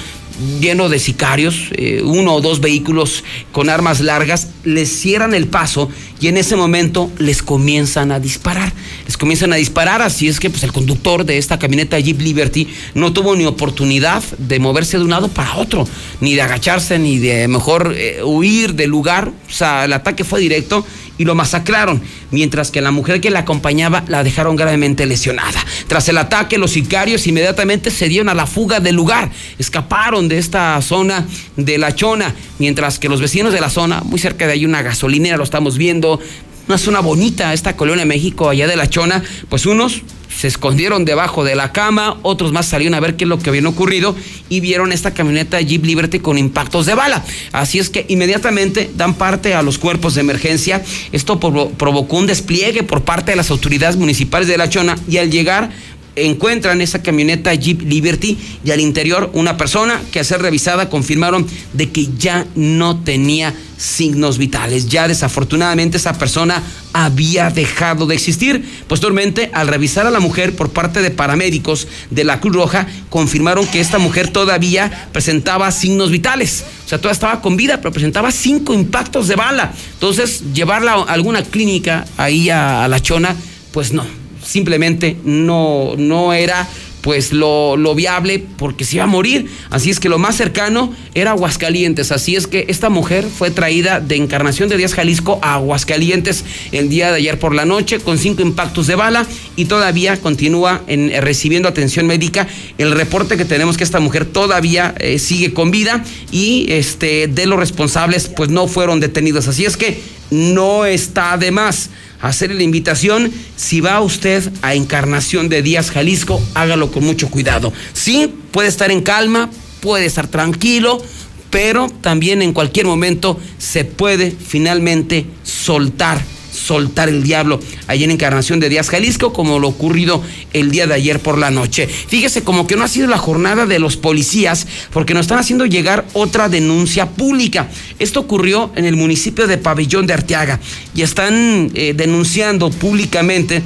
lleno 0.61 0.89
de 0.89 0.99
sicarios, 0.99 1.69
eh, 1.73 2.03
uno 2.05 2.35
o 2.35 2.41
dos 2.41 2.61
vehículos 2.61 3.25
con 3.53 3.69
armas 3.69 4.01
largas, 4.01 4.49
les 4.65 4.89
cierran 4.89 5.35
el 5.35 5.47
paso 5.47 5.89
y 6.21 6.29
en 6.29 6.37
ese 6.37 6.57
momento 6.57 7.11
les 7.19 7.43
comienzan 7.43 8.13
a 8.13 8.21
disparar. 8.21 8.73
Les 9.07 9.17
comienzan 9.17 9.53
a 9.53 9.57
disparar, 9.57 10.03
así 10.03 10.29
es 10.29 10.41
que 10.41 10.51
pues, 10.51 10.63
el 10.63 10.73
conductor 10.73 11.25
de 11.25 11.39
esta 11.39 11.59
camioneta 11.59 11.99
Jeep 11.99 12.21
Liberty 12.21 12.69
no 12.95 13.13
tuvo 13.13 13.35
ni 13.35 13.45
oportunidad 13.45 14.23
de 14.39 14.59
moverse 14.59 14.99
de 14.99 15.05
un 15.05 15.11
lado 15.11 15.29
para 15.29 15.57
otro, 15.57 15.87
ni 16.21 16.35
de 16.35 16.43
agacharse, 16.43 16.99
ni 16.99 17.19
de 17.19 17.49
mejor 17.49 17.95
eh, 17.97 18.23
huir 18.23 18.75
del 18.75 18.91
lugar. 18.91 19.29
O 19.29 19.53
sea, 19.53 19.85
el 19.85 19.93
ataque 19.93 20.25
fue 20.25 20.41
directo 20.41 20.87
y 21.19 21.25
lo 21.25 21.35
masacraron, 21.35 22.03
mientras 22.31 22.71
que 22.71 22.81
la 22.81 22.91
mujer 22.91 23.21
que 23.21 23.31
la 23.31 23.41
acompañaba 23.41 24.05
la 24.09 24.25
dejaron 24.25 24.57
gravemente 24.57 25.07
lesionada. 25.07 25.65
Tras 25.87 26.09
el 26.09 26.19
ataque, 26.19 26.59
los 26.59 26.73
sicarios 26.73 27.27
inmediatamente 27.27 27.91
se 27.91 28.09
dieron 28.09 28.29
a 28.29 28.35
la 28.35 28.47
fuga 28.47 28.81
del 28.81 28.97
lugar, 28.97 29.31
escaparon 29.59 30.29
de 30.29 30.39
esta 30.39 30.81
zona 30.83 31.27
de 31.57 31.79
La 31.79 31.95
Chona, 31.95 32.35
mientras 32.59 32.99
que 32.99 33.09
los 33.09 33.21
vecinos 33.21 33.53
de 33.53 33.61
la 33.61 33.71
zona, 33.71 34.03
muy 34.05 34.19
cerca 34.19 34.47
de 34.47 34.53
ahí 34.55 34.65
una 34.65 34.83
gasolinera, 34.83 35.37
lo 35.37 35.45
estamos 35.45 35.79
viendo, 35.79 36.21
una 36.69 36.79
zona 36.79 37.01
bonita, 37.01 37.53
esta 37.53 37.77
colonia 37.77 38.05
de 38.05 38.09
México, 38.09 38.49
allá 38.49 38.67
de 38.67 38.77
La 38.77 38.89
Chona, 38.89 39.23
pues 39.49 39.67
unos 39.67 40.03
se 40.39 40.49
escondieron 40.49 41.05
debajo 41.05 41.45
de 41.45 41.55
la 41.55 41.73
cama, 41.73 42.17
otros 42.23 42.53
más 42.53 42.67
salieron 42.67 42.95
a 42.95 43.01
ver 43.01 43.17
qué 43.17 43.25
es 43.25 43.29
lo 43.29 43.39
que 43.39 43.51
había 43.51 43.69
ocurrido 43.69 44.17
y 44.49 44.61
vieron 44.61 44.93
esta 44.93 45.15
camioneta 45.15 45.61
Jeep 45.61 45.85
Liberty 45.85 46.19
con 46.19 46.39
impactos 46.39 46.87
de 46.87 46.95
bala. 46.95 47.25
Así 47.53 47.79
es 47.79 47.91
que 47.91 48.07
inmediatamente 48.09 48.91
dan 48.95 49.15
parte 49.15 49.55
a 49.55 49.63
los 49.63 49.79
cuerpos 49.79 50.15
de 50.15 50.21
emergencia. 50.21 50.83
Esto 51.13 51.39
provocó 51.39 52.17
un 52.17 52.27
despliegue 52.27 52.83
por 52.83 53.03
parte 53.03 53.33
de 53.33 53.37
las 53.37 53.51
autoridades 53.51 53.97
municipales 53.97 54.49
de 54.49 54.59
La 54.59 54.69
Chona 54.69 54.97
y 55.09 55.19
al 55.19 55.31
llegar 55.31 55.71
encuentran 56.17 56.81
esa 56.81 57.03
camioneta 57.03 57.55
Jeep 57.55 57.83
Liberty 57.83 58.37
y 58.65 58.71
al 58.71 58.81
interior 58.81 59.31
una 59.35 59.57
persona 59.57 60.01
que 60.13 60.19
al 60.19 60.25
ser 60.25 60.43
revisada 60.43 60.89
confirmaron 60.89 61.47
de 61.73 61.91
que 61.91 62.09
ya 62.19 62.47
no 62.55 63.01
tenía 63.01 63.55
signos 63.79 64.39
vitales. 64.39 64.89
Ya 64.89 65.09
desafortunadamente 65.09 65.97
esa 65.97 66.13
persona 66.19 66.63
había 66.93 67.51
dejado 67.51 68.07
de 68.07 68.15
existir. 68.15 68.65
Posteriormente, 68.87 69.51
al 69.53 69.69
revisar 69.69 70.07
a 70.07 70.11
la 70.11 70.21
mujer 70.21 70.55
por 70.55 70.71
parte 70.71 71.03
de 71.03 71.11
paramédicos 71.11 71.89
de 72.11 72.25
la 72.25 72.41
Cruz 72.41 72.55
Roja, 72.55 72.87
confirmaron 73.11 73.67
que 73.67 73.81
esta 73.81 73.99
mujer 73.99 74.29
todavía 74.29 75.09
presentaba 75.13 75.71
signos 75.73 76.11
vitales. 76.11 76.65
O 76.85 76.89
sea, 76.89 76.99
todavía 76.99 77.15
estaba 77.15 77.41
con 77.41 77.57
vida, 77.57 77.79
pero 77.79 77.93
presentaba 77.93 78.31
cinco 78.31 78.75
impactos 78.75 79.27
de 79.29 79.37
bala. 79.37 79.73
Entonces, 79.95 80.53
llevarla 80.53 80.93
a 80.93 81.03
alguna 81.05 81.43
clínica 81.43 82.05
ahí 82.17 82.51
a, 82.51 82.85
a 82.85 82.89
la 82.89 83.01
chona, 83.01 83.35
pues 83.73 83.93
no, 83.93 84.05
simplemente 84.43 85.17
no, 85.25 85.95
no 85.97 86.33
era 86.33 86.69
pues 87.03 87.33
lo, 87.33 87.77
lo, 87.77 87.95
viable 87.95 88.43
porque 88.57 88.85
se 88.85 88.97
iba 88.97 89.05
a 89.05 89.09
morir. 89.09 89.51
Así 89.71 89.91
es 89.91 90.01
que 90.01 90.09
lo 90.09 90.19
más 90.19 90.37
cercano 90.37 90.95
era 91.15 91.33
Aguascalientes. 91.33 92.13
Así 92.13 92.37
es 92.37 92.47
que 92.47 92.65
esta 92.69 92.89
mujer 92.89 93.27
fue 93.27 93.51
traída 93.51 94.01
de 94.01 94.17
Encarnación 94.17 94.69
de 94.69 94.77
Díaz 94.77 94.95
Jalisco 94.95 95.39
a 95.43 95.55
Aguascalientes 95.55 96.45
el 96.71 96.89
día 96.89 97.11
de 97.11 97.17
ayer 97.17 97.39
por 97.39 97.55
la 97.55 97.65
noche 97.65 97.99
con 97.99 98.19
cinco 98.19 98.43
impactos 98.43 98.87
de 98.87 98.95
bala 98.95 99.27
y 99.57 99.65
todavía 99.65 100.17
continúa 100.19 100.83
en, 100.87 101.11
recibiendo 101.21 101.69
atención 101.69 102.07
médica. 102.07 102.47
El 102.79 102.93
reporte 102.93 103.37
que 103.37 103.45
tenemos 103.45 103.77
que 103.77 103.85
esta 103.85 103.99
mujer 103.99 104.25
todavía 104.25 104.95
eh, 104.99 105.19
sigue 105.19 105.53
con 105.53 105.73
vida 105.73 106.05
y 106.31 106.67
este, 106.69 107.27
de 107.27 107.47
los 107.47 107.59
responsables 107.59 108.29
pues 108.29 108.49
no 108.49 108.69
fueron 108.69 109.01
detenidos. 109.01 109.49
Así 109.49 109.65
es 109.65 109.77
que 109.77 110.01
no 110.31 110.87
está 110.87 111.37
de 111.37 111.51
más 111.51 111.91
hacerle 112.23 112.57
la 112.57 112.63
invitación. 112.63 113.31
Si 113.57 113.83
va 113.83 114.01
usted 114.01 114.51
a 114.63 114.75
Encarnación 114.75 115.51
de 115.51 115.61
Díaz 115.61 115.91
Jalisco, 115.91 116.43
hágalo 116.55 116.91
con 116.91 117.05
mucho 117.05 117.29
cuidado. 117.29 117.73
Sí, 117.93 118.33
puede 118.51 118.69
estar 118.69 118.91
en 118.91 119.03
calma, 119.03 119.51
puede 119.81 120.07
estar 120.07 120.29
tranquilo, 120.29 121.03
pero 121.51 121.91
también 122.01 122.41
en 122.41 122.55
cualquier 122.55 122.87
momento 122.87 123.39
se 123.59 123.85
puede 123.85 124.31
finalmente 124.31 125.27
soltar 125.43 126.23
soltar 126.63 127.09
el 127.09 127.23
diablo 127.23 127.61
allí 127.87 128.05
en 128.05 128.13
Encarnación 128.13 128.61
de 128.61 128.69
Díaz 128.69 128.89
Jalisco, 128.89 129.33
como 129.33 129.59
lo 129.59 129.69
ocurrido 129.69 130.23
el 130.53 130.71
día 130.71 130.87
de 130.87 130.95
ayer 130.95 131.21
por 131.21 131.39
la 131.39 131.51
noche. 131.51 131.87
Fíjese, 131.87 132.45
como 132.45 132.67
que 132.67 132.77
no 132.77 132.85
ha 132.85 132.89
sido 132.89 133.09
la 133.09 133.19
jornada 133.19 133.67
de 133.67 133.79
los 133.79 133.97
policías, 133.97 134.67
porque 134.93 135.15
nos 135.15 135.23
están 135.23 135.39
haciendo 135.39 135.67
llegar 135.67 136.05
otra 136.13 136.49
denuncia 136.49 137.11
pública. 137.11 137.69
Esto 137.99 138.21
ocurrió 138.21 138.73
en 138.77 138.85
el 138.85 138.97
municipio 138.97 139.47
de 139.47 139.59
Pabellón 139.59 140.07
de 140.07 140.15
Arteaga 140.15 140.61
y 140.95 141.03
están 141.03 141.71
eh, 141.75 141.95
denunciando 141.97 142.71
públicamente 142.71 143.63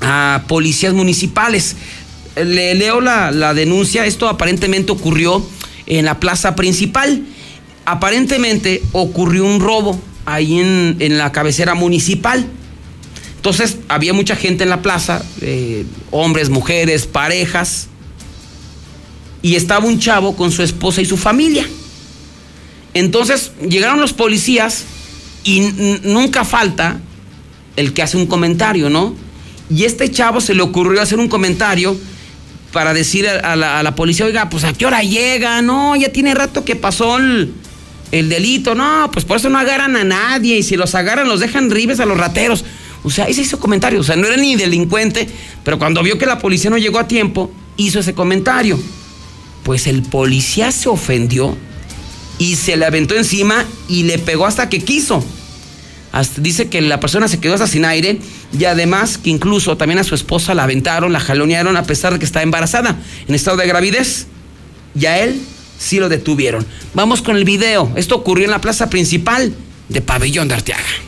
a 0.00 0.44
policías 0.48 0.94
municipales. 0.94 1.76
Le 2.36 2.74
leo 2.74 3.00
la, 3.00 3.30
la 3.30 3.54
denuncia, 3.54 4.04
esto 4.04 4.28
aparentemente 4.28 4.92
ocurrió 4.92 5.46
en 5.86 6.04
la 6.04 6.20
plaza 6.20 6.54
principal. 6.54 7.22
Aparentemente 7.84 8.82
ocurrió 8.92 9.44
un 9.44 9.60
robo 9.60 9.98
ahí 10.26 10.58
en, 10.58 11.18
la 11.18 11.32
cabecera 11.32 11.74
municipal. 11.74 12.46
Entonces 13.36 13.78
había 13.88 14.12
mucha 14.12 14.36
gente 14.36 14.64
en 14.64 14.70
la 14.70 14.82
plaza, 14.82 15.24
eh, 15.40 15.86
hombres, 16.10 16.50
mujeres, 16.50 17.06
parejas, 17.06 17.86
y 19.40 19.54
estaba 19.54 19.86
un 19.86 20.00
chavo 20.00 20.36
con 20.36 20.50
su 20.50 20.62
esposa 20.62 21.00
y 21.00 21.06
su 21.06 21.16
familia. 21.16 21.66
Entonces 22.92 23.52
llegaron 23.68 24.00
los 24.00 24.12
policías 24.12 24.84
y 25.44 25.60
nunca 26.02 26.44
falta 26.44 27.00
el 27.76 27.92
que 27.92 28.02
hace 28.02 28.16
un 28.16 28.26
comentario, 28.26 28.90
¿no? 28.90 29.14
Y 29.70 29.84
este 29.84 30.10
chavo 30.10 30.40
se 30.40 30.54
le 30.54 30.62
ocurrió 30.62 31.00
hacer 31.00 31.18
un 31.18 31.28
comentario 31.28 31.96
para 32.72 32.94
decir 32.94 33.28
a, 33.28 33.54
la, 33.54 33.78
a 33.78 33.82
la, 33.82 33.94
policía, 33.94 34.26
oiga, 34.26 34.50
pues 34.50 34.64
a 34.64 34.72
qué 34.72 34.86
hora 34.86 35.02
llega, 35.02 35.62
no, 35.62 35.94
ya 35.94 36.10
tiene 36.10 36.34
rato 36.34 36.64
que 36.64 36.74
pasó 36.74 37.16
el, 37.18 37.52
el 38.12 38.28
delito. 38.28 38.74
No, 38.74 39.10
pues 39.12 39.24
por 39.24 39.38
eso 39.38 39.48
no 39.48 39.58
agarran 39.58 39.96
a 39.96 40.04
nadie. 40.04 40.58
Y 40.58 40.62
si 40.62 40.76
los 40.76 40.94
agarran, 40.94 41.28
los 41.28 41.40
dejan 41.40 41.70
ribes 41.70 42.00
a 42.00 42.06
los 42.06 42.18
rateros. 42.18 42.64
O 43.02 43.10
sea, 43.10 43.26
ese 43.26 43.42
hizo 43.42 43.58
comentario. 43.58 44.00
O 44.00 44.04
sea, 44.04 44.16
no 44.16 44.26
era 44.26 44.36
ni 44.36 44.56
delincuente, 44.56 45.28
pero 45.64 45.78
cuando 45.78 46.02
vio 46.02 46.18
que 46.18 46.26
la 46.26 46.38
policía 46.38 46.70
no 46.70 46.78
llegó 46.78 46.98
a 46.98 47.08
tiempo, 47.08 47.50
hizo 47.76 48.00
ese 48.00 48.14
comentario. 48.14 48.78
Pues 49.62 49.86
el 49.86 50.02
policía 50.02 50.72
se 50.72 50.88
ofendió 50.88 51.56
y 52.38 52.56
se 52.56 52.76
le 52.76 52.84
aventó 52.84 53.14
encima 53.14 53.64
y 53.88 54.04
le 54.04 54.18
pegó 54.18 54.46
hasta 54.46 54.68
que 54.68 54.80
quiso. 54.80 55.24
dice 56.38 56.68
que 56.68 56.80
la 56.80 57.00
persona 57.00 57.28
se 57.28 57.38
quedó 57.38 57.54
hasta 57.54 57.66
sin 57.66 57.84
aire 57.84 58.18
y 58.56 58.64
además 58.64 59.18
que 59.18 59.30
incluso 59.30 59.76
también 59.76 59.98
a 59.98 60.04
su 60.04 60.14
esposa 60.14 60.54
la 60.54 60.64
aventaron, 60.64 61.12
la 61.12 61.20
jalonearon 61.20 61.76
a 61.76 61.84
pesar 61.84 62.12
de 62.12 62.18
que 62.18 62.24
está 62.24 62.42
embarazada, 62.42 62.96
en 63.26 63.34
estado 63.34 63.56
de 63.56 63.66
gravidez. 63.66 64.26
Y 64.98 65.06
a 65.06 65.18
él 65.18 65.40
sí 65.78 65.98
lo 65.98 66.08
detuvieron. 66.08 66.66
Vamos 66.94 67.22
con 67.22 67.36
el 67.36 67.44
video. 67.44 67.90
Esto 67.96 68.16
ocurrió 68.16 68.44
en 68.44 68.50
la 68.50 68.60
plaza 68.60 68.90
principal 68.90 69.54
de 69.88 70.00
Pabellón 70.00 70.48
de 70.48 70.54
Arteaga. 70.54 71.05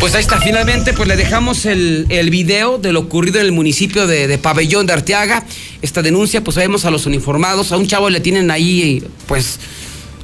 Pues 0.00 0.14
ahí 0.14 0.20
está, 0.22 0.40
finalmente 0.40 0.92
pues 0.94 1.08
le 1.08 1.16
dejamos 1.16 1.66
el, 1.66 2.06
el 2.08 2.30
video 2.30 2.78
de 2.78 2.92
lo 2.92 3.00
ocurrido 3.00 3.40
en 3.40 3.46
el 3.46 3.52
municipio 3.52 4.06
de, 4.06 4.38
Pabellón 4.38 4.86
de 4.86 4.94
Arteaga. 4.94 5.44
Esta 5.82 6.00
denuncia, 6.02 6.42
pues 6.42 6.56
vemos 6.56 6.84
a 6.84 6.90
los 6.90 7.04
uniformados, 7.04 7.72
a 7.72 7.76
un 7.76 7.86
chavo 7.86 8.08
le 8.08 8.20
tienen 8.20 8.50
ahí 8.50 9.02
pues 9.26 9.58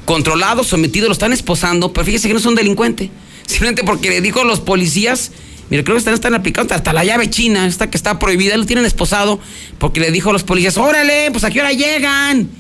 controlado, 0.07 0.65
sometido, 0.65 1.09
lo 1.09 1.13
están 1.13 1.33
esposando, 1.33 1.93
pero 1.93 2.07
fíjese 2.07 2.29
que 2.29 2.35
no 2.35 2.41
es 2.41 2.47
un 2.47 2.55
delincuente. 2.55 3.11
Simplemente 3.47 3.83
porque 3.85 4.09
le 4.09 4.21
dijo 4.21 4.41
a 4.41 4.45
los 4.45 4.61
policías 4.61 5.33
Mire, 5.71 5.83
creo 5.83 5.95
que 5.95 5.99
están, 5.99 6.15
están 6.15 6.35
aplicando 6.35 6.75
hasta 6.75 6.93
la 6.93 7.05
llave 7.05 7.31
china, 7.31 7.67
esta 7.67 7.89
que 7.91 7.97
está 7.97 8.19
prohibida, 8.19 8.57
lo 8.57 8.67
tienen 8.67 8.85
esposado, 8.85 9.41
porque 9.79 10.01
le 10.01 10.11
dijo 10.11 10.31
a 10.31 10.33
los 10.33 10.45
policías, 10.45 10.77
órale, 10.77 11.31
pues 11.31 11.45
a 11.45 11.51
qué 11.51 11.61
hora 11.61 11.73
llegan. 11.73 12.51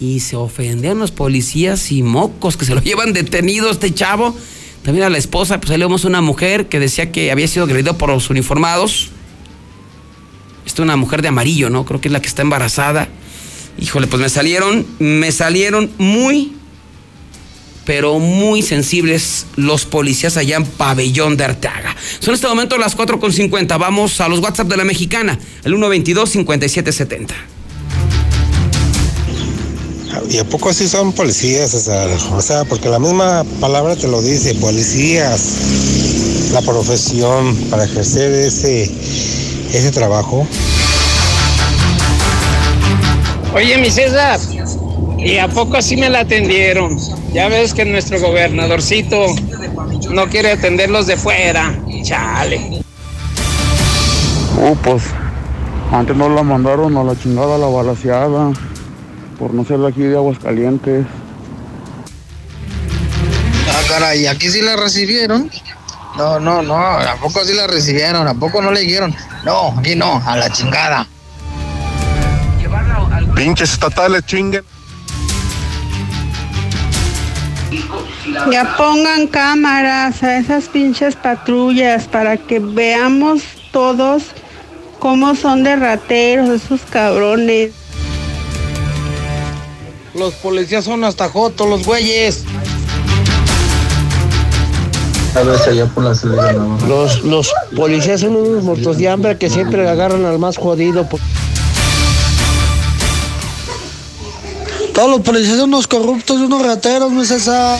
Y 0.00 0.20
se 0.20 0.36
ofendieron 0.36 0.98
los 0.98 1.10
policías 1.10 1.90
y 1.92 2.02
mocos 2.02 2.56
que 2.56 2.64
se 2.64 2.74
lo 2.74 2.80
llevan 2.82 3.12
detenido 3.12 3.70
este 3.70 3.92
chavo. 3.92 4.36
También 4.82 5.06
a 5.06 5.10
la 5.10 5.18
esposa, 5.18 5.60
pues 5.60 5.70
ahí 5.70 5.78
vemos 5.78 6.04
una 6.04 6.20
mujer 6.20 6.68
que 6.68 6.80
decía 6.80 7.12
que 7.12 7.30
había 7.30 7.48
sido 7.48 7.64
agredida 7.64 7.98
por 7.98 8.10
los 8.10 8.30
uniformados. 8.30 9.10
Esta 10.66 10.82
es 10.82 10.84
una 10.84 10.96
mujer 10.96 11.22
de 11.22 11.28
amarillo, 11.28 11.68
¿no? 11.70 11.84
Creo 11.84 12.00
que 12.00 12.08
es 12.08 12.12
la 12.12 12.20
que 12.20 12.28
está 12.28 12.42
embarazada. 12.42 13.08
Híjole, 13.80 14.06
pues 14.06 14.20
me 14.20 14.28
salieron, 14.28 14.86
me 14.98 15.30
salieron 15.32 15.90
muy, 15.98 16.52
pero 17.88 18.18
muy 18.18 18.60
sensibles 18.60 19.46
los 19.56 19.86
policías 19.86 20.36
allá 20.36 20.58
en 20.58 20.66
Pabellón 20.66 21.38
de 21.38 21.44
Arteaga. 21.44 21.96
Son 22.20 22.32
en 22.32 22.34
este 22.34 22.46
momento 22.46 22.76
las 22.76 22.94
4.50. 22.94 23.78
Vamos 23.78 24.20
a 24.20 24.28
los 24.28 24.40
WhatsApp 24.40 24.68
de 24.68 24.76
la 24.76 24.84
mexicana, 24.84 25.38
el 25.64 25.72
122-5770. 25.72 27.28
¿Y 30.28 30.36
a 30.36 30.44
poco 30.44 30.68
así 30.68 30.86
son 30.86 31.14
policías, 31.14 31.70
César? 31.70 32.10
O 32.34 32.42
sea, 32.42 32.66
porque 32.66 32.90
la 32.90 32.98
misma 32.98 33.42
palabra 33.58 33.96
te 33.96 34.06
lo 34.06 34.20
dice, 34.20 34.54
policías, 34.56 36.50
la 36.52 36.60
profesión 36.60 37.56
para 37.70 37.84
ejercer 37.84 38.30
ese, 38.34 38.82
ese 39.72 39.90
trabajo. 39.92 40.46
Oye, 43.54 43.78
mi 43.78 43.90
César, 43.90 44.38
¿y 45.18 45.38
a 45.38 45.48
poco 45.48 45.76
así 45.76 45.96
me 45.96 46.08
la 46.08 46.20
atendieron? 46.20 46.98
Ya 47.32 47.48
ves 47.48 47.74
que 47.74 47.84
nuestro 47.84 48.20
gobernadorcito 48.20 49.26
no 50.10 50.26
quiere 50.28 50.52
atenderlos 50.52 51.06
de 51.06 51.16
fuera. 51.16 51.78
Chale. 52.02 52.82
Uh, 54.60 54.74
pues 54.76 55.04
antes 55.92 56.16
no 56.16 56.28
la 56.28 56.42
mandaron 56.42 56.96
a 56.96 57.04
la 57.04 57.18
chingada 57.18 57.58
la 57.58 57.66
balaseada 57.66 58.52
por 59.38 59.54
no 59.54 59.64
ser 59.64 59.78
de 59.78 59.88
aquí 59.88 60.02
de 60.02 60.16
Aguascalientes. 60.16 61.06
Ah, 63.70 63.82
caray, 63.88 64.26
¿aquí 64.26 64.50
sí 64.50 64.60
la 64.62 64.76
recibieron? 64.76 65.50
No, 66.16 66.40
no, 66.40 66.62
no, 66.62 66.76
¿a 66.76 67.14
poco 67.20 67.44
sí 67.44 67.54
la 67.54 67.68
recibieron? 67.68 68.26
¿A 68.26 68.34
poco 68.34 68.60
no 68.60 68.72
le 68.72 68.80
dijeron? 68.80 69.14
No, 69.44 69.74
aquí 69.78 69.94
no, 69.94 70.20
a 70.26 70.36
la 70.36 70.50
chingada. 70.50 71.06
Pinches 73.36 73.72
estatales 73.72 74.26
chinguen. 74.26 74.64
Ya 78.50 78.76
pongan 78.76 79.26
cámaras 79.26 80.22
a 80.22 80.38
esas 80.38 80.68
pinches 80.68 81.16
patrullas 81.16 82.06
para 82.06 82.36
que 82.36 82.58
veamos 82.58 83.42
todos 83.72 84.24
cómo 84.98 85.34
son 85.34 85.64
de 85.64 85.76
rateros 85.76 86.48
esos 86.48 86.80
cabrones. 86.82 87.72
Los 90.14 90.34
policías 90.34 90.84
son 90.84 91.04
hasta 91.04 91.28
jotos, 91.28 91.68
los 91.68 91.84
güeyes. 91.84 92.44
Los, 96.88 97.22
los 97.22 97.52
policías 97.76 98.20
son 98.20 98.34
unos 98.36 98.64
muertos 98.64 98.98
de 98.98 99.08
hambre 99.08 99.38
que 99.38 99.48
siempre 99.48 99.88
agarran 99.88 100.24
al 100.24 100.38
más 100.38 100.56
jodido. 100.56 101.08
Todos 104.94 105.10
los 105.10 105.20
policías 105.20 105.58
son 105.58 105.68
unos 105.68 105.86
corruptos, 105.86 106.40
unos 106.40 106.66
rateros, 106.66 107.12
no 107.12 107.22
es 107.22 107.30
esa. 107.30 107.78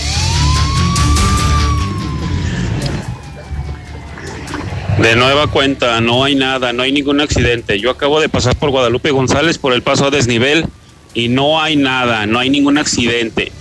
De 5.00 5.14
nueva 5.14 5.46
cuenta, 5.46 6.00
no 6.00 6.24
hay 6.24 6.34
nada, 6.34 6.72
no 6.72 6.82
hay 6.82 6.90
ningún 6.90 7.20
accidente. 7.20 7.78
Yo 7.78 7.90
acabo 7.90 8.20
de 8.20 8.28
pasar 8.28 8.56
por 8.56 8.70
Guadalupe 8.70 9.12
González 9.12 9.56
por 9.56 9.72
el 9.72 9.82
paso 9.82 10.06
a 10.06 10.10
desnivel 10.10 10.66
y 11.14 11.28
no 11.28 11.60
hay 11.60 11.76
nada, 11.76 12.26
no 12.26 12.40
hay 12.40 12.50
ningún 12.50 12.78
accidente. 12.78 13.52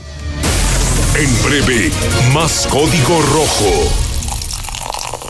En 1.15 1.43
breve, 1.43 1.91
más 2.33 2.67
código 2.67 3.21
rojo. 3.21 4.06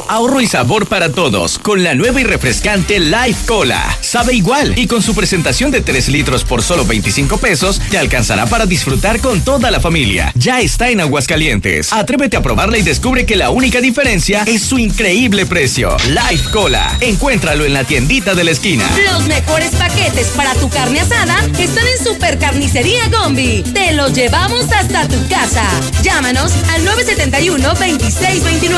Ahorro 0.10 0.40
y 0.40 0.48
sabor 0.48 0.88
para 0.88 1.12
todos 1.12 1.60
con 1.60 1.84
la 1.84 1.94
nueva 1.94 2.22
y 2.22 2.24
refrescante 2.24 2.98
Life 3.00 3.46
Cola. 3.46 3.98
Sabe 4.00 4.34
igual 4.34 4.74
y 4.78 4.88
con 4.88 5.02
su 5.02 5.14
presentación 5.14 5.70
de 5.70 5.82
3 5.82 6.08
litros 6.10 6.46
por 6.46 6.64
solo 6.64 6.86
25 6.86 7.38
pesos 7.40 7.82
te 7.90 7.98
alcanzará 7.98 8.46
para 8.46 8.66
disfrutar 8.66 9.20
con 9.20 9.42
toda 9.42 9.70
la 9.70 9.82
familia. 9.82 10.32
Ya 10.36 10.62
está 10.62 10.90
en 10.90 11.02
Aguascalientes. 11.02 11.92
Atrévete 11.92 12.38
a 12.38 12.42
probarla 12.42 12.78
y 12.78 12.84
descubre 12.84 13.26
que 13.26 13.36
la 13.36 13.50
única 13.50 13.82
diferencia 13.82 14.44
es 14.46 14.62
su 14.62 14.80
increíble 14.80 15.46
precio. 15.46 15.98
Life 16.08 16.52
Cola. 16.52 16.98
Encuéntralo 17.02 17.66
en 17.66 17.74
la 17.74 17.84
tiendita 17.84 18.34
de 18.34 18.46
la 18.46 18.52
esquina. 18.52 18.90
Los 19.12 19.28
mejores 19.28 19.72
paquetes 19.72 20.28
para 20.30 20.54
tu 20.56 20.70
carne 20.70 21.02
asada 21.02 21.38
están 21.60 21.86
en 21.86 22.06
Supercarnicería 22.06 23.10
Gombi. 23.10 23.62
Te 23.74 23.92
los 23.92 24.14
llevamos 24.14 24.72
hasta 24.72 25.06
tu 25.08 25.28
casa. 25.28 25.66
Llámanos 26.02 26.54
al 26.70 26.86
971-2629. 26.86 28.78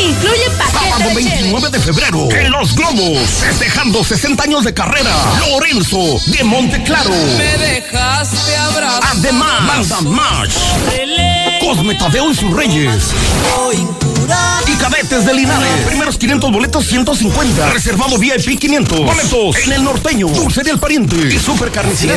Incluye 0.00 0.57
Sábado 0.72 1.10
29 1.14 1.70
de 1.70 1.78
febrero, 1.80 2.28
en 2.32 2.50
Los 2.50 2.74
Globos, 2.74 3.28
festejando 3.40 4.02
60 4.04 4.42
años 4.42 4.64
de 4.64 4.74
carrera, 4.74 5.10
Lorenzo 5.48 5.98
de 6.26 6.44
Monteclaro. 6.44 7.10
Me 7.10 7.58
dejaste 7.58 8.56
abrazar. 8.56 9.02
Además, 9.12 9.88
Banda 9.88 10.00
March, 10.02 10.54
Cosme 11.60 11.94
Tadeo 11.94 12.30
y 12.30 12.34
sus 12.34 12.50
Reyes. 12.52 13.12
Y 14.66 14.72
cadetes 14.74 15.24
de 15.24 15.34
Linares. 15.34 15.86
Primeros 15.86 16.18
500 16.18 16.52
boletos 16.52 16.86
150. 16.86 17.70
Reservado 17.70 18.18
VIP 18.18 18.58
500. 18.58 19.00
Boletos 19.00 19.56
en 19.64 19.72
el 19.72 19.84
norteño. 19.84 20.28
Dulce 20.28 20.62
del 20.62 20.78
Pariente. 20.78 21.16
Y 21.16 21.38
Super 21.38 21.70
Carnicería. 21.70 22.16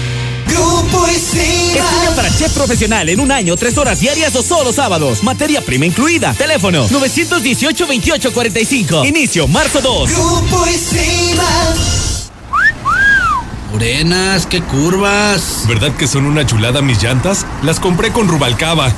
Grupo 0.47 1.07
Estudia 1.07 1.83
para 2.15 2.33
chef 2.35 2.51
profesional 2.53 3.07
en 3.09 3.19
un 3.19 3.31
año, 3.31 3.55
tres 3.55 3.77
horas 3.77 3.99
diarias 3.99 4.35
o 4.35 4.41
solo 4.43 4.71
sábados. 4.73 5.21
Materia 5.23 5.61
prima 5.61 5.85
incluida. 5.85 6.33
Teléfono 6.33 6.89
918-2845. 6.89 9.07
Inicio 9.07 9.47
marzo 9.47 9.79
2. 9.81 10.11
Grupo 10.11 10.65
Morenas, 13.71 14.47
qué 14.47 14.61
curvas. 14.61 15.63
¿Verdad 15.67 15.95
que 15.95 16.07
son 16.07 16.25
una 16.25 16.45
chulada 16.45 16.81
mis 16.81 17.01
llantas? 17.01 17.45
Las 17.63 17.79
compré 17.79 18.11
con 18.11 18.27
Rubalcaba. 18.27 18.93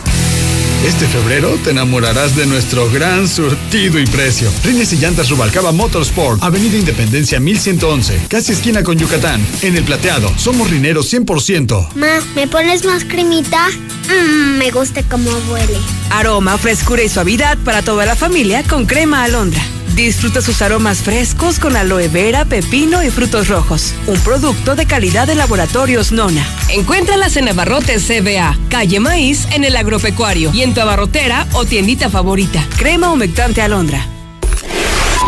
Este 0.83 1.07
febrero 1.07 1.57
te 1.63 1.71
enamorarás 1.71 2.35
de 2.35 2.45
nuestro 2.45 2.91
gran 2.91 3.29
surtido 3.29 3.99
y 3.99 4.05
precio. 4.05 4.51
Rines 4.65 4.91
y 4.91 4.97
llantas 4.97 5.29
Rubalcaba 5.29 5.71
Motorsport, 5.71 6.43
Avenida 6.43 6.75
Independencia 6.75 7.39
1111, 7.39 8.25
casi 8.27 8.51
esquina 8.51 8.83
con 8.83 8.97
Yucatán. 8.97 9.41
En 9.61 9.77
el 9.77 9.85
plateado, 9.85 10.29
somos 10.37 10.69
rineros 10.69 11.13
100%. 11.13 11.93
Ma, 11.95 12.19
¿me 12.35 12.47
pones 12.49 12.83
más 12.83 13.05
cremita? 13.05 13.69
Mmm, 13.69 14.57
me 14.57 14.71
gusta 14.71 15.01
cómo 15.03 15.31
huele. 15.49 15.77
Aroma, 16.09 16.57
frescura 16.57 17.01
y 17.01 17.07
suavidad 17.07 17.57
para 17.59 17.81
toda 17.81 18.05
la 18.05 18.17
familia 18.17 18.61
con 18.63 18.85
crema 18.85 19.23
alondra. 19.23 19.63
Disfruta 19.95 20.41
sus 20.41 20.61
aromas 20.63 20.99
frescos 20.99 21.59
con 21.59 21.75
aloe 21.77 22.07
vera, 22.07 22.45
pepino 22.45 23.03
y 23.03 23.11
frutos 23.11 23.47
rojos. 23.47 23.93
Un 24.07 24.19
producto 24.21 24.75
de 24.75 24.87
calidad 24.87 25.27
de 25.27 25.35
laboratorios 25.35 26.11
Nona. 26.11 26.45
Encuéntralas 26.69 27.37
en 27.37 27.49
Abarrotes 27.49 28.07
CBA, 28.07 28.57
calle 28.69 28.99
Maíz, 28.99 29.47
en 29.51 29.63
el 29.63 29.75
agropecuario 29.75 30.51
y 30.51 30.63
en 30.63 30.73
tu 30.73 30.81
abarrotera 30.81 31.47
o 31.53 31.65
tiendita 31.65 32.09
favorita. 32.09 32.67
Crema 32.77 33.11
humectante 33.11 33.61
alondra. 33.61 34.07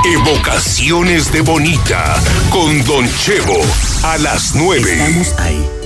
Evocaciones 0.04 1.32
de 1.32 1.42
Bonita 1.42 2.16
con 2.50 2.84
Don 2.86 3.08
Chevo 3.18 3.60
a 4.04 4.18
las 4.18 4.56
9. 4.56 4.92
Estamos 4.92 5.40
ahí. 5.40 5.75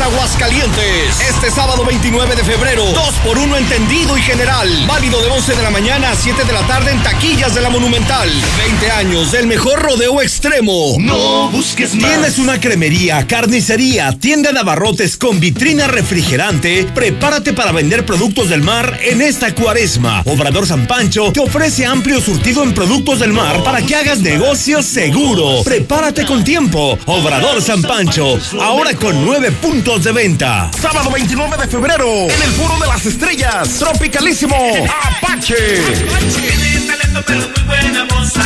Aguascalientes 0.00 1.20
este 1.26 1.50
sábado 1.50 1.82
29 1.86 2.36
de 2.36 2.44
febrero. 2.44 2.84
2 2.84 3.14
por 3.24 3.38
1 3.38 3.56
entendido 3.56 4.18
y 4.18 4.20
general. 4.20 4.68
Válido 4.86 5.22
de 5.22 5.28
11 5.28 5.54
de 5.54 5.62
la 5.62 5.70
mañana 5.70 6.10
a 6.10 6.14
7 6.14 6.44
de 6.44 6.52
la 6.52 6.66
tarde 6.66 6.90
en 6.90 7.02
taquillas 7.02 7.54
de 7.54 7.62
la 7.62 7.70
Monumental. 7.70 8.30
20 8.58 8.90
años 8.90 9.32
del 9.32 9.46
mejor 9.46 9.80
rodeo 9.80 10.20
extremo. 10.20 10.96
No 10.98 11.48
busques 11.50 11.94
más. 11.94 12.10
¿Tienes 12.10 12.38
una 12.38 12.60
cremería, 12.60 13.26
carnicería, 13.26 14.12
tienda 14.12 14.52
de 14.52 14.58
abarrotes 14.58 15.16
con 15.16 15.40
vitrina 15.40 15.86
refrigerante? 15.86 16.84
Prepárate 16.94 17.54
para 17.54 17.72
vender 17.72 18.04
productos 18.04 18.50
del 18.50 18.60
mar 18.62 19.00
en 19.02 19.22
esta 19.22 19.54
cuaresma. 19.54 20.22
Obrador 20.26 20.66
San 20.66 20.86
Pancho 20.86 21.32
te 21.32 21.40
ofrece 21.40 21.86
amplio 21.86 22.20
surtido 22.20 22.62
en 22.62 22.74
productos 22.74 23.20
del 23.20 23.32
mar 23.32 23.64
para 23.64 23.80
que 23.80 23.96
hagas 23.96 24.18
negocios 24.18 24.84
seguro. 24.84 25.62
Prepárate 25.64 26.26
con 26.26 26.44
tiempo. 26.44 26.98
Obrador 27.06 27.62
San 27.62 27.80
Pancho, 27.80 28.38
ahora 28.60 28.94
con 28.94 29.24
nueve 29.24 29.50
puntos 29.52 29.85
puntos 29.86 30.02
de 30.02 30.12
venta. 30.12 30.68
Sábado 30.80 31.10
29 31.12 31.56
de 31.58 31.68
febrero, 31.68 32.08
en 32.08 32.42
el 32.42 32.50
Foro 32.56 32.76
de 32.80 32.88
las 32.88 33.06
Estrellas, 33.06 33.68
Tropicalísimo, 33.78 34.56
Apache. 35.02 35.54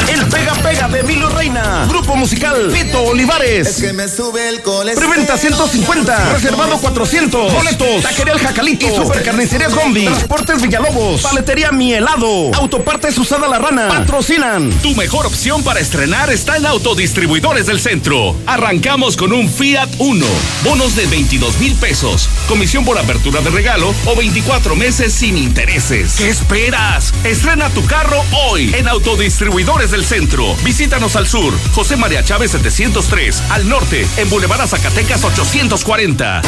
El 0.09 0.27
Pega 0.27 0.55
Pega 0.55 0.89
de 0.89 1.01
Emilio 1.01 1.29
Reina. 1.31 1.87
Grupo 1.89 2.17
musical 2.17 2.71
Pito 2.73 3.03
Olivares. 3.03 3.67
Es 3.67 3.83
que 3.83 3.93
me 3.93 4.09
sube 4.09 4.49
el 4.49 4.63
colesterol. 4.63 5.11
Preventa 5.11 5.37
150. 5.37 6.33
Reservado 6.33 6.79
400. 6.79 7.53
Boletos. 7.53 8.03
Taquería 8.03 8.35
El 8.35 8.41
Jacalito. 8.41 8.87
Y 8.87 8.95
Supercarnicerías 8.95 9.75
Gombi. 9.75 10.05
Transportes 10.05 10.63
Villalobos. 10.63 11.23
Paletería 11.23 11.73
Mi 11.73 11.95
Helado. 11.95 12.53
Autopartes 12.55 13.19
Usada 13.19 13.49
La 13.49 13.59
Rana. 13.59 13.89
Patrocinan. 13.89 14.71
Tu 14.83 14.95
mejor 14.95 15.27
opción 15.27 15.63
para 15.63 15.81
estrenar 15.81 16.31
está 16.31 16.57
en 16.57 16.67
Autodistribuidores 16.67 17.67
del 17.67 17.81
Centro. 17.81 18.37
Arrancamos 18.47 19.17
con 19.17 19.33
un 19.33 19.49
Fiat 19.49 19.89
Uno. 19.99 20.27
Bonos 20.65 20.97
de 20.97 21.07
22 21.07 21.59
mil 21.59 21.75
pesos. 21.77 22.29
Comisión 22.49 22.85
por 22.85 22.99
apertura 22.99 23.41
de 23.41 23.51
regalo 23.51 23.95
o 24.07 24.17
24 24.17 24.77
meses 24.77 25.13
sin 25.13 25.37
intereses. 25.37 26.15
¿Qué 26.17 26.29
esperas? 26.29 27.13
Estrena 27.25 27.69
tu 27.71 27.85
carro 27.87 28.23
hoy 28.49 28.75
en 28.75 28.89
Autodistribuidores 28.89 29.90
del 29.91 30.05
Centro. 30.05 30.55
Visítanos 30.63 31.17
al 31.17 31.27
sur, 31.27 31.53
José 31.75 31.97
María 31.97 32.25
Chávez 32.25 32.53
703. 32.53 33.43
Al 33.51 33.69
norte, 33.69 34.07
en 34.19 34.31
Boulevard 34.31 34.69
Zacatecas 34.69 35.25
840. 35.25 36.43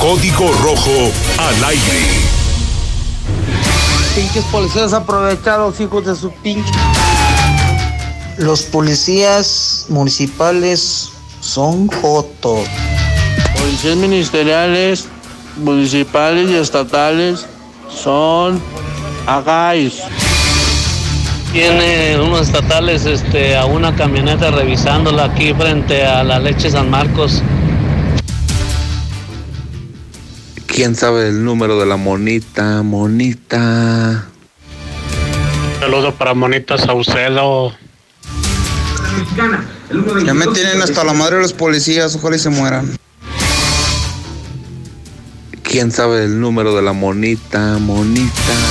Código 0.00 0.52
Rojo 0.62 1.12
al 1.38 1.64
aire. 1.64 2.20
Pinches 4.14 4.44
policías 4.46 4.92
aprovechados, 4.92 5.78
hijos 5.80 6.06
de 6.06 6.16
su 6.16 6.32
pinche. 6.32 6.72
Los 8.38 8.62
policías 8.62 9.86
municipales 9.88 11.10
son 11.40 11.88
jotos. 11.88 12.66
Policías 13.58 13.96
ministeriales, 13.96 15.04
municipales 15.56 16.50
y 16.50 16.56
estatales 16.56 17.46
son 17.88 18.60
agáis. 19.26 20.02
Tiene 21.56 22.20
unos 22.20 22.48
estatales 22.48 23.06
este, 23.06 23.56
a 23.56 23.64
una 23.64 23.96
camioneta 23.96 24.50
revisándola 24.50 25.24
aquí 25.24 25.54
frente 25.54 26.04
a 26.04 26.22
la 26.22 26.38
leche 26.38 26.70
San 26.70 26.90
Marcos. 26.90 27.42
¿Quién 30.66 30.94
sabe 30.94 31.28
el 31.28 31.42
número 31.42 31.80
de 31.80 31.86
la 31.86 31.96
monita? 31.96 32.82
Monita. 32.82 34.26
Saludo 35.80 36.14
para 36.14 36.34
Monita 36.34 36.76
Saucedo. 36.76 37.72
Ya 40.26 40.34
me 40.34 40.48
tienen 40.48 40.82
hasta 40.82 41.04
la 41.04 41.14
madre 41.14 41.40
los 41.40 41.54
policías, 41.54 42.14
ojalá 42.16 42.36
y 42.36 42.38
se 42.38 42.50
mueran. 42.50 42.98
¿Quién 45.62 45.90
sabe 45.90 46.24
el 46.24 46.38
número 46.38 46.76
de 46.76 46.82
la 46.82 46.92
monita? 46.92 47.78
Monita. 47.78 48.65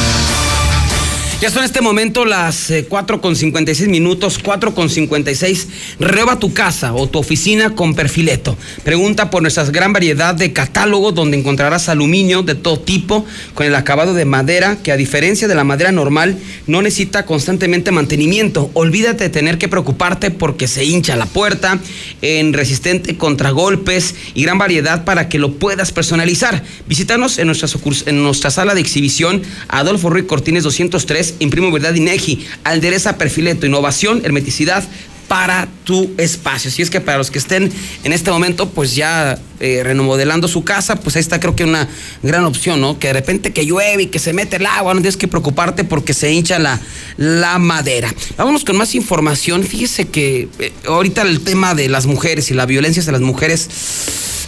Ya 1.41 1.49
son 1.49 1.59
en 1.59 1.65
este 1.65 1.81
momento 1.81 2.23
las 2.23 2.71
eh, 2.71 2.85
4 2.87 3.19
con 3.19 3.35
56 3.35 3.89
minutos, 3.89 4.39
4 4.41 4.73
con 4.73 4.89
56. 4.89 5.67
Reba 5.99 6.39
tu 6.39 6.53
casa 6.53 6.93
o 6.93 7.09
tu 7.09 7.19
oficina 7.19 7.75
con 7.75 7.93
Perfileto. 7.93 8.57
Pregunta 8.85 9.29
por 9.29 9.41
nuestra 9.41 9.65
gran 9.65 9.91
variedad 9.91 10.33
de 10.33 10.53
catálogos 10.53 11.13
donde 11.13 11.37
encontrarás 11.37 11.89
aluminio 11.89 12.41
de 12.41 12.55
todo 12.55 12.79
tipo 12.79 13.25
con 13.53 13.65
el 13.65 13.75
acabado 13.75 14.13
de 14.13 14.23
madera 14.23 14.77
que 14.81 14.93
a 14.93 14.97
diferencia 14.97 15.49
de 15.49 15.55
la 15.55 15.65
madera 15.65 15.91
normal 15.91 16.37
no 16.67 16.81
necesita 16.81 17.25
constantemente 17.25 17.91
mantenimiento. 17.91 18.71
Olvídate 18.73 19.25
de 19.25 19.29
tener 19.29 19.57
que 19.57 19.67
preocuparte 19.67 20.31
porque 20.31 20.69
se 20.69 20.85
hincha 20.85 21.17
la 21.17 21.25
puerta, 21.25 21.79
en 22.21 22.53
resistente 22.53 23.17
contra 23.17 23.49
golpes 23.49 24.15
y 24.35 24.43
gran 24.43 24.57
variedad 24.57 25.03
para 25.03 25.27
que 25.27 25.37
lo 25.37 25.51
puedas 25.51 25.91
personalizar. 25.91 26.63
Visítanos 26.87 27.39
en 27.39 27.47
nuestra, 27.47 27.67
en 28.05 28.23
nuestra 28.23 28.51
sala 28.51 28.73
de 28.73 28.79
exhibición 28.79 29.41
Adolfo 29.67 30.09
Ruiz 30.09 30.25
Cortines 30.25 30.63
203 30.63 31.24
Imprimo 31.39 31.71
Verdad 31.71 31.95
INEGI, 31.95 32.45
Aldereza 32.63 33.17
Perfileto, 33.17 33.65
innovación, 33.65 34.21
hermeticidad 34.23 34.83
para 35.27 35.67
tu 35.83 36.13
espacio. 36.17 36.69
Si 36.69 36.81
es 36.81 36.89
que 36.89 37.01
para 37.01 37.17
los 37.17 37.31
que 37.31 37.39
estén 37.39 37.71
en 38.03 38.13
este 38.13 38.29
momento, 38.29 38.69
pues 38.69 38.95
ya 38.95 39.39
eh, 39.59 39.81
remodelando 39.83 40.47
su 40.47 40.63
casa, 40.63 40.97
pues 40.97 41.15
ahí 41.15 41.21
está 41.21 41.39
creo 41.39 41.55
que 41.55 41.63
una 41.63 41.87
gran 42.21 42.45
opción, 42.45 42.81
¿no? 42.81 42.99
Que 42.99 43.07
de 43.07 43.13
repente 43.13 43.51
que 43.51 43.65
llueve 43.65 44.03
y 44.03 44.07
que 44.07 44.19
se 44.19 44.33
mete 44.33 44.57
el 44.57 44.65
agua, 44.65 44.93
no 44.93 45.01
tienes 45.01 45.17
que 45.17 45.27
preocuparte 45.27 45.83
porque 45.83 46.13
se 46.13 46.31
hincha 46.31 46.59
la, 46.59 46.79
la 47.17 47.57
madera. 47.57 48.13
Vámonos 48.37 48.63
con 48.63 48.77
más 48.77 48.93
información. 48.95 49.63
Fíjese 49.63 50.07
que 50.07 50.47
eh, 50.59 50.71
ahorita 50.87 51.23
el 51.23 51.41
tema 51.41 51.73
de 51.73 51.89
las 51.89 52.05
mujeres 52.05 52.51
y 52.51 52.53
la 52.53 52.65
violencia 52.65 53.01
hacia 53.01 53.13
las 53.13 53.21
mujeres 53.21 53.69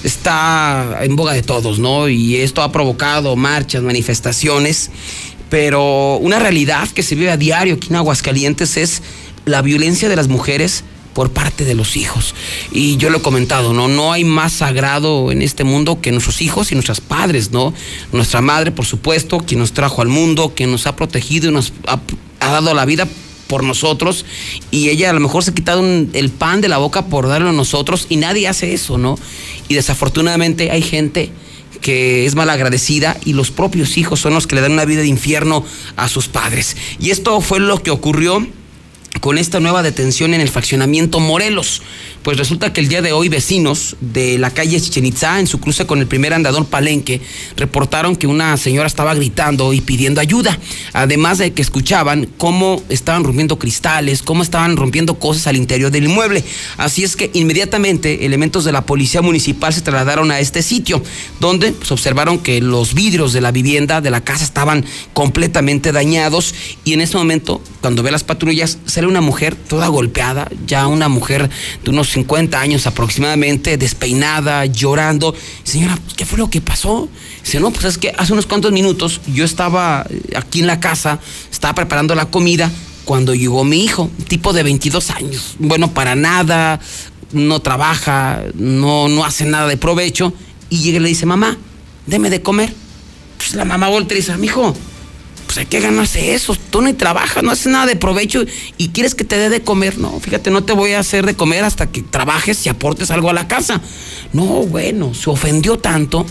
está 0.03 0.99
en 1.01 1.15
boga 1.15 1.33
de 1.33 1.43
todos, 1.43 1.79
¿no? 1.79 2.07
Y 2.07 2.37
esto 2.37 2.61
ha 2.61 2.71
provocado 2.71 3.35
marchas, 3.35 3.81
manifestaciones, 3.81 4.91
pero 5.49 6.17
una 6.17 6.39
realidad 6.39 6.87
que 6.89 7.03
se 7.03 7.15
vive 7.15 7.31
a 7.31 7.37
diario 7.37 7.75
aquí 7.75 7.87
en 7.89 7.95
Aguascalientes 7.95 8.77
es 8.77 9.01
la 9.45 9.61
violencia 9.61 10.09
de 10.09 10.15
las 10.15 10.27
mujeres 10.27 10.83
por 11.17 11.31
parte 11.31 11.65
de 11.65 11.73
los 11.73 11.95
hijos. 11.95 12.35
Y 12.71 12.97
yo 12.97 13.09
lo 13.09 13.17
he 13.17 13.21
comentado, 13.23 13.73
¿no? 13.73 13.87
No 13.87 14.13
hay 14.13 14.23
más 14.23 14.53
sagrado 14.53 15.31
en 15.31 15.41
este 15.41 15.63
mundo 15.63 15.99
que 15.99 16.11
nuestros 16.11 16.43
hijos 16.43 16.71
y 16.71 16.75
nuestros 16.75 17.01
padres, 17.01 17.51
¿no? 17.51 17.73
Nuestra 18.11 18.41
madre, 18.41 18.71
por 18.71 18.85
supuesto, 18.85 19.39
quien 19.39 19.59
nos 19.59 19.71
trajo 19.71 20.03
al 20.03 20.09
mundo, 20.09 20.53
quien 20.55 20.69
nos 20.69 20.85
ha 20.85 20.95
protegido 20.95 21.49
y 21.49 21.51
nos 21.51 21.73
ha, 21.87 21.99
dado 22.39 22.71
la 22.75 22.85
vida 22.85 23.07
por 23.47 23.63
nosotros 23.63 24.25
y 24.69 24.89
ella 24.89 25.09
a 25.09 25.13
lo 25.13 25.19
mejor 25.19 25.43
se 25.43 25.49
ha 25.51 25.55
quitado 25.55 25.83
el 25.83 26.29
pan 26.29 26.61
de 26.61 26.67
la 26.67 26.77
boca 26.77 27.07
por 27.07 27.27
darlo 27.27 27.49
a 27.49 27.53
nosotros 27.53 28.05
y 28.09 28.17
nadie 28.17 28.47
hace 28.47 28.75
eso, 28.75 28.99
¿no? 28.99 29.17
Y 29.69 29.73
desafortunadamente 29.73 30.69
hay 30.69 30.83
gente 30.83 31.31
que 31.81 32.25
es 32.25 32.35
malagradecida 32.35 33.17
y 33.25 33.33
los 33.33 33.51
propios 33.51 33.97
hijos 33.97 34.19
son 34.19 34.33
los 34.33 34.47
que 34.47 34.55
le 34.55 34.61
dan 34.61 34.73
una 34.73 34.85
vida 34.85 35.01
de 35.01 35.07
infierno 35.07 35.65
a 35.95 36.09
sus 36.09 36.27
padres. 36.27 36.75
Y 36.99 37.11
esto 37.11 37.39
fue 37.41 37.59
lo 37.59 37.81
que 37.81 37.91
ocurrió 37.91 38.45
con 39.19 39.37
esta 39.37 39.59
nueva 39.59 39.83
detención 39.83 40.33
en 40.33 40.41
el 40.41 40.49
fraccionamiento 40.49 41.19
Morelos. 41.19 41.81
Pues 42.27 42.37
resulta 42.37 42.73
que 42.73 42.81
el 42.81 42.89
día 42.89 43.01
de 43.01 43.13
hoy 43.13 43.29
vecinos 43.29 43.95
de 44.01 44.37
la 44.37 44.51
calle 44.51 44.81
Chichen 44.81 45.05
Itzá, 45.05 45.39
en 45.39 45.47
su 45.47 45.61
cruce 45.61 45.87
con 45.87 45.99
el 45.99 46.07
primer 46.07 46.33
andador 46.33 46.65
Palenque, 46.65 47.21
reportaron 47.55 48.17
que 48.17 48.27
una 48.27 48.57
señora 48.57 48.85
estaba 48.85 49.15
gritando 49.15 49.71
y 49.71 49.79
pidiendo 49.79 50.19
ayuda. 50.19 50.59
Además 50.91 51.37
de 51.37 51.53
que 51.53 51.61
escuchaban 51.61 52.27
cómo 52.37 52.83
estaban 52.89 53.23
rompiendo 53.23 53.57
cristales, 53.57 54.23
cómo 54.23 54.43
estaban 54.43 54.75
rompiendo 54.75 55.17
cosas 55.17 55.47
al 55.47 55.55
interior 55.55 55.89
del 55.89 56.03
inmueble. 56.03 56.43
Así 56.75 57.05
es 57.05 57.15
que 57.15 57.31
inmediatamente 57.33 58.25
elementos 58.25 58.65
de 58.65 58.73
la 58.73 58.85
policía 58.85 59.21
municipal 59.21 59.73
se 59.73 59.79
trasladaron 59.79 60.29
a 60.29 60.41
este 60.41 60.63
sitio, 60.63 61.01
donde 61.39 61.71
pues, 61.71 61.93
observaron 61.93 62.39
que 62.39 62.59
los 62.59 62.93
vidrios 62.93 63.31
de 63.31 63.39
la 63.39 63.53
vivienda, 63.53 64.01
de 64.01 64.11
la 64.11 64.19
casa, 64.19 64.43
estaban 64.43 64.83
completamente 65.13 65.93
dañados. 65.93 66.53
Y 66.83 66.91
en 66.91 66.99
ese 66.99 67.15
momento, 67.15 67.61
cuando 67.79 68.03
ve 68.03 68.11
las 68.11 68.25
patrullas, 68.25 68.79
sale 68.85 69.07
una 69.07 69.21
mujer 69.21 69.55
toda 69.55 69.87
golpeada, 69.87 70.51
ya 70.65 70.87
una 70.87 71.07
mujer 71.07 71.49
de 71.85 71.89
unos 71.89 72.16
50 72.17 72.59
años 72.59 72.87
aproximadamente, 72.87 73.77
despeinada, 73.77 74.65
llorando. 74.65 75.35
Señora, 75.63 75.99
¿qué 76.15 76.25
fue 76.25 76.39
lo 76.39 76.49
que 76.49 76.61
pasó? 76.61 77.07
Dice, 77.43 77.59
no, 77.59 77.69
pues 77.69 77.85
es 77.85 77.99
que 77.99 78.11
hace 78.17 78.33
unos 78.33 78.47
cuantos 78.47 78.71
minutos 78.71 79.21
yo 79.27 79.45
estaba 79.45 80.03
eh, 80.09 80.35
aquí 80.35 80.61
en 80.61 80.67
la 80.67 80.79
casa, 80.79 81.19
estaba 81.51 81.75
preparando 81.75 82.15
la 82.15 82.25
comida 82.25 82.71
cuando 83.05 83.35
llegó 83.35 83.63
mi 83.63 83.83
hijo, 83.83 84.09
tipo 84.27 84.51
de 84.51 84.63
22 84.63 85.11
años. 85.11 85.55
Bueno, 85.59 85.93
para 85.93 86.15
nada, 86.15 86.79
no 87.33 87.59
trabaja, 87.59 88.41
no, 88.55 89.09
no 89.09 89.23
hace 89.23 89.45
nada 89.45 89.67
de 89.67 89.77
provecho. 89.77 90.33
Y 90.71 90.79
llega 90.79 90.97
y 90.97 91.01
le 91.01 91.09
dice, 91.09 91.27
mamá, 91.27 91.55
deme 92.07 92.31
de 92.31 92.41
comer. 92.41 92.73
Pues 93.37 93.53
la 93.53 93.63
mamá 93.63 93.89
voltea 93.89 94.17
y 94.17 94.21
dice, 94.21 94.35
mijo, 94.37 94.75
que 95.65 95.79
ganarse 95.79 96.33
eso. 96.33 96.55
Tú 96.69 96.81
ni 96.81 96.93
trabajas, 96.93 97.43
no 97.43 97.51
haces 97.51 97.67
nada 97.67 97.85
de 97.85 97.95
provecho 97.95 98.43
y 98.77 98.89
quieres 98.89 99.15
que 99.15 99.23
te 99.23 99.37
dé 99.37 99.49
de 99.49 99.61
comer. 99.61 99.97
No, 99.97 100.19
fíjate, 100.19 100.49
no 100.51 100.63
te 100.63 100.73
voy 100.73 100.93
a 100.93 100.99
hacer 100.99 101.25
de 101.25 101.35
comer 101.35 101.63
hasta 101.63 101.87
que 101.87 102.01
trabajes 102.01 102.65
y 102.65 102.69
aportes 102.69 103.11
algo 103.11 103.29
a 103.29 103.33
la 103.33 103.47
casa. 103.47 103.81
No, 104.33 104.43
bueno, 104.63 105.13
se 105.13 105.29
ofendió 105.29 105.77
tanto. 105.77 106.25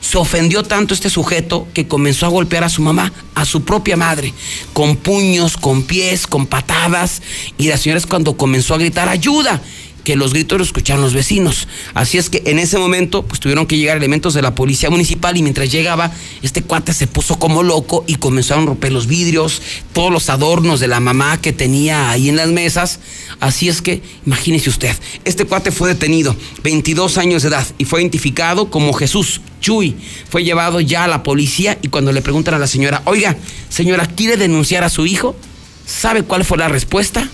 Se 0.00 0.16
ofendió 0.16 0.62
tanto 0.62 0.94
este 0.94 1.10
sujeto 1.10 1.66
que 1.74 1.88
comenzó 1.88 2.26
a 2.26 2.28
golpear 2.30 2.62
a 2.62 2.68
su 2.68 2.82
mamá, 2.82 3.12
a 3.34 3.44
su 3.44 3.64
propia 3.64 3.96
madre, 3.96 4.32
con 4.72 4.96
puños, 4.96 5.56
con 5.56 5.82
pies, 5.82 6.26
con 6.26 6.46
patadas. 6.46 7.20
Y 7.58 7.68
la 7.68 7.76
señora 7.76 7.98
es 7.98 8.06
cuando 8.06 8.36
comenzó 8.36 8.74
a 8.74 8.78
gritar 8.78 9.08
ayuda 9.08 9.60
que 10.08 10.16
los 10.16 10.32
gritos 10.32 10.56
los 10.56 10.68
escucharon 10.68 11.02
los 11.02 11.12
vecinos. 11.12 11.68
Así 11.92 12.16
es 12.16 12.30
que 12.30 12.42
en 12.46 12.58
ese 12.58 12.78
momento, 12.78 13.24
pues 13.24 13.40
tuvieron 13.40 13.66
que 13.66 13.76
llegar 13.76 13.98
elementos 13.98 14.32
de 14.32 14.40
la 14.40 14.54
policía 14.54 14.88
municipal 14.88 15.36
y 15.36 15.42
mientras 15.42 15.70
llegaba, 15.70 16.10
este 16.40 16.62
cuate 16.62 16.94
se 16.94 17.06
puso 17.06 17.38
como 17.38 17.62
loco 17.62 18.04
y 18.06 18.14
comenzaron 18.14 18.62
a 18.62 18.66
romper 18.68 18.90
los 18.90 19.06
vidrios, 19.06 19.60
todos 19.92 20.10
los 20.10 20.30
adornos 20.30 20.80
de 20.80 20.88
la 20.88 20.98
mamá 20.98 21.38
que 21.42 21.52
tenía 21.52 22.08
ahí 22.08 22.30
en 22.30 22.36
las 22.36 22.48
mesas. 22.48 23.00
Así 23.38 23.68
es 23.68 23.82
que, 23.82 24.00
imagínese 24.24 24.70
usted, 24.70 24.96
este 25.26 25.44
cuate 25.44 25.72
fue 25.72 25.90
detenido, 25.90 26.34
22 26.62 27.18
años 27.18 27.42
de 27.42 27.48
edad, 27.50 27.66
y 27.76 27.84
fue 27.84 28.00
identificado 28.00 28.70
como 28.70 28.94
Jesús 28.94 29.42
Chuy. 29.60 29.94
Fue 30.30 30.42
llevado 30.42 30.80
ya 30.80 31.04
a 31.04 31.08
la 31.08 31.22
policía 31.22 31.76
y 31.82 31.88
cuando 31.88 32.12
le 32.12 32.22
preguntan 32.22 32.54
a 32.54 32.58
la 32.58 32.66
señora, 32.66 33.02
oiga, 33.04 33.36
señora, 33.68 34.06
¿quiere 34.06 34.38
denunciar 34.38 34.84
a 34.84 34.88
su 34.88 35.04
hijo? 35.04 35.36
¿Sabe 35.84 36.22
cuál 36.22 36.46
fue 36.46 36.56
la 36.56 36.68
respuesta? 36.68 37.28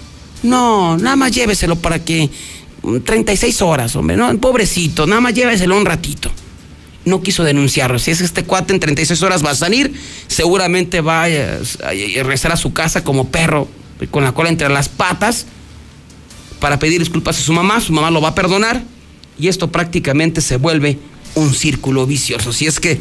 No, 0.45 0.99
nada 0.99 1.17
más 1.17 1.33
lléveselo 1.33 1.77
para 1.77 2.05
que 2.05 2.29
36 3.05 3.63
horas, 3.63 3.97
hombre, 3.97 4.17
¿no? 4.17 4.37
Pobrecito, 4.39 5.07
nada 5.07 5.21
más 5.21 5.35
lléveselo 5.35 5.77
un 5.77 5.87
ratito. 5.87 6.31
No 7.05 7.21
quiso 7.21 7.45
denunciarlo. 7.45 7.99
Si 7.99 8.11
es 8.11 8.21
este 8.21 8.45
cuate 8.45 8.73
en 8.73 8.81
36 8.81 9.23
horas 9.23 9.45
va 9.45 9.51
a 9.51 9.55
salir, 9.55 9.93
seguramente 10.27 11.01
va 11.01 11.25
a, 11.25 11.27
a 11.27 11.91
regresar 11.91 12.53
a 12.53 12.57
su 12.57 12.73
casa 12.73 13.05
como 13.05 13.29
perro, 13.29 13.69
con 14.11 14.25
la 14.25 14.33
cola 14.33 14.49
entre 14.49 14.69
las 14.69 14.89
patas, 14.89 15.47
para 16.61 16.79
pedir 16.79 16.99
disculpas 16.99 17.39
a 17.39 17.43
su 17.43 17.53
mamá. 17.53 17.81
Su 17.81 17.93
mamá 17.93 18.11
lo 18.11 18.21
va 18.21 18.31
a 18.31 18.35
perdonar 18.35 18.83
y 19.39 19.49
esto 19.49 19.71
prácticamente 19.71 20.41
se 20.41 20.57
vuelve 20.57 20.99
un 21.35 21.55
círculo 21.55 22.07
vicioso. 22.07 22.53
Si 22.53 22.67
es 22.67 22.81
que, 22.81 22.99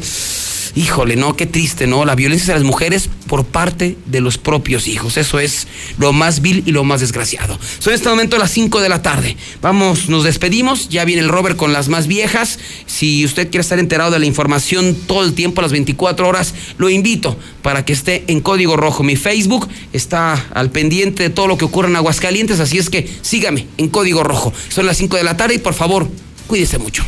híjole, 0.74 1.16
no, 1.16 1.36
qué 1.36 1.46
triste, 1.46 1.86
¿no? 1.86 2.04
La 2.04 2.14
violencia 2.14 2.54
de 2.54 2.60
las 2.60 2.66
mujeres 2.66 3.08
por 3.26 3.44
parte 3.44 3.96
de 4.06 4.20
los 4.20 4.38
propios 4.38 4.86
hijos. 4.88 5.16
Eso 5.16 5.38
es 5.38 5.66
lo 5.98 6.12
más 6.12 6.40
vil 6.40 6.62
y 6.66 6.72
lo 6.72 6.84
más 6.84 7.00
desgraciado. 7.00 7.58
Son 7.78 7.92
en 7.92 7.96
este 7.96 8.08
momento 8.08 8.38
las 8.38 8.50
5 8.50 8.80
de 8.80 8.88
la 8.88 9.02
tarde. 9.02 9.36
Vamos, 9.62 10.08
nos 10.08 10.24
despedimos. 10.24 10.88
Ya 10.88 11.04
viene 11.04 11.22
el 11.22 11.28
Robert 11.28 11.56
con 11.56 11.72
las 11.72 11.88
más 11.88 12.06
viejas. 12.06 12.58
Si 12.86 13.24
usted 13.24 13.50
quiere 13.50 13.62
estar 13.62 13.78
enterado 13.78 14.10
de 14.10 14.18
la 14.18 14.26
información 14.26 14.96
todo 15.06 15.24
el 15.24 15.34
tiempo, 15.34 15.62
las 15.62 15.72
24 15.72 16.28
horas, 16.28 16.54
lo 16.78 16.88
invito 16.90 17.36
para 17.62 17.84
que 17.84 17.92
esté 17.92 18.24
en 18.26 18.40
Código 18.40 18.76
Rojo. 18.76 19.02
Mi 19.02 19.16
Facebook 19.16 19.68
está 19.92 20.34
al 20.54 20.70
pendiente 20.70 21.22
de 21.22 21.30
todo 21.30 21.46
lo 21.46 21.56
que 21.56 21.64
ocurre 21.64 21.88
en 21.88 21.96
Aguascalientes, 21.96 22.60
así 22.60 22.78
es 22.78 22.90
que 22.90 23.08
sígame 23.22 23.66
en 23.78 23.88
Código 23.88 24.22
Rojo. 24.22 24.52
Son 24.68 24.86
las 24.86 24.96
5 24.98 25.16
de 25.16 25.24
la 25.24 25.36
tarde 25.36 25.54
y 25.54 25.58
por 25.58 25.74
favor, 25.74 26.08
cuídese 26.46 26.78
mucho. 26.78 27.04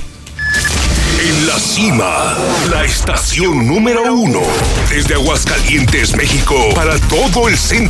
En 1.19 1.47
la 1.47 1.59
cima, 1.59 2.37
la 2.71 2.85
estación 2.85 3.67
número 3.67 4.15
uno. 4.15 4.43
Desde 4.91 5.15
Aguascalientes, 5.15 6.15
México, 6.15 6.55
para 6.75 6.99
todo 7.09 7.49
el 7.49 7.57
centro. 7.57 7.77